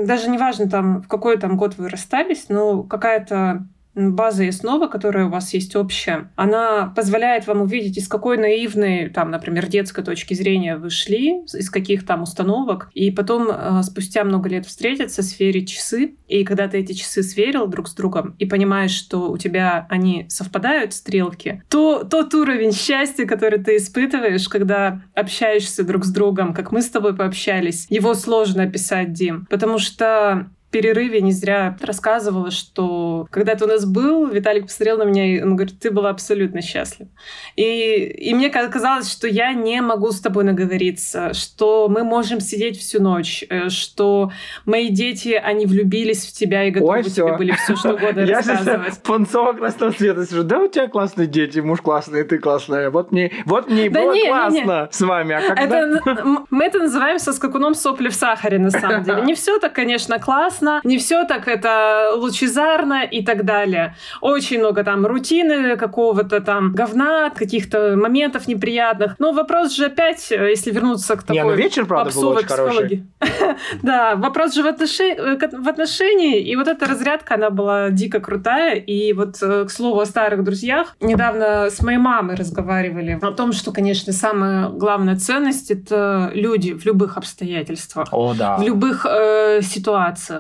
даже 0.05 0.31
неважно 0.31 0.69
там, 0.69 1.03
в 1.03 1.09
какой 1.09 1.37
там 1.37 1.57
год 1.57 1.75
вы 1.77 1.89
расстались, 1.89 2.47
но 2.49 2.83
какая-то 2.83 3.67
база 3.97 4.45
и 4.45 4.49
основа, 4.49 4.87
которая 4.89 5.27
у 5.27 5.31
вас 5.31 5.55
есть 5.55 5.75
общая, 5.75 6.31
она 6.37 6.93
позволяет 6.95 7.47
вам 7.47 7.63
увидеть, 7.63 7.97
из 7.97 8.09
какой 8.09 8.37
наивной, 8.37 9.09
там, 9.09 9.31
например, 9.31 9.67
детской 9.67 10.05
точки 10.05 10.35
зрения 10.35 10.77
вы 10.77 10.91
шли, 10.91 11.43
из 11.55 11.71
каких 11.71 12.07
там 12.07 12.23
установок, 12.23 12.91
и 12.95 13.11
потом 13.11 13.49
э, 13.51 13.83
спустя 13.83 14.25
много 14.25 14.49
лет 14.49 14.67
встретиться, 14.67 15.23
сверить 15.23 15.71
часы, 15.71 16.15
и 16.29 16.45
когда 16.45 16.69
ты 16.69 16.79
эти 16.79 16.93
часы 16.93 17.23
сверил 17.23 17.67
друг 17.67 17.89
с 17.89 17.95
другом 17.95 18.37
и 18.39 18.45
понимаешь, 18.45 18.93
что 18.93 19.31
у 19.31 19.39
тебя 19.39 19.87
они 19.89 20.27
совпадают, 20.29 20.93
стрелки, 20.93 21.63
то 21.71 22.05
тот 22.05 22.35
уровень 22.35 22.73
счастья, 22.73 23.25
который 23.25 23.63
ты 23.63 23.77
испытываешь, 23.77 24.49
когда 24.49 25.03
общаешься 25.15 25.85
друг 25.85 26.05
с 26.05 26.11
другом, 26.11 26.53
как 26.53 26.73
мы 26.73 26.83
с 26.83 26.91
тобой 26.91 27.17
пообщались, 27.17 27.87
его 27.89 28.15
сложно 28.15 28.65
описать, 28.65 29.13
Дим, 29.13 29.47
потому 29.49 29.79
что 29.79 30.51
перерыве 30.77 31.23
не 31.23 31.33
зря 31.33 31.75
рассказывала, 31.81 32.51
что 32.51 33.27
когда 33.31 33.55
ты 33.55 33.65
у 33.65 33.69
нас 33.69 33.87
был, 33.87 34.27
Виталик 34.27 34.67
посмотрел 34.67 34.99
на 34.99 35.05
меня, 35.05 35.25
и 35.25 35.41
он 35.41 35.57
говорит, 35.57 35.79
ты 35.79 35.91
была 35.91 36.11
абсолютно 36.11 36.61
счастлива. 36.61 37.09
И, 37.57 38.03
и 38.05 38.35
мне 38.35 38.51
казалось, 38.51 39.11
что 39.11 39.27
я 39.27 39.55
не 39.55 39.81
могу 39.81 40.13
с 40.13 40.21
тобой 40.21 40.45
наговориться, 40.45 41.33
что 41.33 41.89
мы 41.89 42.05
можем 42.05 42.41
сидеть 42.41 42.79
всю 42.79 43.01
ночь, 43.01 43.43
э, 43.49 43.71
что 43.71 44.31
мои 44.67 44.91
дети, 44.91 45.41
они 45.43 45.65
влюбились 45.65 46.27
в 46.27 46.33
тебя 46.33 46.65
и 46.65 46.71
готовы 46.71 46.99
Ой, 46.99 47.03
тебе 47.05 47.37
были 47.39 47.53
все 47.53 47.75
что 47.75 47.95
угодно 47.95 48.21
я 48.27 48.37
рассказывать. 48.37 49.03
Панцово 49.03 49.55
красного 49.55 49.93
цвета 49.93 50.27
сижу, 50.27 50.43
да 50.43 50.61
у 50.61 50.69
тебя 50.69 50.89
классные 50.89 51.27
дети, 51.27 51.61
муж 51.61 51.81
классный, 51.81 52.25
ты 52.25 52.37
классная. 52.39 52.91
Вот 52.91 53.13
мне, 53.13 53.33
вот 53.47 53.71
мне 53.71 53.89
да 53.89 54.03
было 54.03 54.13
не, 54.13 54.29
классно 54.29 54.55
не, 54.55 54.61
не. 54.61 54.89
с 54.91 55.01
вами. 55.01 55.35
А 55.37 55.55
когда... 55.55 55.79
это, 55.79 56.25
мы 56.51 56.65
это 56.65 56.81
называем 56.81 57.19
со 57.19 57.33
скакуном 57.33 57.75
сопли 57.75 58.09
в 58.09 58.15
сахаре, 58.15 58.59
на 58.59 58.71
самом 58.71 59.03
деле. 59.05 59.23
Не 59.23 59.35
все 59.35 59.59
так, 59.59 59.73
конечно, 59.73 60.19
классно, 60.19 60.66
классно, 60.67 60.89
не 60.89 60.99
все 60.99 61.25
так 61.25 61.49
это 61.49 62.13
лучезарно 62.15 63.05
и 63.05 63.25
так 63.25 63.45
далее. 63.45 63.95
Очень 64.21 64.59
много 64.59 64.85
там 64.85 65.07
рутины, 65.07 65.77
какого-то 65.77 66.41
там 66.41 66.73
говна, 66.73 67.31
каких-то 67.31 67.97
моментов 67.97 68.49
неприятных. 68.49 69.17
Но 69.19 69.33
вопрос 69.33 69.75
же 69.75 69.87
опять, 69.87 70.31
если 70.31 70.71
вернуться 70.71 71.17
к 71.17 71.23
такой... 71.23 71.37
Не, 71.37 71.45
ну 71.45 71.55
вечер, 71.55 71.87
правда, 71.87 72.15
был 72.15 72.29
очень 72.29 72.49
хороший. 72.49 73.05
да, 73.83 74.17
вопрос 74.17 74.55
же 74.55 74.63
в, 74.63 74.67
в 74.67 75.69
отношении, 75.69 76.41
и 76.41 76.57
вот 76.57 76.69
эта 76.69 76.87
разрядка, 76.87 77.35
она 77.35 77.51
была 77.51 77.91
дико 77.91 78.21
крутая, 78.21 78.77
и 78.77 79.13
вот, 79.13 79.43
э, 79.43 79.65
к 79.65 79.71
слову, 79.71 80.01
о 80.01 80.07
старых 80.07 80.45
друзьях, 80.45 80.97
недавно 81.01 81.71
с 81.71 81.83
моей 81.83 81.99
мамой 81.99 82.37
разговаривали 82.37 83.19
о 83.21 83.33
том, 83.33 83.53
что, 83.53 83.73
конечно, 83.73 84.13
самая 84.13 84.69
главная 84.69 85.17
ценность— 85.17 85.71
это 85.71 86.31
люди 86.35 86.73
в 86.73 86.85
любых 86.87 87.17
обстоятельствах, 87.17 88.09
в 88.13 88.63
любых 88.63 89.07
э, 89.09 89.61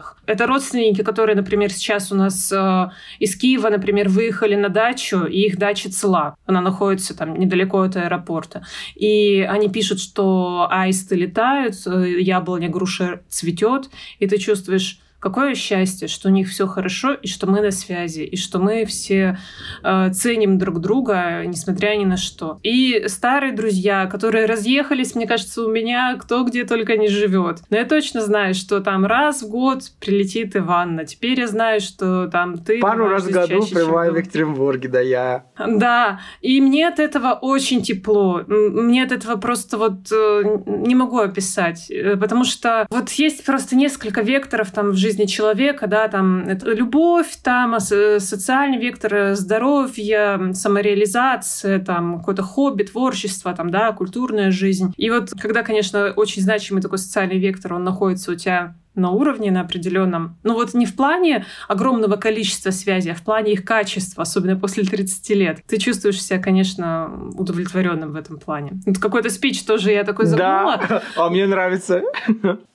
ситуациях. 0.07 0.17
Это 0.27 0.47
родственники, 0.47 1.03
которые, 1.03 1.37
например, 1.37 1.73
сейчас 1.73 2.13
у 2.13 2.17
нас 2.17 2.53
э, 2.53 2.91
из 3.21 3.37
Киева, 3.37 3.69
например, 3.69 4.09
выехали 4.09 4.57
на 4.57 4.69
дачу, 4.69 5.25
и 5.25 5.47
их 5.47 5.59
дача 5.59 5.91
цела. 5.91 6.37
Она 6.47 6.61
находится 6.61 7.17
там 7.17 7.39
недалеко 7.39 7.83
от 7.83 7.97
аэропорта. 7.97 8.63
И 8.95 9.47
они 9.49 9.69
пишут, 9.69 10.01
что 10.01 10.67
аисты 10.71 11.17
летают, 11.17 11.75
э, 11.87 12.21
яблоня, 12.21 12.69
груша 12.69 13.21
цветет, 13.29 13.91
и 14.19 14.27
ты 14.27 14.39
чувствуешь 14.39 14.99
Какое 15.27 15.57
счастье, 15.57 16.07
что 16.07 16.29
у 16.29 16.31
них 16.31 16.49
все 16.49 16.69
хорошо, 16.69 17.13
и 17.13 17.27
что 17.27 17.49
мы 17.49 17.61
на 17.61 17.73
связи, 17.73 18.21
и 18.21 18.37
что 18.37 18.61
мы 18.61 18.85
все 18.85 19.37
э, 19.83 20.11
ценим 20.13 20.57
друг 20.57 20.79
друга, 20.79 21.43
несмотря 21.45 21.97
ни 21.97 22.05
на 22.05 22.17
что. 22.17 22.61
И 22.63 23.07
старые 23.09 23.53
друзья, 23.53 24.07
которые 24.07 24.47
разъехались, 24.47 25.17
мне 25.17 25.27
кажется, 25.27 25.65
у 25.65 25.69
меня 25.69 26.17
кто 26.17 26.45
где 26.45 26.63
только 26.63 26.97
не 26.97 27.09
живет. 27.09 27.59
Но 27.71 27.77
я 27.77 27.85
точно 27.85 28.21
знаю, 28.21 28.55
что 28.55 28.79
там 28.79 29.05
раз 29.05 29.43
в 29.43 29.49
год 29.49 29.91
прилетит 29.99 30.55
Иванна. 30.55 31.05
Теперь 31.05 31.41
я 31.41 31.49
знаю, 31.49 31.81
что 31.81 32.29
там 32.29 32.59
ты... 32.59 32.79
Пару 32.79 33.09
раз 33.09 33.25
в 33.25 33.31
году 33.33 33.67
прибываю 33.67 34.13
в 34.13 34.19
Екатеринбурге, 34.19 34.89
да 34.89 35.01
я. 35.01 35.47
Да, 35.59 36.21
и 36.41 36.61
мне 36.61 36.87
от 36.87 37.01
этого 37.01 37.33
очень 37.33 37.83
тепло. 37.83 38.45
Мне 38.47 39.03
от 39.03 39.11
этого 39.11 39.35
просто 39.35 39.77
вот 39.77 40.13
э, 40.13 40.43
не 40.67 40.95
могу 40.95 41.19
описать. 41.19 41.91
Э, 41.91 42.15
потому 42.17 42.45
что 42.45 42.87
вот 42.91 43.11
есть 43.11 43.45
просто 43.45 43.75
несколько 43.75 44.21
векторов 44.21 44.71
там 44.71 44.91
в 44.91 44.95
жизни 44.95 45.16
жизни 45.17 45.27
человека, 45.27 45.87
да, 45.87 46.09
там 46.09 46.47
это 46.47 46.71
любовь, 46.73 47.39
там 47.43 47.81
социальный 47.81 48.79
вектор 48.79 49.35
здоровья, 49.35 50.53
самореализация, 50.53 51.79
там 51.79 52.19
какое-то 52.19 52.43
хобби, 52.43 52.83
творчество, 52.83 53.55
там, 53.55 53.71
да, 53.71 53.93
культурная 53.93 54.51
жизнь. 54.51 54.93
И 54.97 55.11
вот 55.11 55.31
когда, 55.41 55.63
конечно, 55.63 56.13
очень 56.15 56.43
значимый 56.43 56.83
такой 56.83 56.99
социальный 56.99 57.39
вектор, 57.39 57.75
он 57.75 57.85
находится 57.85 58.33
у 58.33 58.35
тебя 58.35 58.75
на 58.95 59.11
уровне, 59.11 59.51
на 59.51 59.61
определенном. 59.61 60.39
Ну 60.43 60.55
вот 60.55 60.73
не 60.73 60.87
в 60.87 60.97
плане 60.97 61.45
огромного 61.69 62.17
количества 62.17 62.71
связей, 62.71 63.11
а 63.11 63.15
в 63.15 63.23
плане 63.23 63.53
их 63.53 63.63
качества, 63.63 64.23
особенно 64.23 64.57
после 64.57 64.85
30 64.85 65.31
лет. 65.31 65.59
Ты 65.67 65.77
чувствуешь 65.77 66.23
себя, 66.23 66.39
конечно, 66.39 67.11
удовлетворенным 67.35 68.13
в 68.13 68.17
этом 68.17 68.39
плане. 68.39 68.81
Вот 68.87 68.97
какой-то 68.97 69.29
спич 69.29 69.63
тоже 69.65 69.93
я 69.93 70.03
такой 70.03 70.25
загнула. 70.25 70.81
Да, 70.89 71.03
а 71.15 71.29
мне 71.29 71.47
нравится. 71.47 72.03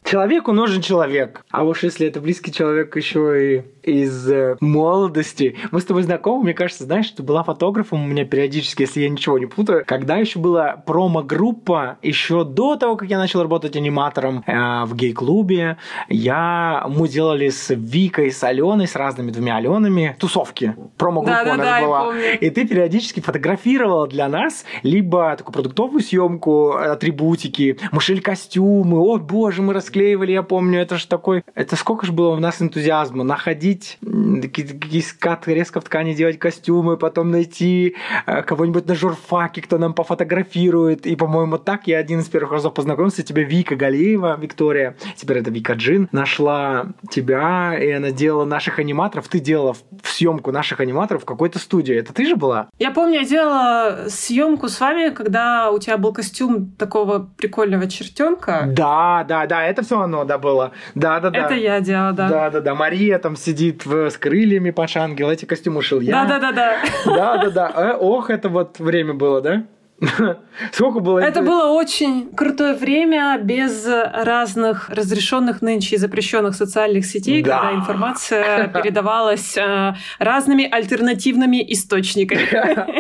Человеку 0.04 0.52
нужен 0.52 0.82
человек. 0.82 1.45
А 1.52 1.64
уж 1.64 1.84
если 1.84 2.08
это 2.08 2.20
близкий 2.20 2.52
человек 2.52 2.95
еще 2.95 3.58
и 3.58 3.64
из 3.84 4.30
э, 4.30 4.58
молодости. 4.60 5.56
Мы 5.72 5.82
с 5.82 5.86
тобой 5.86 6.04
знакомы, 6.04 6.43
мне 6.43 6.54
кажется, 6.54 6.84
знаешь, 6.84 7.10
ты 7.10 7.24
была 7.24 7.43
фотографом 7.43 8.04
у 8.04 8.08
меня 8.08 8.26
периодически, 8.26 8.84
если 8.84 9.02
я 9.02 9.10
ничего 9.10 9.39
не 9.39 9.45
путаю. 9.45 9.84
Когда 9.86 10.18
еще 10.18 10.39
была 10.39 10.78
промо-группа, 10.86 11.97
еще 12.02 12.43
до 12.43 12.76
того, 12.76 12.95
как 12.95 13.10
я 13.10 13.18
начал 13.18 13.41
работать 13.41 13.76
аниматором 13.76 14.43
э, 14.45 14.86
в 14.86 14.95
гей-клубе, 14.95 15.78
я, 16.10 16.86
мы 16.89 17.08
делали 17.08 17.49
с 17.49 17.74
Викой, 17.74 18.32
с 18.32 18.43
Аленой, 18.43 18.88
с 18.88 18.95
разными 18.95 19.32
двумя 19.32 19.58
Аленами 19.58 20.16
тусовки. 20.20 20.76
Промо-группа 20.97 21.43
да, 21.43 21.45
да, 21.45 21.54
у 21.54 21.58
нас 21.58 21.68
да, 21.68 21.82
была. 21.82 22.20
И 22.20 22.49
ты 22.49 22.68
периодически 22.68 23.20
фотографировала 23.20 24.08
для 24.08 24.28
нас 24.28 24.66
либо 24.84 25.36
такую 25.36 25.54
продуктовую 25.54 26.02
съемку, 26.02 26.74
атрибутики, 26.74 27.78
мы 27.91 28.02
шили 28.02 28.20
костюмы, 28.20 28.99
о 28.99 29.18
боже, 29.18 29.62
мы 29.62 29.74
расклеивали, 29.92 30.32
я 30.32 30.44
помню, 30.44 30.80
это 30.82 30.98
же 30.98 31.08
такой, 31.08 31.44
это 31.54 31.76
сколько 31.76 32.06
же 32.06 32.12
было 32.12 32.30
у 32.30 32.39
нас 32.39 32.62
энтузиазма, 32.62 33.24
находить, 33.24 33.98
искать 34.02 35.48
резко 35.48 35.82
в 35.82 35.84
ткани 35.84 36.14
делать 36.14 36.39
костюмы, 36.39 36.98
потом 36.98 37.32
найти 37.32 37.96
э, 38.26 38.42
кого-нибудь 38.44 38.88
на 38.88 38.96
журфаке, 38.96 39.62
кто 39.62 39.78
нам 39.78 39.94
пофотографирует, 39.94 41.06
и, 41.06 41.16
по-моему, 41.16 41.58
так 41.58 41.88
я 41.88 41.98
один 41.98 42.20
из 42.20 42.30
первых 42.30 42.52
разов 42.52 42.74
познакомился, 42.74 43.24
тебе 43.24 43.44
Вика 43.44 43.76
Галеева, 43.76 44.38
Виктория, 44.39 44.96
теперь 45.16 45.39
это 45.39 45.52
Вика 45.52 45.74
Джин, 45.74 46.08
нашла 46.12 46.88
тебя, 47.10 47.78
и 47.78 47.92
она 47.92 48.12
делала 48.12 48.46
наших 48.46 48.80
аниматоров, 48.80 49.28
ты 49.28 49.39
делала 49.39 49.76
съемку 50.04 50.52
наших 50.52 50.80
аниматоров 50.80 51.24
в 51.24 51.26
какой-то 51.26 51.60
студии. 51.60 51.96
Это 51.96 52.14
ты 52.14 52.26
же 52.26 52.36
была? 52.36 52.70
Я 52.80 52.92
помню, 52.92 53.20
я 53.20 53.26
делала 53.26 54.06
съемку 54.08 54.70
с 54.70 54.80
вами, 54.80 55.10
когда 55.10 55.72
у 55.72 55.80
тебя 55.80 55.98
был 55.98 56.14
костюм 56.14 56.72
такого 56.72 57.30
прикольного 57.38 57.88
чертенка. 57.88 58.66
Да, 58.68 59.26
да, 59.28 59.46
да, 59.46 59.64
это 59.66 59.81
все 59.82 60.02
оно, 60.02 60.26
да, 60.26 60.38
было. 60.38 60.72
Да, 60.96 61.20
да, 61.20 61.30
да. 61.30 61.40
Это 61.40 61.54
я 61.54 61.80
делала, 61.82 62.14
да. 62.14 62.30
Да, 62.30 62.50
да, 62.50 62.62
да. 62.62 62.76
Мария 62.76 63.20
там 63.20 63.36
сидит 63.36 63.86
в, 63.86 64.10
с 64.10 64.18
крыльями 64.18 64.72
Паша 64.72 65.02
Ангел, 65.02 65.30
эти 65.30 65.46
костюмы 65.46 65.82
шил 65.82 66.00
я. 66.00 66.26
Да, 66.26 66.40
да, 66.40 66.40
да, 66.40 66.52
да. 66.52 66.78
Да, 67.06 67.38
да, 67.38 67.50
да. 67.50 67.72
Э, 67.76 67.98
ох, 67.98 68.30
это 68.30 68.50
вот 68.50 68.80
время 68.80 69.14
было, 69.14 69.42
да? 69.42 69.64
Сколько 70.72 70.99
было? 70.99 71.20
Это 71.20 71.41
было 71.41 71.72
очень 71.72 72.32
крутое 72.36 72.74
время 72.74 73.38
без 73.41 73.86
разных 73.86 74.89
разрешенных 74.89 75.62
нынче 75.62 75.95
и 75.95 75.97
запрещенных 75.99 76.56
социальных 76.56 77.06
сетей, 77.06 77.43
да. 77.43 77.60
когда 77.60 77.76
информация 77.76 78.68
передавалась 78.74 79.56
э, 79.58 79.93
разными 80.18 80.68
альтернативными 80.70 81.64
источниками. 81.72 82.41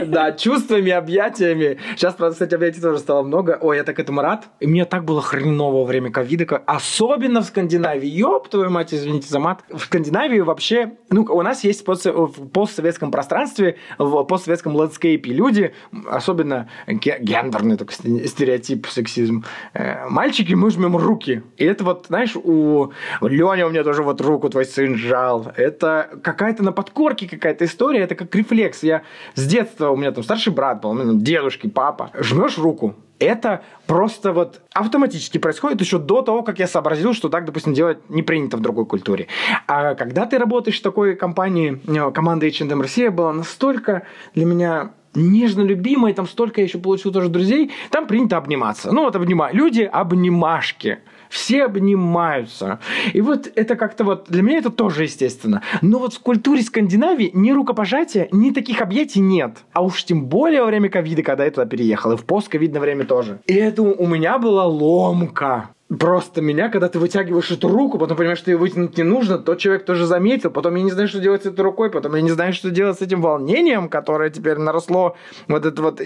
Да, 0.11 0.31
чувствами, 0.31 0.91
объятиями. 0.91 1.77
Сейчас, 1.95 2.15
правда, 2.15 2.33
кстати, 2.33 2.53
объятий 2.55 2.81
тоже 2.81 2.99
стало 2.99 3.23
много. 3.23 3.57
Ой, 3.61 3.77
я 3.77 3.83
так 3.83 3.99
этому 3.99 4.21
рад. 4.21 4.45
И 4.59 4.67
мне 4.67 4.85
так 4.85 5.05
было 5.05 5.21
хреново 5.21 5.79
во 5.79 5.85
время 5.85 6.11
ковида, 6.11 6.61
особенно 6.65 7.41
в 7.41 7.45
Скандинавии. 7.45 8.07
Ёб 8.07 8.49
твою 8.49 8.69
мать, 8.69 8.93
извините 8.93 9.27
за 9.27 9.39
мат. 9.39 9.63
В 9.69 9.79
Скандинавии 9.79 10.39
вообще, 10.39 10.93
ну, 11.09 11.23
у 11.23 11.41
нас 11.41 11.63
есть 11.63 11.85
в 11.87 12.49
постсоветском 12.49 13.11
пространстве, 13.11 13.77
в 13.97 14.23
постсоветском 14.23 14.75
ландскейпе 14.75 15.31
люди, 15.31 15.73
особенно 16.09 16.69
гендерный 16.93 17.77
только 17.77 17.93
стереотип, 17.93 18.87
сексизм. 18.87 19.43
Э, 19.73 20.07
мальчики, 20.09 20.53
мы 20.53 20.69
жмем 20.71 20.97
руки. 20.97 21.43
И 21.57 21.65
это 21.65 21.83
вот, 21.83 22.05
знаешь, 22.07 22.35
у 22.35 22.91
Леня 23.21 23.67
у 23.67 23.69
меня 23.69 23.83
тоже 23.83 24.03
вот 24.03 24.21
руку 24.21 24.49
твой 24.49 24.65
сын 24.65 24.95
сжал. 24.95 25.51
Это 25.55 26.09
какая-то 26.23 26.63
на 26.63 26.71
подкорке 26.71 27.27
какая-то 27.27 27.65
история, 27.65 28.01
это 28.01 28.15
как 28.15 28.33
рефлекс. 28.35 28.83
Я 28.83 29.03
с 29.35 29.45
детства, 29.45 29.89
у 29.89 29.97
меня 29.97 30.11
там 30.11 30.23
старший 30.23 30.53
брат 30.53 30.81
был, 30.81 30.93
ну, 30.93 31.19
дедушки, 31.19 31.67
папа. 31.67 32.11
Жмешь 32.13 32.57
руку, 32.57 32.95
это 33.21 33.61
просто 33.85 34.33
вот 34.33 34.61
автоматически 34.73 35.37
происходит 35.37 35.79
еще 35.79 35.99
до 35.99 36.21
того, 36.21 36.41
как 36.43 36.59
я 36.59 36.67
сообразил, 36.67 37.13
что 37.13 37.29
так, 37.29 37.45
допустим, 37.45 37.73
делать 37.73 38.09
не 38.09 38.23
принято 38.23 38.57
в 38.57 38.61
другой 38.61 38.85
культуре. 38.85 39.27
А 39.67 39.95
когда 39.95 40.25
ты 40.25 40.37
работаешь 40.37 40.79
в 40.79 40.81
такой 40.81 41.15
компании, 41.15 41.81
э, 41.87 42.11
команда 42.11 42.47
H&M 42.47 42.81
Россия 42.81 43.11
была 43.11 43.31
настолько 43.31 44.03
для 44.33 44.45
меня 44.45 44.91
нежно 45.13 45.61
любимой, 45.61 46.13
там 46.13 46.27
столько 46.27 46.61
я 46.61 46.67
еще 46.67 46.79
получил 46.79 47.11
тоже 47.11 47.29
друзей, 47.29 47.71
там 47.89 48.07
принято 48.07 48.37
обниматься. 48.37 48.91
Ну 48.91 49.03
вот 49.03 49.15
обнимать. 49.15 49.53
Люди 49.53 49.81
обнимашки. 49.81 50.99
Все 51.29 51.63
обнимаются. 51.63 52.79
И 53.13 53.21
вот 53.21 53.49
это 53.55 53.75
как-то 53.77 54.03
вот, 54.03 54.25
для 54.27 54.41
меня 54.41 54.57
это 54.57 54.69
тоже 54.69 55.03
естественно. 55.03 55.61
Но 55.81 55.97
вот 55.99 56.13
в 56.13 56.19
культуре 56.19 56.61
Скандинавии 56.61 57.31
ни 57.33 57.51
рукопожатия, 57.51 58.27
ни 58.33 58.51
таких 58.51 58.81
объятий 58.81 59.21
нет. 59.21 59.59
А 59.71 59.81
уж 59.81 60.03
тем 60.03 60.25
более 60.25 60.61
во 60.61 60.67
время 60.67 60.89
ковида, 60.89 61.23
когда 61.23 61.45
я 61.45 61.51
туда 61.51 61.65
переехал, 61.65 62.11
и 62.11 62.17
в 62.17 62.25
постковидное 62.25 62.81
время 62.81 63.05
тоже. 63.05 63.39
И 63.47 63.53
это 63.53 63.81
у 63.81 64.05
меня 64.07 64.39
была 64.39 64.65
ломка 64.65 65.69
просто 65.97 66.41
меня, 66.41 66.69
когда 66.69 66.89
ты 66.89 66.99
вытягиваешь 66.99 67.51
эту 67.51 67.67
руку, 67.67 67.97
потом 67.97 68.17
понимаешь, 68.17 68.39
что 68.39 68.51
ее 68.51 68.57
вытянуть 68.57 68.97
не 68.97 69.03
нужно, 69.03 69.37
тот 69.37 69.59
человек 69.59 69.85
тоже 69.85 70.05
заметил, 70.05 70.49
потом 70.49 70.75
я 70.75 70.83
не 70.83 70.91
знаю, 70.91 71.07
что 71.07 71.19
делать 71.19 71.43
с 71.43 71.45
этой 71.45 71.61
рукой, 71.61 71.89
потом 71.89 72.15
я 72.15 72.21
не 72.21 72.31
знаю, 72.31 72.53
что 72.53 72.69
делать 72.69 72.97
с 72.97 73.01
этим 73.01 73.21
волнением, 73.21 73.89
которое 73.89 74.29
теперь 74.29 74.57
наросло, 74.57 75.15
вот 75.47 75.65
это 75.65 75.81
вот 75.81 76.01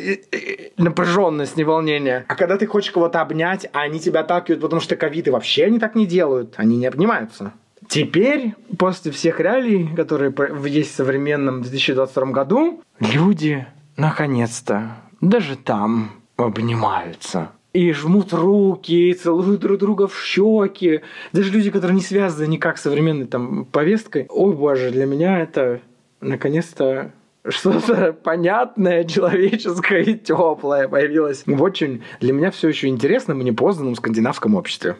напряженность, 0.77 1.57
не 1.57 1.63
волнение. 1.63 2.25
А 2.27 2.35
когда 2.35 2.57
ты 2.57 2.65
хочешь 2.65 2.91
кого-то 2.91 3.21
обнять, 3.21 3.67
а 3.73 3.81
они 3.81 3.99
тебя 3.99 4.21
отталкивают, 4.21 4.61
потому 4.61 4.81
что 4.81 4.95
ковид, 4.95 5.27
и 5.27 5.31
вообще 5.31 5.65
они 5.65 5.79
так 5.79 5.95
не 5.95 6.05
делают, 6.05 6.55
они 6.57 6.77
не 6.77 6.87
обнимаются. 6.87 7.53
Теперь, 7.87 8.55
после 8.79 9.11
всех 9.11 9.39
реалий, 9.39 9.95
которые 9.95 10.33
есть 10.65 10.93
в 10.93 10.95
современном 10.95 11.61
2022 11.61 12.25
году, 12.31 12.81
люди, 12.99 13.67
наконец-то, 13.97 14.97
даже 15.21 15.55
там 15.55 16.11
обнимаются 16.37 17.51
и 17.75 17.91
жмут 17.91 18.31
руки, 18.31 19.09
и 19.09 19.13
целуют 19.13 19.59
друг 19.59 19.79
друга 19.79 20.07
в 20.07 20.17
щеки. 20.17 21.01
Даже 21.33 21.51
люди, 21.51 21.69
которые 21.69 21.95
не 21.95 22.01
связаны 22.01 22.47
никак 22.47 22.77
с 22.77 22.83
современной 22.83 23.25
там 23.25 23.65
повесткой. 23.65 24.27
Ой, 24.29 24.53
боже, 24.53 24.91
для 24.91 25.05
меня 25.05 25.41
это 25.41 25.81
наконец-то 26.21 27.11
что-то 27.47 28.13
понятное, 28.13 29.03
человеческое 29.03 30.03
и 30.03 30.17
теплое 30.17 30.87
появилось 30.87 31.43
в 31.45 31.61
очень 31.61 32.01
для 32.21 32.33
меня 32.33 32.49
все 32.49 32.69
еще 32.69 32.87
интересном 32.87 33.41
и 33.41 33.43
непознанном 33.43 33.95
скандинавском 33.95 34.55
обществе. 34.55 34.95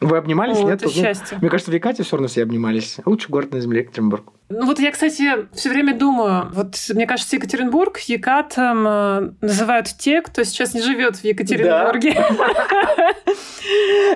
Вы 0.00 0.16
обнимались, 0.16 0.58
О, 0.58 0.62
нет? 0.62 0.76
Это 0.76 0.86
ну, 0.86 0.90
счастье. 0.90 1.38
Мне 1.40 1.50
кажется, 1.50 1.70
в 1.70 1.74
Екате 1.74 2.02
все 2.02 2.16
равно 2.16 2.28
все 2.28 2.42
обнимались. 2.42 2.96
Лучший 3.04 3.30
город 3.30 3.52
на 3.52 3.60
земле 3.60 3.80
Екатеринбург. 3.80 4.24
Ну 4.48 4.66
вот 4.66 4.80
я, 4.80 4.90
кстати, 4.90 5.46
все 5.52 5.68
время 5.68 5.96
думаю, 5.96 6.48
вот 6.52 6.74
мне 6.94 7.06
кажется, 7.06 7.36
Екатеринбург 7.36 7.98
Екатом 8.00 8.86
э, 8.86 9.30
называют 9.42 9.88
те, 9.98 10.22
кто 10.22 10.42
сейчас 10.42 10.74
не 10.74 10.80
живет 10.80 11.16
в 11.16 11.24
Екатеринбурге. 11.24 12.10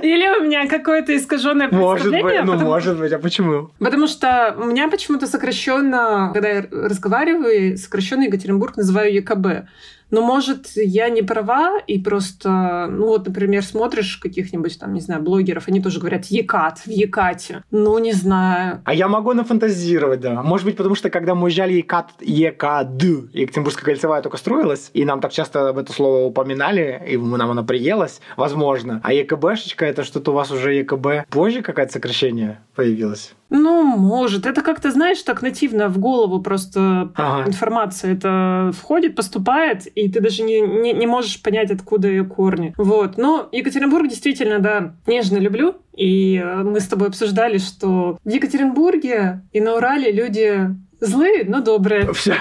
Или 0.02 0.40
у 0.40 0.44
меня 0.44 0.66
какое-то 0.66 1.16
искаженное 1.16 1.68
представление? 1.68 2.22
Может 2.22 2.46
быть, 2.46 2.60
ну 2.60 2.66
может 2.66 2.98
быть, 2.98 3.12
а 3.12 3.18
почему? 3.18 3.70
Потому 3.78 4.06
что 4.06 4.56
у 4.58 4.64
меня 4.64 4.88
почему-то 4.88 5.26
сокращенно, 5.26 6.30
когда 6.32 6.48
я 6.48 6.66
разговариваю, 6.70 7.76
сокращенно 7.76 8.22
Екатеринбург 8.22 8.76
называю 8.76 9.12
ЕКБ. 9.12 9.68
Но, 10.10 10.22
может, 10.22 10.68
я 10.76 11.08
не 11.08 11.22
права, 11.22 11.78
и 11.86 11.98
просто, 11.98 12.86
ну 12.90 13.06
вот, 13.06 13.26
например, 13.26 13.64
смотришь 13.64 14.18
каких-нибудь 14.18 14.78
там, 14.78 14.94
не 14.94 15.00
знаю, 15.00 15.22
блогеров, 15.22 15.68
они 15.68 15.80
тоже 15.80 16.00
говорят 16.00 16.26
Екат, 16.26 16.78
в 16.78 16.90
Екате. 16.90 17.62
Ну, 17.70 17.98
не 17.98 18.12
знаю. 18.12 18.82
А 18.84 18.94
я 18.94 19.08
могу 19.08 19.32
нафантазировать, 19.32 20.20
да. 20.20 20.42
Может 20.42 20.66
быть, 20.66 20.76
потому 20.76 20.94
что 20.94 21.10
когда 21.10 21.34
мы 21.34 21.44
уезжали 21.44 21.74
Екат, 21.74 22.10
ЕКД, 22.20 23.32
Екатеринбургская 23.32 23.84
кольцевая 23.84 24.22
только 24.22 24.36
строилась, 24.36 24.90
и 24.94 25.04
нам 25.04 25.20
так 25.20 25.32
часто 25.32 25.68
об 25.68 25.78
это 25.78 25.92
слово 25.92 26.26
упоминали, 26.26 27.02
и 27.08 27.16
нам 27.16 27.50
оно 27.50 27.64
приелось, 27.64 28.20
возможно. 28.36 29.00
А 29.02 29.12
ЕКБшечка, 29.12 29.84
это 29.84 30.04
что-то 30.04 30.30
у 30.32 30.34
вас 30.34 30.50
уже 30.50 30.74
ЕКБ 30.74 31.28
позже 31.30 31.62
какое-то 31.62 31.92
сокращение 31.92 32.60
появилось? 32.74 33.34
Ну, 33.50 33.82
может. 33.84 34.46
Это 34.46 34.62
как-то, 34.62 34.90
знаешь, 34.90 35.22
так 35.22 35.42
нативно 35.42 35.88
в 35.88 35.98
голову 35.98 36.40
просто 36.40 37.12
ага. 37.14 37.48
информация 37.48 38.14
это 38.14 38.70
входит, 38.76 39.14
поступает, 39.14 39.86
и 39.86 40.10
ты 40.10 40.20
даже 40.20 40.42
не, 40.42 40.60
не, 40.60 40.92
не 40.92 41.06
можешь 41.06 41.42
понять, 41.42 41.70
откуда 41.70 42.08
ее 42.08 42.24
корни. 42.24 42.74
Вот. 42.76 43.16
Но 43.16 43.48
Екатеринбург 43.52 44.08
действительно, 44.08 44.58
да, 44.58 44.94
нежно 45.06 45.38
люблю. 45.38 45.76
И 45.96 46.36
э, 46.36 46.62
мы 46.62 46.80
с 46.80 46.88
тобой 46.88 47.08
обсуждали, 47.08 47.58
что 47.58 48.18
в 48.24 48.28
Екатеринбурге 48.28 49.42
и 49.52 49.60
на 49.60 49.76
Урале 49.76 50.10
люди 50.10 50.70
Злые, 51.00 51.44
но 51.44 51.60
добрые. 51.60 52.12
Все. 52.12 52.34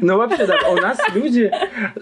Ну, 0.00 0.16
вообще, 0.16 0.46
да, 0.46 0.58
у 0.70 0.76
нас 0.76 0.98
люди 1.14 1.50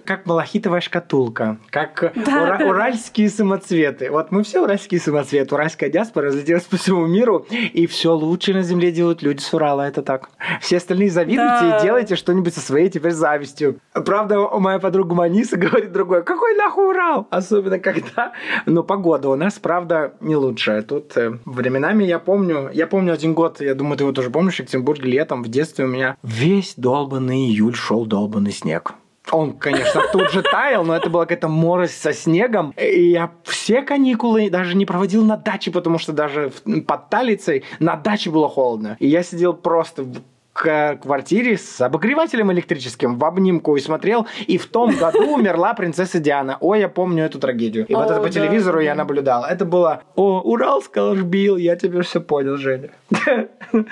как 0.04 0.26
малахитовая 0.26 0.80
шкатулка, 0.80 1.58
как 1.70 2.12
да, 2.14 2.44
ура- 2.44 2.58
да. 2.58 2.66
уральские 2.66 3.28
самоцветы. 3.28 4.10
Вот 4.10 4.30
мы 4.30 4.42
все 4.42 4.62
уральские 4.62 5.00
самоцветы. 5.00 5.54
Уральская 5.54 5.90
диаспора 5.90 6.28
разлетелась 6.28 6.64
по 6.64 6.76
всему 6.76 7.06
миру, 7.06 7.46
и 7.50 7.86
все 7.86 8.14
лучше 8.14 8.54
на 8.54 8.62
земле 8.62 8.92
делают 8.92 9.22
люди 9.22 9.40
с 9.40 9.52
Урала. 9.52 9.82
Это 9.82 10.02
так. 10.02 10.30
Все 10.60 10.78
остальные 10.78 11.10
завидуйте 11.10 11.60
да. 11.60 11.78
и 11.78 11.82
делайте 11.82 12.16
что-нибудь 12.16 12.54
со 12.54 12.60
своей 12.60 12.88
теперь 12.88 13.12
завистью. 13.12 13.78
Правда, 13.92 14.38
моя 14.58 14.78
подруга 14.78 15.14
Маниса 15.14 15.56
говорит 15.58 15.92
другое. 15.92 16.22
Какой 16.22 16.56
нахуй 16.56 16.88
Урал? 16.88 17.26
Особенно 17.30 17.78
когда... 17.78 18.32
Но 18.66 18.82
погода 18.82 19.28
у 19.28 19.36
нас, 19.36 19.58
правда, 19.58 20.14
не 20.20 20.36
лучшая. 20.36 20.82
Тут 20.82 21.16
э, 21.16 21.38
временами 21.44 22.04
я 22.04 22.18
помню... 22.18 22.70
Я 22.72 22.86
помню 22.86 23.12
один 23.12 23.34
год, 23.34 23.60
я 23.60 23.74
думаю, 23.74 23.96
ты 23.96 24.04
его 24.04 24.12
тоже 24.12 24.30
помнишь, 24.30 24.56
в 24.56 24.60
Екатеринбурге 24.60 25.10
летом, 25.10 25.42
в 25.42 25.48
детстве 25.48 25.71
у 25.80 25.86
меня 25.86 26.16
весь 26.22 26.74
долбанный 26.76 27.46
июль 27.46 27.74
шел 27.74 28.06
долбанный 28.06 28.52
снег. 28.52 28.94
Он, 29.30 29.52
конечно, 29.52 30.02
тут 30.12 30.32
же 30.32 30.42
таял, 30.42 30.84
но 30.84 30.96
это 30.96 31.08
была 31.08 31.24
какая-то 31.24 31.48
морось 31.48 31.94
со 31.94 32.12
снегом. 32.12 32.74
И 32.76 33.10
я 33.10 33.30
все 33.44 33.82
каникулы 33.82 34.50
даже 34.50 34.76
не 34.76 34.84
проводил 34.84 35.24
на 35.24 35.36
даче, 35.36 35.70
потому 35.70 35.98
что 35.98 36.12
даже 36.12 36.52
под 36.86 37.08
Талицей 37.08 37.64
на 37.78 37.96
даче 37.96 38.30
было 38.30 38.48
холодно. 38.48 38.96
И 38.98 39.06
я 39.06 39.22
сидел 39.22 39.54
просто 39.54 40.04
к 40.52 40.96
квартире 40.96 41.56
с 41.56 41.80
обогревателем 41.80 42.52
электрическим 42.52 43.18
в 43.18 43.24
обнимку 43.24 43.76
и 43.76 43.80
смотрел, 43.80 44.26
и 44.46 44.58
в 44.58 44.66
том 44.66 44.94
году 44.96 45.34
умерла 45.34 45.74
принцесса 45.74 46.18
Диана. 46.18 46.58
Ой, 46.60 46.80
я 46.80 46.88
помню 46.88 47.24
эту 47.24 47.38
трагедию. 47.38 47.86
И 47.86 47.94
вот 47.94 48.10
это 48.10 48.20
по 48.20 48.28
телевизору 48.28 48.80
я 48.80 48.94
наблюдал. 48.94 49.44
Это 49.44 49.64
было, 49.64 50.02
о, 50.14 50.40
Урал 50.40 50.82
скорбил, 50.82 51.56
я 51.56 51.76
тебе 51.76 52.02
все 52.02 52.20
понял, 52.20 52.56
Женя. 52.56 52.90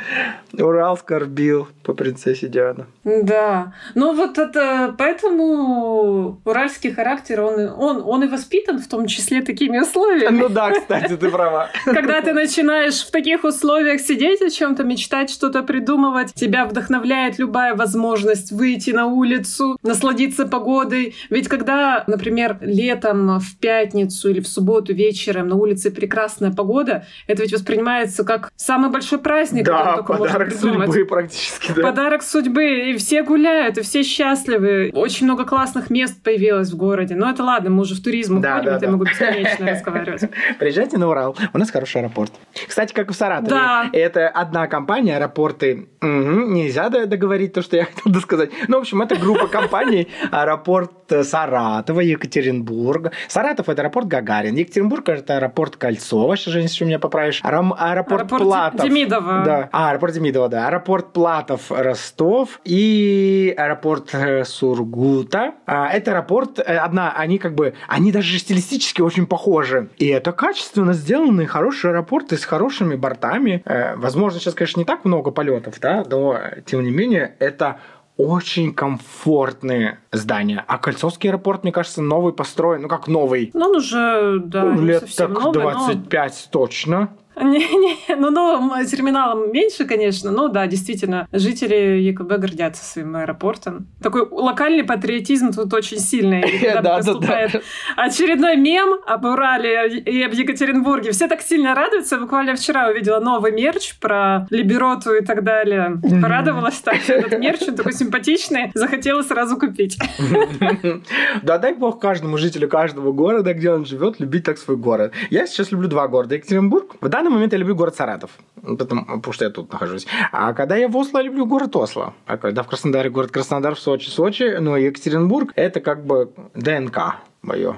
Урал 0.59 0.97
скорбил 0.97 1.69
по 1.91 1.95
принцессе 1.95 2.47
Диана. 2.47 2.87
Да. 3.05 3.73
Ну 3.97 4.15
вот 4.15 4.39
это, 4.39 4.95
поэтому 4.97 6.41
уральский 6.45 6.93
характер, 6.93 7.41
он, 7.41 7.69
он, 7.77 8.03
он 8.07 8.23
и 8.23 8.29
воспитан 8.29 8.79
в 8.79 8.87
том 8.87 9.07
числе 9.07 9.43
такими 9.43 9.81
условиями. 9.81 10.39
Ну 10.39 10.49
да, 10.49 10.71
кстати, 10.71 11.17
ты 11.17 11.29
права. 11.31 11.69
Когда 11.85 12.21
ты 12.21 12.33
начинаешь 12.33 13.05
в 13.05 13.11
таких 13.11 13.43
условиях 13.43 14.01
сидеть 14.01 14.41
о 14.41 14.51
чем-то, 14.51 14.85
мечтать, 14.85 15.31
что-то 15.31 15.65
придумывать, 15.65 16.33
тебя 16.35 16.65
вдохновляет 16.65 17.41
любая 17.41 17.75
возможность 17.75 18.53
выйти 18.53 18.91
на 18.91 19.07
улицу, 19.07 19.77
насладиться 19.83 20.47
погодой. 20.47 21.17
Ведь 21.29 21.49
когда, 21.49 22.05
например, 22.07 22.59
летом 22.61 23.41
в 23.41 23.59
пятницу 23.59 24.31
или 24.31 24.39
в 24.39 24.47
субботу 24.47 24.95
вечером 24.95 25.49
на 25.49 25.57
улице 25.57 25.91
прекрасная 25.91 26.53
погода, 26.53 27.05
это 27.27 27.43
ведь 27.43 27.53
воспринимается 27.53 28.23
как 28.23 28.53
самый 28.55 28.91
большой 28.91 29.19
праздник. 29.19 29.65
Да, 29.65 30.03
подарок 30.03 30.53
судьбы 30.53 31.05
практически. 31.05 31.80
Да. 31.81 31.89
Подарок 31.89 32.23
судьбы. 32.23 32.91
И 32.91 32.97
все 32.97 33.23
гуляют, 33.23 33.79
и 33.79 33.83
все 33.83 34.03
счастливы. 34.03 34.91
Очень 34.95 35.27
много 35.27 35.45
классных 35.45 35.91
мест 35.91 36.23
появилось 36.23 36.71
в 36.71 36.77
городе. 36.77 37.15
Но 37.15 37.31
это 37.31 37.43
ладно, 37.43 37.71
мы 37.71 37.83
уже 37.83 37.95
в 37.95 38.03
туризм 38.03 38.41
да, 38.41 38.57
уходим, 38.57 38.65
да, 38.67 38.71
это 38.73 38.81
да. 38.81 38.87
я 38.87 38.93
могу 38.93 39.05
бесконечно 39.05 39.67
разговаривать. 39.71 40.23
Приезжайте 40.59 40.99
на 40.99 41.09
Урал, 41.09 41.37
у 41.53 41.59
нас 41.59 41.71
хороший 41.71 42.01
аэропорт. 42.01 42.33
Кстати, 42.67 42.93
как 42.93 43.11
в 43.11 43.15
Саратове. 43.15 43.51
Да. 43.51 43.91
Это 43.93 44.29
одна 44.29 44.67
компания, 44.67 45.17
аэропорты. 45.17 45.89
Угу, 46.01 46.09
нельзя 46.09 46.89
договорить 46.89 47.53
то, 47.53 47.63
что 47.63 47.77
я 47.77 47.85
хотел 48.05 48.21
сказать. 48.21 48.51
Ну, 48.69 48.79
в 48.79 48.81
общем, 48.81 49.03
это 49.03 49.17
группа 49.17 49.47
компаний. 49.47 50.09
Аэропорт 50.31 50.93
Саратова, 51.23 52.01
Екатеринбург. 52.01 53.13
Саратов– 53.29 53.69
это 53.69 53.83
аэропорт 53.83 54.07
Гагарин. 54.07 54.55
Екатеринбург– 54.55 55.09
это 55.09 55.37
аэропорт 55.37 55.77
Кольцова. 55.77 56.37
Сейчас, 56.37 56.53
Женя, 56.53 56.65
если 56.65 56.85
меня 56.85 56.99
поправишь. 56.99 57.41
Аэропорт, 57.43 57.81
аэропорт 57.81 58.43
Платов. 58.43 58.87
Демидова. 58.87 59.43
Да. 59.45 59.69
А, 59.73 59.91
аэропорт 59.91 60.15
Демидова, 60.15 60.49
да. 60.49 60.67
Аэропорт 60.69 61.13
Платов, 61.13 61.60
Ростов. 61.69 62.61
И 62.65 63.55
аэропорт 63.57 64.15
э, 64.15 64.45
Сургута. 64.45 65.55
А, 65.67 65.89
это 65.89 66.13
аэропорт, 66.13 66.59
э, 66.59 66.77
одна, 66.77 67.13
они 67.13 67.39
как 67.39 67.55
бы, 67.55 67.75
они 67.89 68.13
даже 68.13 68.39
стилистически 68.39 69.01
очень 69.01 69.27
похожи. 69.27 69.91
И 69.99 70.07
это 70.07 70.33
качественно 70.33 70.93
сделанные 70.93 71.47
хорошие 71.47 71.91
аэропорты 71.91 72.37
с 72.37 72.45
хорошими 72.45 72.95
бортами. 72.97 73.63
Э, 73.65 73.97
возможно, 73.97 74.41
сейчас, 74.41 74.55
конечно, 74.55 74.81
не 74.81 74.85
так 74.85 75.05
много 75.05 75.31
полетов, 75.31 75.79
да, 75.81 76.05
но, 76.09 76.39
тем 76.67 76.83
не 76.85 76.91
менее, 76.91 77.35
это 77.39 77.79
очень 78.21 78.75
комфортные 78.75 79.99
здания. 80.13 80.63
А 80.67 80.79
Кольцовский 80.79 81.31
аэропорт, 81.31 81.63
мне 81.63 81.73
кажется, 81.73 82.03
новый 82.03 82.33
построен. 82.33 82.83
Ну, 82.83 82.89
как 82.89 83.09
новый? 83.09 83.51
Ну, 83.55 83.67
он 83.67 83.77
уже, 83.77 84.41
да, 84.45 84.65
ну, 84.65 84.83
лет 84.83 85.09
так 85.17 85.31
новый, 85.31 85.53
25 85.53 86.49
но... 86.53 86.61
точно. 86.61 87.09
Не-не, 87.45 88.17
ну, 88.17 88.31
ну, 88.31 88.85
терминалом 88.85 89.53
меньше, 89.53 89.87
конечно, 89.87 90.31
но 90.31 90.49
да, 90.49 90.67
действительно, 90.67 91.27
жители 91.33 92.01
ЕКБ 92.01 92.33
гордятся 92.39 92.85
своим 92.85 93.17
аэропортом. 93.17 93.87
Такой 94.03 94.29
локальный 94.31 94.85
патриотизм 94.85 95.53
тут 95.53 95.73
очень 95.73 95.99
сильный. 95.99 96.43
Когда 96.73 96.97
поступает 96.97 97.63
очередной 97.97 98.57
мем 98.57 99.01
об 99.07 99.25
Урале 99.25 99.99
и 100.01 100.23
об 100.23 100.33
Екатеринбурге, 100.33 101.13
все 101.13 101.29
так 101.29 101.41
сильно 101.41 101.75
радуются. 101.75 102.19
Буквально 102.19 102.57
вчера 102.57 102.89
увидела 102.89 103.21
новый 103.21 103.53
мерч 103.53 103.99
про 103.99 104.47
Либероту 104.51 105.15
и 105.15 105.25
так 105.25 105.43
далее. 105.43 105.99
Порадовалась 106.21 106.79
так, 106.79 106.97
этот 107.09 107.39
мерч, 107.39 107.63
он 107.69 107.75
такой 107.75 107.93
симпатичный, 107.93 108.71
захотела 108.75 109.23
сразу 109.23 109.57
купить. 109.57 109.99
Да 111.43 111.59
дай 111.59 111.75
бог 111.75 112.01
каждому 112.01 112.37
жителю 112.39 112.69
каждого 112.69 113.13
города, 113.13 113.55
где 113.55 113.71
он 113.71 113.85
живет, 113.85 114.21
любить 114.21 114.45
так 114.45 114.59
свой 114.59 114.77
город. 114.77 115.13
Я 115.31 115.47
сейчас 115.47 115.73
люблю 115.73 115.89
два 115.89 116.09
города. 116.09 116.35
Екатеринбург. 116.35 116.97
В 117.01 117.09
данный 117.09 117.30
момент 117.31 117.53
я 117.53 117.59
люблю 117.59 117.75
город 117.75 117.95
Саратов, 117.95 118.31
потому, 118.63 119.05
потому 119.05 119.33
что 119.33 119.45
я 119.45 119.51
тут 119.51 119.73
нахожусь. 119.73 120.07
А 120.33 120.53
когда 120.53 120.77
я 120.77 120.89
в 120.89 120.97
Осло, 120.97 121.19
я 121.19 121.25
люблю 121.25 121.47
город 121.47 121.77
Осло. 121.77 122.15
А 122.27 122.37
когда 122.37 122.63
в 122.63 122.69
Краснодаре 122.69 123.11
город 123.11 123.31
Краснодар, 123.31 123.75
в 123.75 123.81
Сочи, 123.81 124.09
Сочи, 124.09 124.57
но 124.59 124.77
Екатеринбург– 124.77 125.53
это 125.57 125.81
как 125.81 126.05
бы 126.05 126.31
ДНК 126.55 127.17
мое. 127.43 127.77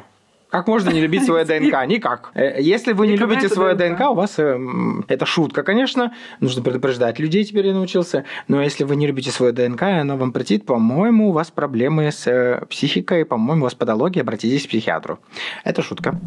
Как 0.53 0.69
можно 0.69 0.91
не 0.91 1.01
любить 1.01 1.25
свое 1.25 1.47
ДНК? 1.47 1.87
Никак. 1.87 2.31
Э, 2.35 2.61
если 2.61 2.93
вы 2.93 3.07
не 3.07 3.17
любите 3.17 3.49
свое 3.49 3.75
ДНК, 3.75 4.11
у 4.11 4.15
вас 4.15 4.39
э, 4.39 4.61
это 5.09 5.25
шутка, 5.25 5.63
конечно. 5.63 6.13
Нужно 6.41 6.63
предупреждать 6.63 7.19
людей, 7.19 7.43
теперь 7.45 7.69
я 7.69 7.73
научился. 7.73 8.27
Но 8.49 8.63
если 8.63 8.85
вы 8.85 8.97
не 8.97 9.07
любите 9.07 9.31
свое 9.31 9.55
ДНК, 9.55 9.83
и 9.85 10.01
оно 10.03 10.19
вам 10.19 10.31
претит, 10.31 10.67
по-моему, 10.67 11.31
у 11.31 11.33
вас 11.33 11.51
проблемы 11.51 12.13
с 12.13 12.27
э, 12.27 12.67
психикой, 12.69 13.25
по-моему, 13.25 13.63
у 13.63 13.65
вас 13.65 13.75
патология, 13.75 14.21
обратитесь 14.21 14.67
к 14.67 14.69
психиатру. 14.69 15.21
Это 15.65 15.81
шутка. 15.81 16.21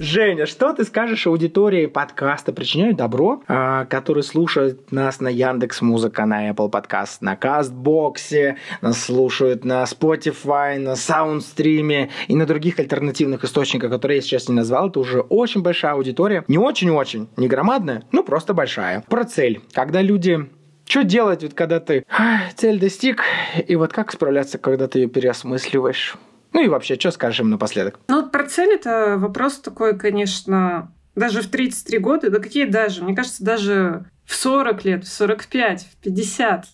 Женя, 0.00 0.46
что 0.46 0.72
ты 0.72 0.82
скажешь 0.82 1.28
аудитории 1.28 1.86
подкаста 1.86 2.52
«Причиняю 2.52 2.96
добро», 2.96 3.42
а, 3.46 3.84
которые 3.84 4.24
слушают 4.24 4.90
нас 4.90 5.20
на 5.20 5.28
Яндекс 5.28 5.82
Музыка, 5.82 6.26
на 6.26 6.50
Apple 6.50 6.68
Podcast, 6.68 7.18
на 7.20 7.36
Кастбоксе, 7.36 8.56
нас 8.80 9.00
слушают 9.04 9.64
на 9.64 9.84
Spotify, 9.84 10.80
на 10.80 10.96
Саундстриме 10.96 12.10
и 12.26 12.34
на 12.34 12.44
других 12.44 12.80
альтернативных 12.80 13.44
источниках, 13.44 13.88
которые 13.88 14.16
я 14.16 14.22
сейчас 14.22 14.48
не 14.48 14.56
назвал. 14.56 14.88
Это 14.88 14.98
уже 14.98 15.20
очень 15.20 15.62
большая 15.62 15.92
аудитория. 15.92 16.44
Не 16.48 16.58
очень-очень, 16.58 17.28
не 17.36 17.46
громадная, 17.46 18.02
но 18.10 18.24
просто 18.24 18.52
большая. 18.52 19.04
Про 19.08 19.24
цель. 19.24 19.60
Когда 19.72 20.02
люди 20.02 20.50
что 20.86 21.04
делать, 21.04 21.42
вот 21.44 21.54
когда 21.54 21.78
ты 21.78 22.04
цель 22.56 22.80
достиг, 22.80 23.22
и 23.66 23.76
вот 23.76 23.92
как 23.92 24.10
справляться, 24.10 24.58
когда 24.58 24.88
ты 24.88 24.98
ее 24.98 25.08
переосмысливаешь? 25.08 26.16
Ну 26.54 26.62
и 26.62 26.68
вообще, 26.68 26.94
что 26.94 27.10
скажем 27.10 27.50
напоследок? 27.50 27.98
Ну, 28.08 28.26
про 28.30 28.44
цель 28.44 28.74
это 28.74 29.16
вопрос 29.18 29.58
такой, 29.58 29.98
конечно, 29.98 30.90
даже 31.16 31.42
в 31.42 31.48
33 31.48 31.98
года, 31.98 32.30
да 32.30 32.38
какие 32.38 32.64
даже, 32.64 33.02
мне 33.02 33.14
кажется, 33.14 33.44
даже 33.44 34.06
в 34.24 34.34
40 34.34 34.84
лет, 34.84 35.04
в 35.04 35.12
45, 35.12 35.82
в 35.82 35.96
50. 35.96 36.66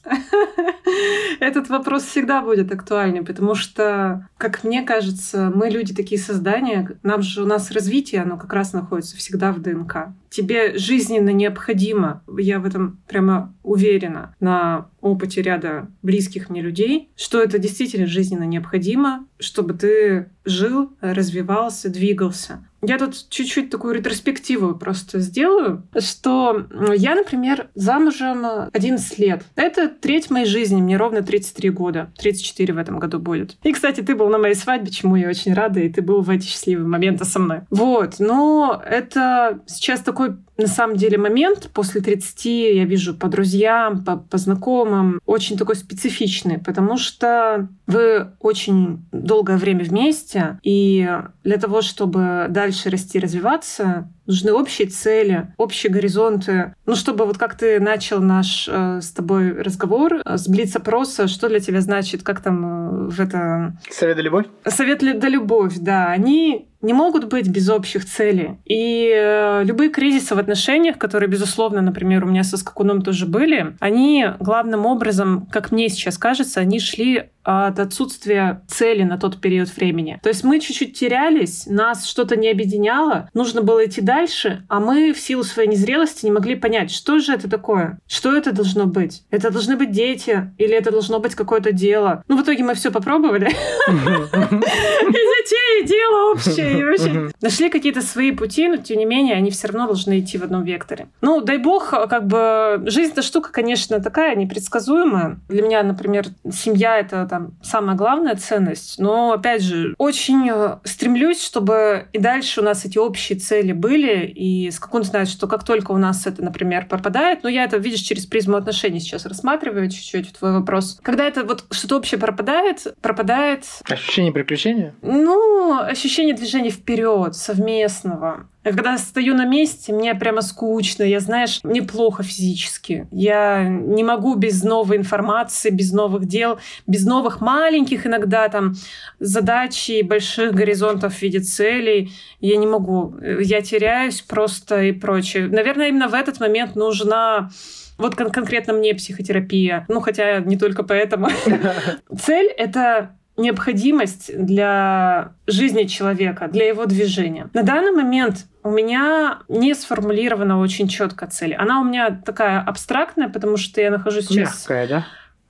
Этот 1.41 1.68
вопрос 1.68 2.05
всегда 2.05 2.43
будет 2.43 2.70
актуальный, 2.72 3.24
потому 3.24 3.55
что, 3.55 4.28
как 4.37 4.62
мне 4.64 4.83
кажется, 4.83 5.51
мы 5.53 5.68
люди 5.68 5.95
такие 5.95 6.20
создания, 6.20 6.99
нам 7.03 7.22
же 7.22 7.43
у 7.43 7.47
нас 7.47 7.70
развитие, 7.70 8.22
оно 8.22 8.37
как 8.37 8.53
раз 8.53 8.72
находится 8.72 9.16
всегда 9.16 9.53
в 9.53 9.61
ДНК. 9.61 10.09
Тебе 10.31 10.78
жизненно 10.78 11.31
необходимо, 11.31 12.22
я 12.39 12.61
в 12.61 12.66
этом 12.66 13.01
прямо 13.09 13.55
уверена, 13.62 14.35
на 14.41 14.89
опыте 15.01 15.43
ряда 15.43 15.89
близких 16.03 16.51
мне 16.51 16.62
людей, 16.62 17.11
что 17.16 17.43
это 17.43 17.59
действительно 17.59 18.07
жизненно 18.07 18.45
необходимо, 18.45 19.26
чтобы 19.39 19.74
ты 19.74 20.31
жил, 20.45 20.93
развивался, 21.01 21.91
двигался. 21.91 22.64
Я 22.83 22.99
тут 22.99 23.28
чуть-чуть 23.28 23.70
такую 23.70 23.95
ретроспективу 23.95 24.74
просто 24.74 25.20
сделаю, 25.20 25.87
что 25.99 26.66
я, 26.97 27.14
например, 27.14 27.68
замужем 27.74 28.45
11 28.72 29.18
лет. 29.18 29.45
Это 29.55 29.89
треть 29.89 30.31
моей 30.31 30.47
жизни, 30.47 30.81
мне 30.81 30.97
ровно 30.97 31.22
33 31.22 31.70
года. 31.70 32.11
34 32.18 32.72
в 32.72 32.78
этом 32.78 32.99
году 32.99 33.18
будет. 33.18 33.57
И, 33.62 33.72
кстати, 33.72 34.01
ты 34.01 34.14
был 34.14 34.28
на 34.28 34.39
моей 34.39 34.55
свадьбе, 34.55 34.91
чему 34.91 35.16
я 35.16 35.28
очень 35.28 35.53
рада, 35.53 35.81
и 35.81 35.91
ты 35.91 36.01
был 36.01 36.22
в 36.22 36.31
эти 36.31 36.47
счастливые 36.47 36.89
моменты 36.89 37.24
со 37.26 37.39
мной. 37.39 37.61
Вот, 37.70 38.16
но 38.18 38.83
это 38.85 39.61
сейчас 39.66 40.01
такой 40.01 40.20
на 40.57 40.66
самом 40.66 40.97
деле 40.97 41.18
момент. 41.18 41.71
После 41.73 42.01
30, 42.01 42.45
я 42.45 42.85
вижу 42.85 43.14
по 43.14 43.29
друзьям, 43.29 44.05
по, 44.05 44.16
по 44.16 44.39
знакомым, 44.39 45.21
очень 45.27 45.57
такой 45.57 45.77
специфичный, 45.77 46.59
потому 46.59 46.97
что 46.97 47.68
вы 47.87 48.33
очень 48.41 49.05
долгое 49.12 49.57
время 49.57 49.85
вместе, 49.85 50.59
и 50.62 51.09
для 51.45 51.57
того, 51.57 51.83
чтобы 51.83 52.47
дальше 52.51 52.91
расти, 52.91 53.18
развиваться, 53.18 54.09
нужны 54.31 54.53
общие 54.53 54.89
цели, 54.89 55.49
общие 55.57 55.93
горизонты. 55.93 56.74
Ну, 56.87 56.95
чтобы 56.95 57.26
вот 57.26 57.37
как 57.37 57.57
ты 57.57 57.81
начал 57.81 58.20
наш 58.22 58.68
э, 58.70 59.01
с 59.03 59.11
тобой 59.11 59.53
разговор 59.53 60.20
э, 60.24 60.37
с 60.37 60.49
блиц-опроса, 60.49 61.26
что 61.26 61.49
для 61.49 61.61
тебя 61.61 61.81
значит, 61.81 62.22
как 62.22 62.41
там 62.41 63.09
э, 63.09 63.11
в 63.11 63.20
это... 63.20 63.76
Совет 63.91 64.16
да 64.16 64.22
любовь? 64.22 64.47
Совет 64.66 65.01
да 65.01 65.28
любовь, 65.28 65.74
да. 65.78 66.07
Они 66.11 66.68
не 66.83 66.93
могут 66.93 67.24
быть 67.24 67.49
без 67.49 67.68
общих 67.68 68.07
целей. 68.07 68.59
И 68.64 69.12
э, 69.14 69.64
любые 69.64 69.91
кризисы 69.91 70.35
в 70.35 70.39
отношениях, 70.39 70.97
которые, 70.97 71.28
безусловно, 71.28 71.83
например, 71.83 72.24
у 72.24 72.28
меня 72.28 72.45
со 72.45 72.57
скакуном 72.57 73.03
тоже 73.03 73.26
были, 73.26 73.76
они 73.81 74.26
главным 74.39 74.87
образом, 74.87 75.47
как 75.51 75.72
мне 75.72 75.89
сейчас 75.89 76.16
кажется, 76.16 76.61
они 76.61 76.81
шли 76.81 77.31
от 77.51 77.79
отсутствия 77.79 78.63
цели 78.69 79.03
на 79.03 79.19
тот 79.19 79.41
период 79.41 79.75
времени. 79.77 80.21
То 80.23 80.29
есть 80.29 80.45
мы 80.45 80.61
чуть-чуть 80.61 80.99
терялись, 80.99 81.67
нас 81.67 82.07
что-то 82.07 82.37
не 82.37 82.49
объединяло, 82.49 83.29
нужно 83.35 83.63
было 83.63 83.87
идти 83.87 84.01
дальше, 84.01 84.65
а 84.69 84.81
мы 84.81 85.13
в 85.13 85.19
силу 85.19 85.43
своей 85.43 85.69
незрелости 85.69 86.25
не 86.25 86.31
могли 86.31 86.55
понять, 86.55 86.91
что 86.91 87.19
же 87.19 87.33
это 87.33 87.49
такое, 87.51 87.99
что 88.07 88.37
это 88.37 88.53
должно 88.53 88.87
быть. 88.87 89.23
Это 89.31 89.51
должны 89.51 89.77
быть 89.77 89.91
дети 89.91 90.53
или 90.59 90.75
это 90.75 90.91
должно 90.91 91.19
быть 91.19 91.35
какое-то 91.35 91.73
дело. 91.73 92.23
Ну, 92.29 92.37
в 92.37 92.43
итоге 92.43 92.63
мы 92.63 92.75
все 92.75 92.91
попробовали. 92.91 93.49
И 93.49 95.31
детей, 95.41 95.83
и 95.83 95.87
дело 95.87 96.33
общее. 96.33 97.31
Нашли 97.41 97.71
какие-то 97.71 98.03
свои 98.03 98.33
пути, 98.33 98.69
но 98.69 98.77
тем 98.77 98.99
не 98.99 99.05
менее 99.05 99.37
они 99.37 99.51
все 99.51 99.69
равно 99.69 99.87
должны 99.87 100.21
идти 100.21 100.39
в 100.39 100.43
одном 100.43 100.65
векторе. 100.65 101.09
Ну, 101.21 101.41
дай 101.41 101.59
бог, 101.59 101.91
как 101.91 102.27
бы 102.27 102.83
жизнь 102.87 103.13
эта 103.13 103.23
штука, 103.23 103.51
конечно, 103.53 104.01
такая 104.01 104.35
непредсказуемая. 104.37 105.39
Для 105.49 105.63
меня, 105.63 105.83
например, 105.83 106.27
семья 106.53 106.99
это 106.99 107.27
там 107.29 107.39
самая 107.62 107.97
главная 107.97 108.36
ценность. 108.36 108.99
Но, 108.99 109.32
опять 109.32 109.62
же, 109.62 109.95
очень 109.99 110.49
э, 110.51 110.78
стремлюсь, 110.84 111.43
чтобы 111.43 112.09
и 112.12 112.18
дальше 112.18 112.61
у 112.61 112.64
нас 112.64 112.84
эти 112.84 112.99
общие 112.99 113.38
цели 113.38 113.72
были. 113.72 114.26
И 114.26 114.70
Скакун 114.70 115.05
знает, 115.05 115.28
что 115.28 115.47
как 115.47 115.64
только 115.64 115.93
у 115.93 115.99
нас 115.99 116.26
это, 116.26 116.43
например, 116.43 116.86
пропадает, 116.86 117.43
но 117.43 117.49
я 117.49 117.64
это, 117.64 117.76
видишь, 117.76 118.01
через 118.01 118.26
призму 118.26 118.57
отношений 118.57 119.01
сейчас 119.01 119.26
рассматриваю 119.26 119.91
чуть-чуть 119.91 120.32
твой 120.38 120.53
вопрос. 120.53 120.99
Когда 121.03 121.26
это 121.26 121.45
вот 121.45 121.64
что-то 121.70 121.97
общее 121.97 122.18
пропадает, 122.18 122.86
пропадает... 123.01 123.64
Ощущение 123.88 124.32
приключения? 124.32 124.95
Ну, 125.03 125.78
ощущение 125.80 126.34
движения 126.34 126.70
вперед, 126.70 127.34
совместного. 127.34 128.47
А 128.63 128.73
когда 128.73 128.99
стою 128.99 129.35
на 129.35 129.47
месте, 129.47 129.93
мне 129.93 130.15
прямо 130.15 130.43
скучно. 130.43 131.03
Я, 131.03 131.21
знаешь, 131.21 131.61
мне 131.63 131.83
плохо 131.83 132.23
физически. 132.23 133.09
Я 133.11 133.65
не 133.69 134.05
могу 134.05 134.35
без 134.35 134.63
новой 134.63 134.99
информации, 134.99 135.71
без 135.71 135.93
новых 135.93 136.27
дел, 136.27 136.59
без 136.87 137.07
новых 137.07 137.41
маленьких 137.41 138.07
иногда 138.07 138.49
там 138.49 138.75
задач 139.19 139.89
и 139.89 140.03
больших 140.03 140.53
горизонтов 140.53 141.15
в 141.15 141.23
виде 141.23 141.41
целей. 141.41 142.13
Я 142.41 142.57
не 142.59 142.67
могу. 142.67 143.15
Я 143.41 143.63
теряюсь 143.63 144.21
просто 144.21 144.83
и 144.83 144.93
прочее. 144.93 145.49
Наверное, 145.49 145.89
именно 145.89 146.09
в 146.09 146.15
этот 146.15 146.39
момент 146.39 146.77
нужна 146.77 147.51
вот 147.97 148.15
кон- 148.15 148.31
конкретно 148.31 148.75
мне 148.75 148.95
психотерапия. 148.95 149.87
Ну, 149.89 150.01
хотя 150.01 150.41
не 150.41 150.57
только 150.59 150.83
поэтому. 150.83 151.29
Цель— 152.19 152.49
это 152.59 153.17
необходимость 153.41 154.30
для 154.36 155.32
жизни 155.47 155.84
человека, 155.84 156.49
для 156.49 156.68
его 156.68 156.86
движения. 156.86 157.49
На 157.55 157.62
данный 157.62 157.93
момент 157.93 158.47
у 158.62 158.70
меня 158.70 159.41
не 159.49 159.74
сформулирована 159.74 160.61
очень 160.61 160.88
четко 160.88 161.26
цель. 161.26 161.55
Она 161.55 161.80
у 161.80 161.84
меня 161.84 162.11
такая 162.24 162.61
абстрактная, 162.61 163.28
потому 163.28 163.57
что 163.57 163.80
я 163.80 163.91
нахожусь 163.91 164.26
сейчас... 164.26 164.68
Мягкая, 164.68 164.86
да? 164.88 165.07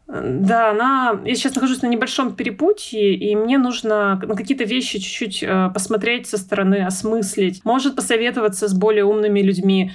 Да, 0.06 0.70
она... 0.70 1.20
Я 1.24 1.34
сейчас 1.36 1.54
нахожусь 1.54 1.82
на 1.82 1.86
небольшом 1.86 2.34
перепутье, 2.34 3.14
и 3.14 3.36
мне 3.36 3.58
нужно 3.58 4.20
на 4.22 4.34
какие-то 4.34 4.64
вещи 4.64 4.98
чуть-чуть 4.98 5.42
э, 5.42 5.70
посмотреть 5.72 6.26
со 6.26 6.36
стороны, 6.36 6.84
осмыслить. 6.84 7.64
Может 7.64 7.94
посоветоваться 7.94 8.66
с 8.66 8.74
более 8.74 9.04
умными 9.04 9.40
людьми 9.40 9.92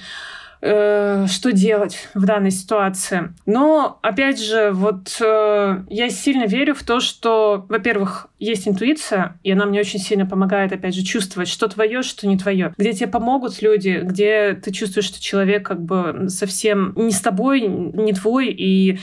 э, 0.60 1.26
что 1.28 1.52
делать 1.52 2.08
в 2.14 2.24
данной 2.24 2.50
ситуации. 2.50 3.34
Но, 3.46 3.98
опять 4.02 4.42
же, 4.42 4.70
вот 4.72 5.16
э, 5.20 5.84
я 5.88 6.10
сильно 6.10 6.44
верю 6.44 6.74
в 6.74 6.82
то, 6.82 7.00
что, 7.00 7.66
во-первых, 7.68 8.28
есть 8.38 8.68
интуиция, 8.68 9.38
и 9.42 9.52
она 9.52 9.64
мне 9.66 9.80
очень 9.80 9.98
сильно 9.98 10.26
помогает, 10.26 10.72
опять 10.72 10.94
же, 10.94 11.02
чувствовать, 11.02 11.48
что 11.48 11.68
твое, 11.68 12.02
что 12.02 12.26
не 12.26 12.36
твое. 12.36 12.74
Где 12.76 12.92
тебе 12.92 13.08
помогут 13.08 13.62
люди, 13.62 14.00
где 14.02 14.52
ты 14.54 14.72
чувствуешь, 14.72 15.06
что 15.06 15.20
человек 15.20 15.66
как 15.66 15.80
бы 15.80 16.26
совсем 16.28 16.92
не 16.96 17.12
с 17.12 17.20
тобой, 17.20 17.62
не 17.62 18.12
твой, 18.12 18.48
и 18.48 18.98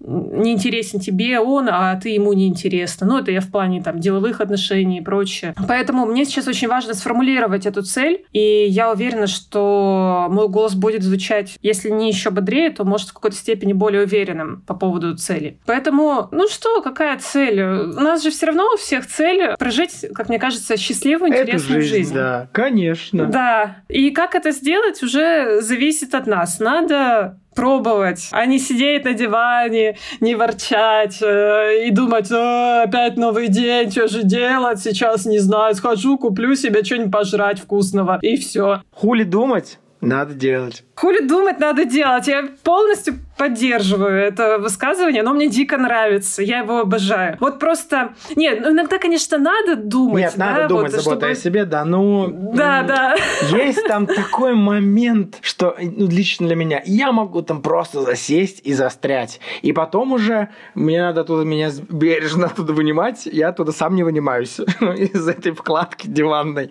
не 0.00 0.52
интересен 0.52 1.00
тебе 1.00 1.40
он, 1.40 1.68
а 1.68 1.94
ты 1.96 2.10
ему 2.10 2.32
не 2.32 2.46
интересна. 2.46 3.06
Ну, 3.06 3.18
это 3.18 3.32
я 3.32 3.40
в 3.40 3.50
плане 3.50 3.82
там 3.82 3.98
деловых 3.98 4.40
отношений 4.40 4.98
и 4.98 5.02
прочее. 5.02 5.54
Поэтому 5.66 6.06
мне 6.06 6.24
сейчас 6.24 6.46
очень 6.46 6.68
важно 6.68 6.94
сформулировать 6.94 7.66
эту 7.66 7.82
цель, 7.82 8.24
и 8.32 8.66
я 8.68 8.92
уверена, 8.92 9.26
что 9.26 10.28
мой 10.30 10.48
голос 10.48 10.74
будет 10.74 10.97
звучать, 11.02 11.58
если 11.62 11.90
не 11.90 12.08
еще 12.08 12.30
бодрее, 12.30 12.70
то, 12.70 12.84
может, 12.84 13.08
в 13.08 13.12
какой-то 13.14 13.36
степени 13.36 13.72
более 13.72 14.04
уверенным 14.04 14.62
по 14.66 14.74
поводу 14.74 15.16
цели. 15.16 15.58
Поэтому, 15.66 16.28
ну 16.32 16.48
что, 16.48 16.82
какая 16.82 17.18
цель? 17.18 17.62
У 17.62 18.00
нас 18.00 18.22
же 18.22 18.30
все 18.30 18.46
равно 18.46 18.68
у 18.74 18.76
всех 18.76 19.06
цель 19.06 19.56
прожить, 19.58 20.06
как 20.14 20.28
мне 20.28 20.38
кажется, 20.38 20.76
счастливую, 20.76 21.30
интересную 21.30 21.80
Эту 21.80 21.88
жизнь. 21.88 22.14
Да, 22.14 22.48
конечно. 22.52 23.26
Да. 23.26 23.76
И 23.88 24.10
как 24.10 24.34
это 24.34 24.50
сделать, 24.50 25.02
уже 25.02 25.60
зависит 25.60 26.14
от 26.14 26.26
нас. 26.26 26.60
Надо 26.60 27.38
пробовать, 27.58 28.28
а 28.30 28.46
не 28.46 28.60
сидеть 28.60 29.04
на 29.04 29.14
диване, 29.14 29.96
не 30.20 30.36
ворчать 30.36 31.18
э, 31.20 31.86
и 31.86 31.90
думать, 31.90 32.30
э, 32.30 32.82
опять 32.84 33.16
новый 33.16 33.48
день, 33.48 33.90
что 33.90 34.06
же 34.06 34.22
делать, 34.22 34.78
сейчас 34.78 35.26
не 35.26 35.40
знаю, 35.40 35.74
схожу, 35.74 36.18
куплю 36.18 36.54
себе 36.54 36.84
что-нибудь 36.84 37.10
пожрать 37.10 37.58
вкусного, 37.58 38.20
и 38.22 38.36
все. 38.36 38.82
Хули 38.92 39.24
думать? 39.24 39.80
Надо 40.00 40.34
делать. 40.34 40.84
Хули 40.94 41.20
думать 41.20 41.58
надо 41.58 41.84
делать. 41.84 42.28
Я 42.28 42.48
полностью 42.62 43.18
поддерживаю 43.38 44.20
это 44.20 44.58
высказывание, 44.58 45.22
но 45.22 45.32
мне 45.32 45.48
дико 45.48 45.78
нравится, 45.78 46.42
я 46.42 46.58
его 46.58 46.80
обожаю. 46.80 47.36
Вот 47.40 47.58
просто... 47.58 48.10
Нет, 48.36 48.60
ну 48.60 48.72
иногда, 48.72 48.98
конечно, 48.98 49.38
надо 49.38 49.76
думать. 49.76 50.24
Нет, 50.24 50.34
да, 50.36 50.46
надо 50.46 50.68
думать, 50.68 50.92
вот, 50.92 51.02
забота 51.02 51.26
чтобы... 51.26 51.32
о 51.32 51.34
себе, 51.34 51.64
да, 51.64 51.84
ну... 51.84 52.28
Да, 52.54 52.82
да. 52.82 53.16
Есть 53.50 53.86
там 53.86 54.06
такой 54.06 54.54
момент, 54.54 55.38
что 55.40 55.76
ну, 55.80 56.08
лично 56.08 56.46
для 56.46 56.56
меня, 56.56 56.82
я 56.84 57.12
могу 57.12 57.42
там 57.42 57.62
просто 57.62 58.02
засесть 58.02 58.60
и 58.64 58.72
застрять. 58.74 59.40
И 59.62 59.72
потом 59.72 60.12
уже 60.12 60.48
мне 60.74 61.00
надо 61.00 61.20
оттуда 61.20 61.44
меня 61.44 61.70
бережно 61.88 62.46
оттуда 62.46 62.72
вынимать, 62.72 63.26
я 63.26 63.48
оттуда 63.48 63.72
сам 63.72 63.94
не 63.94 64.02
вынимаюсь 64.02 64.58
из 64.80 65.28
этой 65.28 65.52
вкладки 65.52 66.08
диванной. 66.08 66.70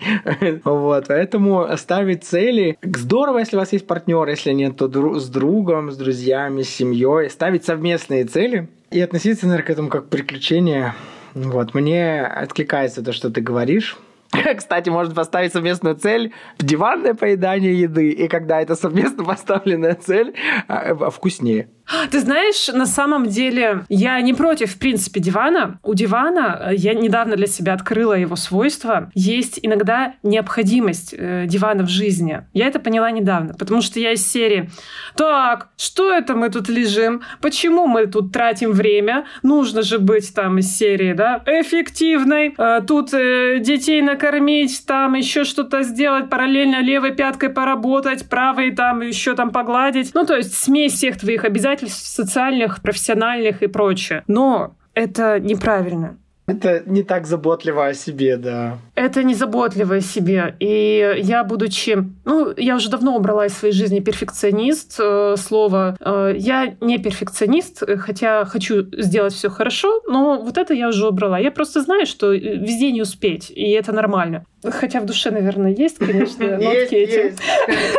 Вот, 0.64 1.06
поэтому 1.08 1.66
ставить 1.78 2.26
цели... 2.26 2.78
Здорово, 2.82 3.40
если 3.40 3.56
у 3.56 3.60
вас 3.60 3.72
есть 3.72 3.88
партнер, 3.88 4.28
если 4.28 4.52
нет, 4.52 4.76
то 4.78 4.88
с 5.20 5.30
другом, 5.30 5.92
с 5.92 5.98
друзьями, 5.98 6.57
с 6.64 6.70
семьей, 6.70 7.30
ставить 7.30 7.66
совместные 7.66 8.26
цели 8.26 8.70
и 8.92 9.02
относиться, 9.02 9.48
наверное, 9.48 9.68
к 9.68 9.70
этому 9.70 9.90
как 9.90 10.08
к 10.08 10.10
приключению. 10.10 10.94
Вот, 11.34 11.74
мне 11.74 12.22
откликается 12.22 13.04
то, 13.04 13.12
что 13.14 13.30
ты 13.30 13.42
говоришь. 13.42 13.98
Кстати, 14.58 14.90
можно 14.90 15.14
поставить 15.14 15.54
совместную 15.54 15.96
цель 15.96 16.34
в 16.58 16.66
диванное 16.66 17.14
поедание 17.14 17.80
еды, 17.80 18.10
и 18.12 18.28
когда 18.28 18.62
это 18.62 18.76
совместно 18.76 19.24
поставленная 19.24 19.96
цель, 19.96 20.34
а, 20.68 21.10
вкуснее. 21.10 21.70
Ты 22.12 22.20
знаешь, 22.20 22.68
на 22.74 22.86
самом 22.86 23.28
деле 23.28 23.86
я 23.90 24.20
не 24.22 24.34
против, 24.34 24.72
в 24.72 24.80
принципе, 24.80 25.20
дивана. 25.20 25.80
У 25.84 25.94
дивана, 25.94 26.68
э, 26.70 26.76
я 26.76 26.94
недавно 26.94 27.36
для 27.36 27.48
себя 27.48 27.74
открыла 27.74 28.14
его 28.14 28.36
свойства, 28.36 29.10
есть 29.14 29.60
иногда 29.62 30.14
необходимость 30.24 31.14
э, 31.18 31.46
дивана 31.48 31.84
в 31.84 31.90
жизни. 31.90 32.42
Я 32.54 32.68
это 32.68 32.80
поняла 32.80 33.12
недавно, 33.12 33.54
потому 33.54 33.82
что 33.82 34.00
я 34.00 34.12
из 34.12 34.30
серии 34.30 34.70
«Так, 35.16 35.70
что 35.78 36.14
это 36.14 36.36
мы 36.36 36.50
тут 36.50 36.70
лежим? 36.70 37.22
Почему 37.42 37.88
мы 37.88 38.08
тут 38.08 38.32
тратим 38.32 38.72
время? 38.72 39.26
Нужно 39.44 39.82
же 39.82 40.00
быть 40.00 40.34
там 40.34 40.60
из 40.60 40.76
серии, 40.78 41.14
да, 41.14 41.42
эффективной. 41.46 42.54
Э, 42.58 42.82
тут 42.86 43.14
э, 43.14 43.60
детей 43.60 44.02
накормить, 44.02 44.86
там 44.86 45.14
еще 45.14 45.44
что-то 45.44 45.84
сделать, 45.84 46.30
параллельно 46.30 46.82
левой 46.82 47.16
пяткой 47.16 47.50
поработать, 47.50 48.30
правой 48.30 48.72
там 48.72 49.02
еще 49.02 49.36
там 49.36 49.52
погладить. 49.52 50.12
Ну, 50.14 50.26
то 50.26 50.36
есть 50.36 50.54
смесь 50.54 50.94
всех 50.94 51.20
твоих 51.20 51.46
обязательств 51.46 51.77
обязательств 51.78 52.08
социальных, 52.08 52.82
профессиональных 52.82 53.64
и 53.64 53.68
прочее. 53.68 54.24
Но 54.28 54.76
это 54.94 55.40
неправильно. 55.40 56.18
Это 56.48 56.82
не 56.86 57.04
так 57.04 57.28
заботливо 57.28 57.88
о 57.88 57.94
себе, 57.94 58.38
да. 58.38 58.78
Это 58.96 59.22
не 59.24 59.34
заботливо 59.34 59.96
о 59.96 60.02
себе. 60.02 60.56
И 60.62 61.16
я, 61.18 61.44
будучи... 61.44 61.98
Ну, 62.24 62.54
я 62.56 62.78
уже 62.78 62.90
давно 62.90 63.18
убрала 63.18 63.48
из 63.48 63.54
своей 63.54 63.74
жизни 63.74 64.00
перфекционист 64.00 64.96
э, 64.98 65.36
слово. 65.38 65.98
Э, 66.00 66.34
я 66.38 66.78
не 66.80 67.00
перфекционист, 67.00 67.84
хотя 68.00 68.46
хочу 68.46 68.88
сделать 68.94 69.34
все 69.34 69.50
хорошо, 69.50 70.02
но 70.08 70.42
вот 70.42 70.58
это 70.58 70.74
я 70.74 70.88
уже 70.88 71.06
убрала. 71.10 71.38
Я 71.38 71.52
просто 71.52 71.82
знаю, 71.82 72.06
что 72.06 72.32
везде 72.32 72.94
не 72.94 73.02
успеть, 73.02 73.52
и 73.52 73.72
это 73.72 73.92
нормально. 73.92 74.46
Хотя 74.64 75.02
в 75.02 75.06
душе, 75.06 75.32
наверное, 75.32 75.76
есть, 75.76 75.98
конечно, 75.98 76.48
нотки 76.58 76.96
этим. 76.96 77.36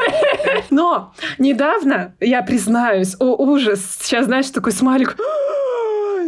Но 0.71 1.13
недавно, 1.37 2.15
я 2.19 2.43
признаюсь, 2.43 3.15
о, 3.21 3.37
ужас, 3.37 3.99
сейчас, 4.01 4.25
знаешь, 4.25 4.49
такой 4.49 4.73
смайлик 4.73 5.19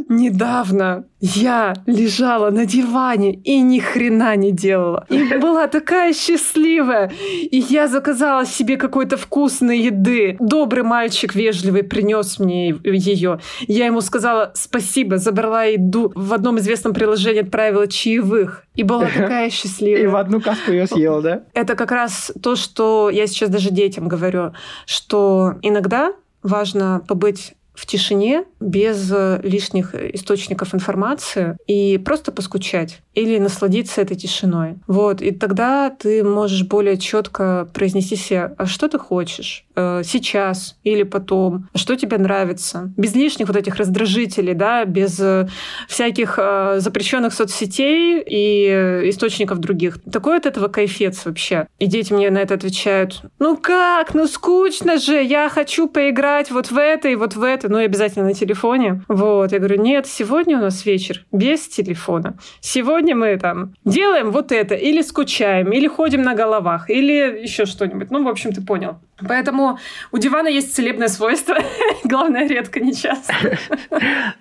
недавно 0.08 1.04
я 1.20 1.74
лежала 1.86 2.50
на 2.50 2.64
диване 2.64 3.34
и 3.34 3.60
ни 3.60 3.78
хрена 3.78 4.36
не 4.36 4.52
делала. 4.52 5.06
И 5.08 5.22
была 5.36 5.66
такая 5.66 6.14
счастливая. 6.14 7.12
И 7.50 7.58
я 7.68 7.88
заказала 7.88 8.46
себе 8.46 8.76
какой-то 8.76 9.16
вкусной 9.16 9.80
еды. 9.80 10.36
Добрый 10.40 10.82
мальчик 10.82 11.34
вежливый 11.34 11.82
принес 11.82 12.38
мне 12.38 12.70
ее. 12.70 13.40
Я 13.60 13.86
ему 13.86 14.00
сказала 14.00 14.52
спасибо, 14.54 15.18
забрала 15.18 15.64
еду. 15.64 16.10
В 16.14 16.32
одном 16.32 16.58
известном 16.58 16.94
приложении 16.94 17.42
отправила 17.42 17.86
чаевых. 17.86 18.64
И 18.74 18.82
была 18.82 19.06
такая 19.06 19.50
счастливая. 19.50 20.02
И 20.02 20.06
в 20.06 20.16
одну 20.16 20.40
каску 20.40 20.72
ее 20.72 20.86
съела, 20.86 21.20
да? 21.20 21.42
Это 21.52 21.76
как 21.76 21.90
раз 21.92 22.32
то, 22.42 22.56
что 22.56 23.10
я 23.10 23.26
сейчас 23.26 23.50
даже 23.50 23.70
детям 23.70 24.08
говорю, 24.08 24.52
что 24.86 25.54
иногда 25.62 26.14
важно 26.42 27.02
побыть 27.06 27.54
в 27.74 27.86
тишине, 27.86 28.44
без 28.60 29.10
э, 29.10 29.40
лишних 29.42 29.94
источников 29.94 30.74
информации 30.74 31.56
и 31.66 31.98
просто 31.98 32.30
поскучать 32.30 33.00
или 33.14 33.38
насладиться 33.38 34.00
этой 34.02 34.16
тишиной. 34.16 34.76
Вот. 34.86 35.22
И 35.22 35.30
тогда 35.30 35.90
ты 35.90 36.22
можешь 36.22 36.64
более 36.64 36.96
четко 36.98 37.68
произнести 37.72 38.16
себе, 38.16 38.54
а 38.56 38.66
что 38.66 38.88
ты 38.88 38.98
хочешь 38.98 39.64
э, 39.74 40.02
сейчас 40.04 40.76
или 40.84 41.02
потом, 41.02 41.68
что 41.74 41.96
тебе 41.96 42.18
нравится. 42.18 42.92
Без 42.96 43.14
лишних 43.14 43.48
вот 43.48 43.56
этих 43.56 43.76
раздражителей, 43.76 44.54
да, 44.54 44.84
без 44.84 45.18
э, 45.18 45.48
всяких 45.88 46.38
запрещенных 46.76 47.32
соцсетей 47.32 48.22
и 48.26 49.08
источников 49.10 49.58
других. 49.58 49.98
Такой 50.10 50.36
от 50.36 50.46
этого 50.46 50.68
кайфец 50.68 51.24
вообще. 51.24 51.66
И 51.78 51.86
дети 51.86 52.12
мне 52.12 52.30
на 52.30 52.38
это 52.38 52.54
отвечают, 52.54 53.22
ну 53.38 53.56
как, 53.56 54.14
ну 54.14 54.26
скучно 54.26 54.98
же, 54.98 55.22
я 55.22 55.48
хочу 55.48 55.88
поиграть 55.88 56.50
вот 56.50 56.70
в 56.70 56.76
это 56.76 57.08
и 57.08 57.14
вот 57.14 57.34
в 57.34 57.42
это 57.42 57.68
ну 57.70 57.78
и 57.78 57.84
обязательно 57.84 58.26
на 58.26 58.34
телефоне. 58.50 59.02
Вот, 59.08 59.52
я 59.52 59.58
говорю, 59.58 59.82
нет, 59.82 60.06
сегодня 60.06 60.58
у 60.58 60.60
нас 60.60 60.86
вечер 60.86 61.24
без 61.32 61.68
телефона. 61.68 62.34
Сегодня 62.60 63.14
мы 63.14 63.36
там 63.36 63.74
делаем 63.84 64.30
вот 64.30 64.52
это, 64.52 64.74
или 64.74 65.02
скучаем, 65.02 65.72
или 65.72 65.86
ходим 65.86 66.22
на 66.22 66.34
головах, 66.34 66.90
или 66.90 67.42
еще 67.42 67.66
что-нибудь. 67.66 68.10
Ну, 68.10 68.24
в 68.24 68.28
общем, 68.28 68.52
ты 68.52 68.60
понял. 68.60 68.96
Поэтому 69.28 69.78
у 70.12 70.18
дивана 70.18 70.48
есть 70.48 70.74
целебное 70.74 71.08
свойство. 71.08 71.56
Главное, 72.04 72.48
редко, 72.48 72.80
не 72.80 72.94
часто. 72.94 73.32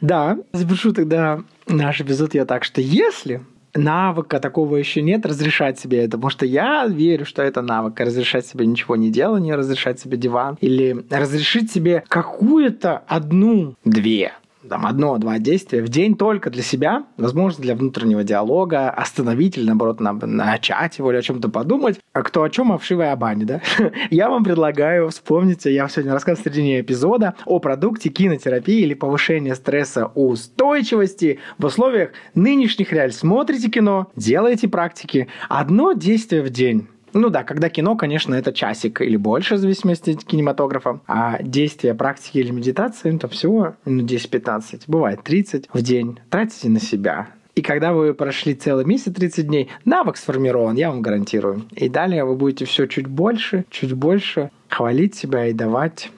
Да, 0.01 0.37
завершу 0.53 0.93
тогда 0.93 1.41
наш 1.67 2.01
эпизод 2.01 2.33
я 2.33 2.45
так, 2.45 2.63
что 2.63 2.81
если 2.81 3.41
навыка 3.75 4.39
такого 4.39 4.75
еще 4.75 5.01
нет, 5.01 5.25
разрешать 5.25 5.79
себе 5.79 6.03
это. 6.03 6.17
Потому 6.17 6.29
что 6.29 6.45
я 6.45 6.87
верю, 6.87 7.25
что 7.25 7.41
это 7.41 7.61
навык. 7.61 7.99
Разрешать 7.99 8.45
себе 8.45 8.65
ничего 8.65 8.95
не 8.95 9.09
делать, 9.09 9.43
разрешать 9.49 9.99
себе 9.99 10.17
диван. 10.17 10.57
Или 10.61 11.05
разрешить 11.09 11.71
себе 11.71 12.03
какую-то 12.07 13.03
одну, 13.07 13.75
две 13.85 14.33
там, 14.69 14.85
одно-два 14.85 15.39
действия 15.39 15.81
в 15.81 15.89
день 15.89 16.15
только 16.15 16.49
для 16.49 16.63
себя, 16.63 17.03
возможно, 17.17 17.61
для 17.61 17.75
внутреннего 17.75 18.23
диалога, 18.23 18.89
остановить 18.89 19.57
или, 19.57 19.65
наоборот, 19.65 19.99
на, 19.99 20.13
начать 20.13 20.97
его 20.97 21.11
или 21.11 21.17
о 21.17 21.21
чем-то 21.21 21.49
подумать. 21.49 21.99
А 22.13 22.21
кто 22.21 22.43
о 22.43 22.49
чем, 22.49 22.71
о 22.71 22.77
вшивой 22.77 23.13
бане, 23.15 23.45
да? 23.45 23.61
я 24.09 24.29
вам 24.29 24.43
предлагаю, 24.43 25.09
вспомните, 25.09 25.73
я 25.73 25.87
сегодня 25.89 26.13
рассказывал 26.13 26.43
в 26.43 26.45
середине 26.45 26.81
эпизода 26.81 27.35
о 27.45 27.59
продукте 27.59 28.09
кинотерапии 28.09 28.81
или 28.81 28.93
повышения 28.93 29.55
стресса 29.55 30.11
устойчивости 30.15 31.39
в 31.57 31.65
условиях 31.65 32.11
нынешних 32.35 32.93
реалий. 32.93 33.13
Смотрите 33.13 33.69
кино, 33.69 34.07
делайте 34.15 34.67
практики. 34.67 35.27
Одно 35.49 35.93
действие 35.93 36.43
в 36.43 36.49
день 36.49 36.87
ну 37.13 37.29
да, 37.29 37.43
когда 37.43 37.69
кино, 37.69 37.95
конечно, 37.95 38.35
это 38.35 38.53
часик 38.53 39.01
или 39.01 39.17
больше, 39.17 39.55
в 39.55 39.57
зависимости 39.57 40.11
от 40.11 40.23
кинематографа. 40.23 40.99
А 41.07 41.41
действия 41.41 41.93
практики 41.93 42.37
или 42.39 42.51
медитации, 42.51 43.15
это 43.15 43.27
всего 43.27 43.75
ну, 43.85 44.03
10-15, 44.03 44.83
бывает 44.87 45.23
30 45.23 45.69
в 45.73 45.81
день. 45.81 46.19
Тратите 46.29 46.69
на 46.69 46.79
себя. 46.79 47.27
И 47.55 47.61
когда 47.61 47.91
вы 47.91 48.13
прошли 48.13 48.55
целый 48.55 48.85
месяц, 48.85 49.13
30 49.13 49.47
дней, 49.47 49.69
навык 49.83 50.15
сформирован, 50.15 50.75
я 50.75 50.91
вам 50.91 51.01
гарантирую. 51.01 51.65
И 51.75 51.89
далее 51.89 52.23
вы 52.23 52.35
будете 52.35 52.63
все 52.65 52.85
чуть 52.85 53.07
больше, 53.07 53.65
чуть 53.69 53.93
больше 53.93 54.49
хвалить 54.69 55.15
себя 55.15 55.47
и 55.47 55.53
давать 55.53 56.09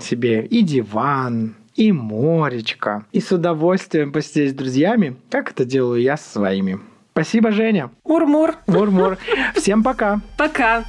себе 0.00 0.44
и 0.44 0.62
диван, 0.62 1.54
и 1.76 1.92
моречко. 1.92 3.06
И 3.12 3.20
с 3.20 3.30
удовольствием 3.30 4.10
посидеть 4.10 4.50
с 4.50 4.54
друзьями, 4.54 5.16
как 5.30 5.52
это 5.52 5.64
делаю 5.64 6.02
я 6.02 6.16
со 6.16 6.28
своими. 6.30 6.80
Спасибо, 7.18 7.50
Женя. 7.50 7.90
Мур-мур. 8.04 8.54
Мур-мур. 8.68 9.18
Всем 9.56 9.82
пока. 9.82 10.20
Пока. 10.36 10.84